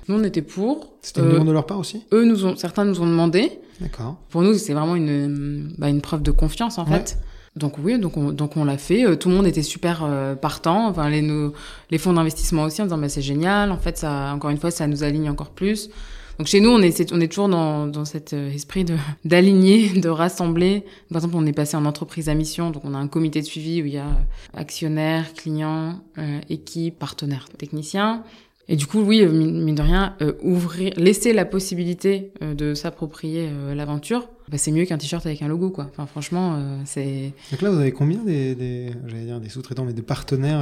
Nous 0.10 0.16
on 0.20 0.24
était 0.24 0.42
pour. 0.42 0.92
C'était 1.02 1.22
une 1.22 1.28
Euh, 1.28 1.32
demande 1.34 1.48
de 1.48 1.54
leur 1.54 1.66
part 1.66 1.80
aussi? 1.80 2.04
eux 2.12 2.26
nous 2.26 2.44
ont, 2.46 2.56
certains 2.58 2.84
nous 2.84 3.00
ont 3.02 3.06
demandé. 3.08 3.52
D'accord. 3.80 4.18
Pour 4.30 4.42
nous 4.42 4.56
c'est 4.56 4.74
vraiment 4.74 4.96
une, 4.98 5.74
bah, 5.78 5.88
une 5.88 6.02
preuve 6.02 6.22
de 6.24 6.32
confiance 6.32 6.78
en 6.78 6.86
Ouais. 6.86 6.98
fait. 6.98 7.18
Donc 7.56 7.76
oui, 7.84 7.98
donc 8.00 8.16
on, 8.18 8.32
donc 8.32 8.58
on 8.58 8.64
l'a 8.66 8.78
fait. 8.78 9.06
Euh, 9.06 9.16
Tout 9.16 9.30
le 9.30 9.36
monde 9.36 9.48
était 9.48 9.64
super 9.64 10.04
euh, 10.04 10.36
partant. 10.36 10.88
Enfin 10.88 11.10
les 11.10 11.22
nos, 11.22 11.54
les 11.92 11.98
fonds 11.98 12.14
d'investissement 12.14 12.64
aussi 12.64 12.82
en 12.82 12.86
disant 12.86 12.98
bah 12.98 13.08
c'est 13.10 13.22
génial. 13.22 13.72
En 13.72 13.78
fait 13.78 13.98
ça 13.98 14.32
encore 14.34 14.50
une 14.50 14.58
fois 14.58 14.72
ça 14.72 14.86
nous 14.88 15.04
aligne 15.04 15.30
encore 15.30 15.52
plus. 15.52 15.90
Donc 16.38 16.48
chez 16.48 16.62
nous 16.62 16.70
on 16.70 16.80
est 16.82 17.12
on 17.12 17.20
est 17.20 17.28
toujours 17.28 17.50
dans 17.50 17.86
dans 17.88 18.06
cet 18.06 18.34
esprit 18.34 18.86
de 18.86 18.96
d'aligner, 19.26 19.90
de 20.00 20.10
rassembler. 20.10 20.86
Par 21.10 21.18
exemple 21.18 21.36
on 21.38 21.46
est 21.46 21.54
passé 21.54 21.76
en 21.78 21.86
entreprise 21.86 22.30
à 22.30 22.34
mission. 22.34 22.70
Donc 22.72 22.84
on 22.86 22.94
a 22.94 22.98
un 22.98 23.08
comité 23.08 23.42
de 23.42 23.46
suivi 23.46 23.82
où 23.82 23.86
il 23.86 23.94
y 23.94 23.98
a 23.98 24.08
actionnaires, 24.54 25.34
clients, 25.34 26.00
euh, 26.18 26.40
équipes, 26.50 26.98
partenaires, 27.00 27.48
techniciens. 27.58 28.24
Et 28.72 28.76
du 28.76 28.86
coup, 28.86 29.02
oui, 29.02 29.22
euh, 29.24 29.32
mine 29.32 29.74
de 29.76 29.82
rien, 29.82 30.16
euh, 30.22 30.34
ouvrir, 30.44 30.94
laisser 30.96 31.34
la 31.34 31.44
possibilité 31.44 32.32
euh, 32.44 32.54
de 32.54 32.76
s'approprier 32.76 33.50
euh, 33.52 33.74
l'aventure, 33.74 34.30
bah, 34.48 34.58
c'est 34.60 34.72
mieux 34.72 34.86
qu'un 34.86 34.98
t-shirt 34.98 35.26
avec 35.26 35.42
un 35.42 35.48
logo, 35.48 35.72
quoi. 35.72 35.88
Enfin, 35.92 36.06
franchement, 36.06 36.58
c'est. 36.86 37.34
Donc 37.52 37.62
là, 37.62 37.70
vous 37.72 37.80
avez 37.80 37.92
combien 37.92 38.20
des, 38.24 38.56
des 38.56 38.92
j'allais 39.08 39.26
dire 39.26 39.40
des 39.40 39.50
sous-traitants, 39.50 39.86
mais 39.86 39.94
des 39.94 40.02
partenaires 40.04 40.60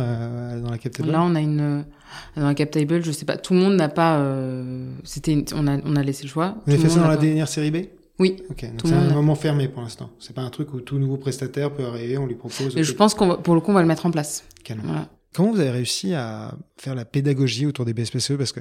dans 0.61 0.69
la 0.71 0.77
captable 0.77 1.11
Là, 1.11 1.21
on 1.23 1.35
a 1.35 1.41
une 1.41 1.83
dans 2.35 2.45
la 2.47 2.53
cap 2.53 2.71
table, 2.71 3.03
je 3.03 3.11
sais 3.11 3.25
pas, 3.25 3.37
tout 3.37 3.53
le 3.53 3.59
monde 3.59 3.75
n'a 3.75 3.89
pas. 3.89 4.17
euh, 4.19 4.89
C'était, 5.03 5.33
une- 5.33 5.45
on 5.55 5.67
a, 5.67 5.77
on 5.85 5.95
a 5.95 6.03
laissé 6.03 6.23
le 6.23 6.29
choix. 6.29 6.55
Vous 6.65 6.73
avez 6.73 6.81
fait 6.81 6.89
ça 6.89 6.99
dans 7.01 7.07
la 7.07 7.15
pas. 7.17 7.21
dernière 7.23 7.47
série 7.47 7.71
B? 7.71 7.77
Oui. 8.19 8.37
Ok, 8.49 8.61
donc 8.63 8.81
c'est 8.85 8.93
un 8.93 9.09
a- 9.09 9.13
moment 9.13 9.35
fermé 9.35 9.67
pour 9.67 9.81
l'instant. 9.83 10.09
C'est 10.19 10.33
pas 10.35 10.41
un 10.41 10.49
truc 10.49 10.73
où 10.73 10.79
tout 10.81 10.97
nouveau 10.97 11.17
prestataire 11.17 11.71
peut 11.71 11.85
arriver, 11.85 12.17
on 12.17 12.25
lui 12.25 12.35
propose. 12.35 12.75
Et 12.77 12.83
je 12.83 12.93
pense 12.93 13.13
qu'on 13.13 13.27
va, 13.27 13.37
pour 13.37 13.53
le 13.55 13.61
coup, 13.61 13.71
on 13.71 13.75
va 13.75 13.81
le 13.81 13.87
mettre 13.87 14.05
en 14.05 14.11
place. 14.11 14.43
canon. 14.63 14.81
Voilà. 14.85 15.07
Comment 15.37 15.51
vous 15.51 15.59
avez 15.59 15.69
réussi 15.69 16.15
à 16.15 16.55
faire 16.77 16.95
la 16.95 17.05
pédagogie 17.05 17.67
autour 17.67 17.85
des 17.85 17.93
BSPCE? 17.93 18.37
Parce 18.39 18.51
que 18.53 18.59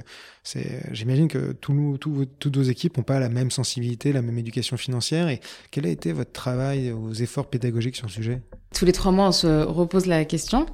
j'imagine 0.91 1.27
que 1.27 1.53
toutes 1.53 2.55
vos 2.55 2.61
équipes 2.61 2.97
n'ont 2.97 3.03
pas 3.03 3.19
la 3.19 3.29
même 3.29 3.49
sensibilité, 3.49 4.13
la 4.13 4.21
même 4.21 4.37
éducation 4.37 4.77
financière. 4.77 5.27
Et 5.27 5.39
quel 5.71 5.87
a 5.87 5.89
été 5.89 6.11
votre 6.11 6.33
travail, 6.33 6.91
vos 6.91 7.13
efforts 7.13 7.49
pédagogiques 7.49 7.95
sur 7.95 8.05
le 8.05 8.11
sujet? 8.11 8.43
Tous 8.75 8.85
les 8.85 8.91
trois 8.91 9.11
mois, 9.11 9.29
on 9.29 9.31
se 9.31 9.63
repose 9.63 10.05
la 10.05 10.23
question. 10.23 10.67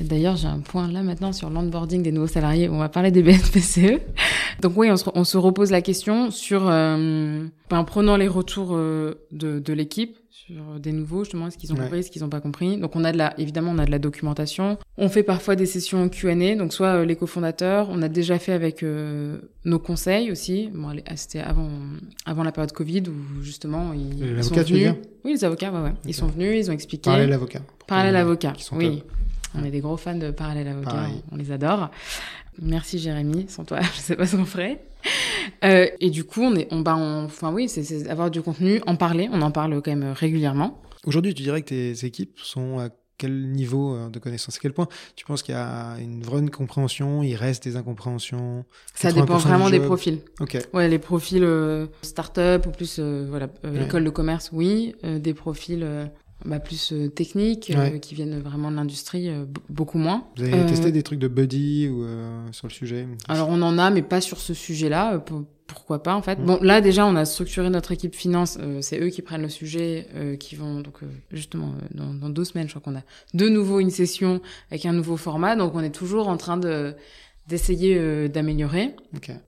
D'ailleurs, 0.00 0.36
j'ai 0.36 0.48
un 0.48 0.60
point 0.60 0.90
là 0.90 1.02
maintenant 1.02 1.32
sur 1.32 1.50
l'onboarding 1.50 2.02
des 2.02 2.12
nouveaux 2.12 2.26
salariés. 2.26 2.68
On 2.68 2.78
va 2.78 2.88
parler 2.88 3.10
des 3.10 3.22
BSPCE. 3.22 4.00
Donc 4.62 4.72
oui, 4.76 4.90
on 4.90 4.96
se, 4.96 5.04
on 5.14 5.24
se 5.24 5.36
repose 5.36 5.70
la 5.70 5.82
question 5.82 6.30
sur, 6.30 6.68
euh, 6.68 7.44
ben, 7.70 7.78
en 7.78 7.84
prenant 7.84 8.16
les 8.16 8.28
retours 8.28 8.70
euh, 8.72 9.14
de, 9.32 9.58
de 9.58 9.72
l'équipe 9.72 10.16
sur 10.30 10.80
des 10.80 10.92
nouveaux, 10.92 11.24
justement, 11.24 11.50
ce 11.50 11.56
qu'ils 11.58 11.72
ont 11.72 11.76
Ouais. 11.76 11.82
compris, 11.82 12.02
ce 12.04 12.10
qu'ils 12.10 12.22
n'ont 12.22 12.28
pas 12.28 12.40
compris. 12.40 12.76
Donc 12.78 12.96
on 12.96 13.04
a 13.04 13.12
de 13.12 13.18
la, 13.18 13.38
évidemment, 13.38 13.70
on 13.74 13.78
a 13.78 13.84
de 13.86 13.90
la 13.90 13.98
documentation. 13.98 14.76
On 14.98 15.08
fait 15.08 15.22
parfois 15.22 15.56
des 15.56 15.66
sessions 15.66 16.08
Q&A, 16.08 16.56
donc 16.56 16.72
soit 16.72 16.88
euh, 16.96 17.04
les 17.04 17.14
cofondateurs, 17.16 17.88
on 17.90 18.00
a 18.02 18.08
déjà 18.08 18.38
fait 18.38 18.52
avec 18.52 18.82
nos 19.64 19.78
conseils 19.78 20.30
aussi. 20.32 20.70
Bon, 20.74 20.88
ah, 21.06 21.16
c'était 21.16 21.40
avant, 21.40 21.68
avant 22.26 22.42
la 22.44 22.50
période 22.52 22.72
Covid 22.72 23.02
où 23.08 23.42
justement 23.42 23.92
ils, 23.92 24.18
ils 24.36 24.42
sont 24.44 24.52
avocats, 24.52 24.64
tu 24.64 24.72
veux 24.72 24.78
venus. 24.80 24.92
dire? 24.94 25.02
Oui, 25.24 25.32
les 25.32 25.44
avocats, 25.44 25.70
ouais, 25.70 25.80
ouais. 25.80 25.92
Ils 26.06 26.14
sont 26.14 26.26
venus, 26.26 26.66
ils 26.66 26.70
ont 26.70 26.74
expliqué. 26.74 27.04
Parler 27.10 27.24
à 27.24 27.26
l'avocat. 27.28 27.60
Parallèle 27.86 28.12
Pour- 28.14 28.20
avocat, 28.22 28.52
qui 28.52 28.64
sont 28.64 28.76
oui. 28.76 29.02
On 29.54 29.64
est 29.64 29.70
des 29.70 29.80
gros 29.80 29.96
fans 29.96 30.14
de 30.16 30.30
Parallèle 30.30 30.68
avocat, 30.68 30.90
Pareil. 30.90 31.22
on, 31.30 31.36
les 31.36 31.50
adore. 31.52 31.90
Merci 32.60 32.98
Jérémy, 32.98 33.46
sans 33.48 33.64
toi, 33.64 33.80
je 33.94 34.00
sais 34.00 34.16
pas 34.16 34.26
ce 34.26 34.36
qu'on 34.36 34.44
ferait. 34.44 34.82
Euh, 35.64 35.86
et 36.00 36.10
du 36.10 36.24
coup, 36.24 36.42
on 36.42 36.54
est, 36.54 36.68
on, 36.70 36.80
bah, 36.80 36.96
on- 36.96 37.24
enfin 37.24 37.52
oui, 37.52 37.68
c'est- 37.68 38.08
avoir 38.08 38.30
du 38.30 38.42
contenu, 38.42 38.80
en 38.86 38.96
parler, 38.96 39.28
on 39.32 39.42
en 39.42 39.50
parle 39.50 39.80
quand 39.82 39.94
même 39.94 40.12
régulièrement. 40.12 40.80
Aujourd'hui, 41.04 41.34
tu 41.34 41.42
dirais 41.42 41.62
que 41.62 41.68
tes 41.68 42.04
équipes 42.06 42.38
sont 42.40 42.78
à 42.78 42.88
quel 43.18 43.50
niveau 43.50 43.94
euh, 43.94 44.08
de 44.08 44.18
connaissance 44.18 44.56
À 44.56 44.58
quel 44.60 44.72
point 44.72 44.88
tu 45.16 45.24
penses 45.24 45.42
qu'il 45.42 45.54
y 45.54 45.58
a 45.58 45.96
une 46.00 46.22
vraie 46.22 46.44
compréhension, 46.48 47.22
il 47.22 47.34
reste 47.36 47.64
des 47.64 47.76
incompréhensions? 47.76 48.64
Ça 48.94 49.10
80% 49.10 49.14
dépend 49.14 49.36
vraiment 49.38 49.70
des 49.70 49.80
profils. 49.80 50.18
Ok. 50.40 50.58
Ouais, 50.72 50.88
les 50.88 50.98
profils 50.98 51.42
euh, 51.44 51.86
start-up 52.02 52.66
ou 52.66 52.70
plus 52.70 52.96
euh, 52.98 53.26
voilà, 53.28 53.48
euh, 53.64 53.72
Ouais. 53.72 53.84
école 53.84 54.04
de 54.04 54.10
commerce, 54.10 54.50
oui. 54.52 54.94
Des 55.04 55.34
profils 55.34 55.82
bah, 56.44 56.58
plus 56.60 56.92
euh, 56.92 57.08
techniques 57.08 57.70
euh, 57.74 57.98
qui 57.98 58.14
viennent 58.14 58.40
vraiment 58.40 58.70
de 58.70 58.76
l'industrie, 58.76 59.28
euh, 59.28 59.44
beaucoup 59.68 59.98
moins. 59.98 60.26
Vous 60.36 60.42
avez 60.44 60.54
Euh, 60.54 60.68
testé 60.68 60.92
des 60.92 61.02
trucs 61.02 61.18
de 61.18 61.28
buddy 61.28 61.88
ou 61.88 62.02
euh, 62.04 62.46
sur 62.52 62.66
le 62.66 62.72
sujet 62.72 63.06
Alors 63.28 63.48
on 63.50 63.62
en 63.62 63.78
a, 63.78 63.90
mais 63.90 64.02
pas 64.02 64.20
sur 64.20 64.38
ce 64.38 64.54
sujet-là. 64.54 65.14
euh, 65.14 65.18
pour- 65.18 65.44
pourquoi 65.68 66.02
pas 66.02 66.14
en 66.14 66.20
fait. 66.20 66.38
Bon, 66.44 66.58
là 66.60 66.82
déjà 66.82 67.06
on 67.06 67.16
a 67.16 67.24
structuré 67.24 67.70
notre 67.70 67.92
équipe 67.92 68.14
finance. 68.14 68.58
euh, 68.60 68.80
c'est 68.82 69.00
eux 69.00 69.08
qui 69.08 69.22
prennent 69.22 69.40
le 69.40 69.48
sujet, 69.48 70.06
euh, 70.14 70.36
qui 70.36 70.54
vont 70.54 70.80
donc 70.80 71.02
euh, 71.02 71.06
justement 71.30 71.68
euh, 71.68 71.86
dans, 71.94 72.12
dans 72.12 72.28
deux 72.28 72.44
semaines, 72.44 72.68
je 72.68 72.74
crois 72.78 72.92
qu'on 72.92 72.98
a 72.98 73.02
de 73.32 73.48
nouveau 73.48 73.80
une 73.80 73.88
session 73.90 74.42
avec 74.70 74.84
un 74.84 74.92
nouveau 74.92 75.16
format. 75.16 75.56
Donc 75.56 75.74
on 75.74 75.80
est 75.80 75.94
toujours 75.94 76.28
en 76.28 76.36
train 76.36 76.58
de 76.58 76.94
d'essayer 77.48 77.96
euh, 77.98 78.28
d'améliorer. 78.28 78.94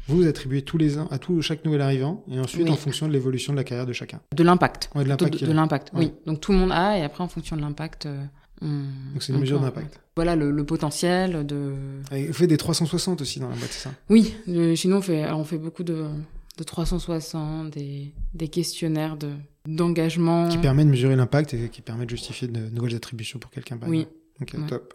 Vous 0.09 0.17
vous 0.17 0.27
attribuez 0.27 0.63
tous 0.63 0.79
les 0.79 0.99
ans 0.99 1.07
à 1.11 1.19
tout 1.19 1.41
chaque 1.43 1.65
nouvel 1.65 1.81
arrivant 1.81 2.25
et 2.31 2.39
ensuite 2.39 2.65
Oui. 2.65 2.71
en 2.71 2.77
fonction 2.77 3.07
de 3.09 3.13
l'évolution 3.13 3.53
de 3.53 3.59
la 3.59 3.65
carrière 3.65 3.87
de 3.87 3.93
chacun. 3.93 4.21
de 4.35 4.43
l'impact. 4.43 4.91
Ouais, 4.95 5.05
de 5.05 5.09
l'impact. 5.09 5.33
de, 5.33 5.39
qu'il 5.39 5.47
de 5.47 5.53
a. 5.53 5.57
l'impact, 5.57 5.93
Ouais. 5.95 6.01
oui. 6.07 6.13
Donc 6.27 6.41
tout 6.41 6.53
le 6.53 6.59
monde 6.59 6.73
a 6.73 6.99
et 6.99 7.03
après 7.03 7.23
en 7.23 7.29
fonction 7.29 7.57
de 7.57 7.61
l'impact. 7.63 8.07
euh, 8.07 8.25
on- 8.63 8.67
Donc 9.13 9.23
c'est 9.23 9.33
une 9.33 9.39
on 9.39 9.41
mesure 9.43 9.61
d'impact. 9.61 10.01
Voilà 10.17 10.37
le, 10.37 10.51
le 10.51 10.65
potentiel 10.65 11.47
de. 11.47 11.73
Et 12.13 12.27
Vous 12.27 12.33
faites 12.33 12.49
des 12.49 12.57
360 12.57 13.21
aussi 13.21 13.41
dans 13.41 13.49
la 13.49 13.57
boîte, 13.57 13.71
c'est 13.73 13.89
ça? 13.89 13.95
Oui, 14.11 14.35
le- 14.47 14.75
chez 14.75 14.89
nous 14.89 14.97
on 14.97 15.03
fait, 15.03 15.31
on 15.31 15.45
fait 15.45 15.59
beaucoup 15.59 15.83
de 15.85 16.05
de 16.57 16.63
360, 16.63 17.71
des, 17.71 18.13
des 18.35 18.47
questionnaires 18.49 19.17
de 19.17 19.31
d'engagement. 19.67 20.49
Qui 20.49 20.59
permet 20.59 20.85
de 20.85 20.91
mesurer 20.91 21.17
l'impact 21.17 21.55
et 21.55 21.69
qui 21.69 21.81
permet 21.83 22.05
de 22.05 22.11
justifier 22.11 22.47
de 22.49 22.61
nouvelles 22.71 22.95
attributions 22.95 23.39
pour 23.39 23.51
quelqu'un. 23.51 23.77
par 23.77 23.89
Oui. 23.89 24.01
exemple. 24.01 24.15
Ok, 24.43 24.55
Ouais. 24.59 24.67
top. 24.67 24.95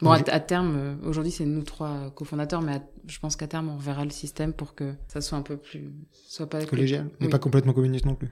Bon, 0.00 0.14
Donc, 0.14 0.28
à, 0.28 0.34
à 0.34 0.40
terme, 0.40 0.76
euh, 0.76 0.94
aujourd'hui, 1.08 1.32
c'est 1.32 1.44
nous 1.44 1.62
trois 1.64 2.10
cofondateurs, 2.14 2.62
mais 2.62 2.74
à- 2.76 2.82
je 3.08 3.18
pense 3.18 3.34
qu'à 3.34 3.48
terme, 3.48 3.68
on 3.68 3.76
verra 3.76 4.04
le 4.04 4.10
système 4.10 4.52
pour 4.52 4.74
que 4.76 4.94
ça 5.08 5.20
soit 5.20 5.36
un 5.38 5.42
peu 5.42 5.56
plus, 5.56 5.92
soit 6.12 6.48
pas 6.48 6.64
Collégial, 6.66 7.10
mais 7.18 7.26
Oui. 7.26 7.30
pas 7.32 7.38
complètement 7.40 7.72
communiste 7.72 8.04
non 8.06 8.14
plus. 8.14 8.30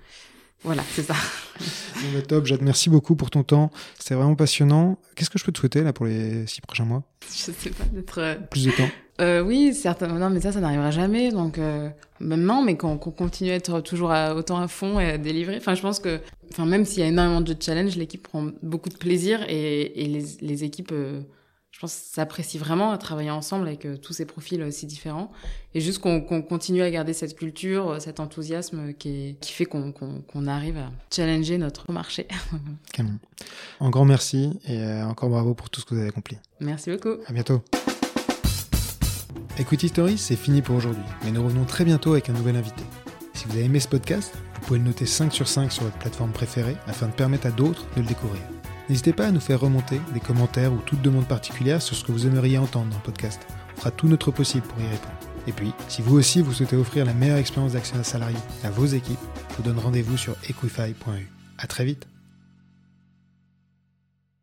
Voilà, 0.62 0.82
c'est 0.94 1.02
ça. 1.02 1.14
Bon, 1.60 2.06
bah, 2.14 2.22
top, 2.22 2.46
Jade, 2.46 2.62
merci 2.62 2.88
beaucoup 2.88 3.16
pour 3.16 3.30
ton 3.30 3.42
temps. 3.42 3.70
C'était 3.98 4.14
vraiment 4.14 4.34
passionnant. 4.34 4.98
Qu'est-ce 5.14 5.28
que 5.28 5.38
je 5.38 5.44
peux 5.44 5.52
te 5.52 5.58
souhaiter 5.58 5.82
là 5.82 5.92
pour 5.92 6.06
les 6.06 6.46
six 6.46 6.60
prochains 6.62 6.84
mois? 6.86 7.02
Je 7.30 7.52
sais 7.52 7.70
pas 7.70 7.84
d'être. 7.92 8.18
euh, 8.18 8.34
Plus 8.50 8.64
de 8.66 8.70
temps. 8.70 8.88
euh, 9.20 9.42
oui, 9.42 9.74
certainement. 9.74 10.18
Non, 10.18 10.30
mais 10.30 10.40
ça, 10.40 10.52
ça 10.52 10.60
n'arrivera 10.60 10.90
jamais. 10.90 11.30
Donc, 11.30 11.58
euh, 11.58 11.90
même 12.18 12.42
non, 12.42 12.62
mais 12.62 12.78
qu'on 12.78 12.96
continue 12.96 13.50
à 13.50 13.54
être 13.54 13.80
toujours 13.82 14.10
à, 14.10 14.34
autant 14.34 14.58
à 14.58 14.66
fond 14.68 14.98
et 15.00 15.10
à 15.10 15.18
délivrer. 15.18 15.56
Enfin, 15.58 15.74
je 15.74 15.82
pense 15.82 15.98
que, 16.00 16.18
enfin, 16.50 16.64
même 16.64 16.86
s'il 16.86 17.00
y 17.00 17.02
a 17.02 17.08
énormément 17.08 17.42
de 17.42 17.54
challenges, 17.60 17.96
l'équipe 17.96 18.22
prend 18.22 18.48
beaucoup 18.62 18.88
de 18.88 18.96
plaisir 18.96 19.44
et, 19.48 20.02
et 20.02 20.06
les, 20.06 20.24
les 20.40 20.64
équipes, 20.64 20.92
euh, 20.92 21.20
je 21.74 21.80
pense, 21.80 21.92
s'apprécient 21.92 22.60
vraiment 22.60 22.92
à 22.92 22.98
travailler 22.98 23.32
ensemble 23.32 23.66
avec 23.66 23.84
euh, 23.84 23.96
tous 23.96 24.12
ces 24.12 24.26
profils 24.26 24.62
euh, 24.62 24.70
si 24.70 24.87
différents. 24.87 25.32
Et 25.74 25.80
juste 25.80 25.98
qu'on 25.98 26.20
continue 26.22 26.82
à 26.82 26.90
garder 26.90 27.12
cette 27.12 27.34
culture, 27.37 27.90
euh, 27.90 27.98
cet 27.98 28.20
enthousiasme 28.20 28.92
qui, 28.94 29.08
est- 29.08 29.40
qui 29.40 29.52
fait 29.52 29.64
qu'on 29.64 29.92
arrive 30.46 30.76
à 30.78 30.90
challenger 31.12 31.58
notre 31.58 31.90
marché. 31.90 32.28
Canon. 32.92 33.18
Un 33.80 33.90
grand 33.90 34.04
merci 34.04 34.52
et 34.68 34.80
encore 35.02 35.30
bravo 35.30 35.54
pour 35.54 35.68
tout 35.68 35.80
ce 35.80 35.87
que 35.87 35.94
vous 35.94 36.00
avez 36.00 36.10
accompli. 36.10 36.38
Merci 36.60 36.92
beaucoup. 36.92 37.16
À 37.26 37.32
bientôt. 37.32 37.60
Equity 39.58 39.88
Stories, 39.88 40.18
c'est 40.18 40.37
fini 40.37 40.62
pour 40.62 40.76
aujourd'hui, 40.76 41.02
mais 41.24 41.32
nous 41.32 41.42
revenons 41.44 41.64
très 41.64 41.84
bientôt 41.84 42.12
avec 42.12 42.28
un 42.28 42.32
nouvel 42.34 42.54
invité. 42.56 42.82
Si 43.34 43.46
vous 43.46 43.52
avez 43.56 43.64
aimé 43.64 43.80
ce 43.80 43.88
podcast, 43.88 44.32
vous 44.54 44.60
pouvez 44.66 44.78
le 44.78 44.84
noter 44.84 45.06
5 45.06 45.32
sur 45.32 45.48
5 45.48 45.72
sur 45.72 45.82
votre 45.84 45.98
plateforme 45.98 46.30
préférée 46.30 46.76
afin 46.87 47.06
de 47.08 47.12
permettre 47.12 47.46
à 47.48 47.50
d'autres 47.50 47.84
de 47.96 48.00
le 48.02 48.06
découvrir. 48.06 48.42
N'hésitez 48.88 49.12
pas 49.12 49.26
à 49.26 49.30
nous 49.30 49.40
faire 49.40 49.60
remonter 49.60 50.00
des 50.12 50.20
commentaires 50.20 50.72
ou 50.72 50.78
toute 50.78 51.00
demande 51.00 51.26
particulière 51.26 51.80
sur 51.80 51.96
ce 51.96 52.04
que 52.04 52.12
vous 52.12 52.26
aimeriez 52.26 52.58
entendre 52.58 52.90
dans 52.90 52.96
le 52.96 53.02
podcast. 53.02 53.40
On 53.76 53.80
fera 53.80 53.90
tout 53.90 54.08
notre 54.08 54.30
possible 54.30 54.66
pour 54.66 54.80
y 54.80 54.86
répondre. 54.86 55.14
Et 55.46 55.52
puis, 55.52 55.72
si 55.88 56.02
vous 56.02 56.16
aussi 56.16 56.40
vous 56.40 56.52
souhaitez 56.52 56.76
offrir 56.76 57.04
la 57.04 57.14
meilleure 57.14 57.38
expérience 57.38 57.72
d'actionnaire 57.72 58.06
salarié 58.06 58.36
à 58.62 58.70
vos 58.70 58.86
équipes, 58.86 59.18
je 59.50 59.56
vous 59.56 59.62
donne 59.62 59.78
rendez-vous 59.78 60.16
sur 60.16 60.36
equify.eu. 60.48 61.28
À 61.58 61.66
très 61.66 61.84
vite 61.84 62.06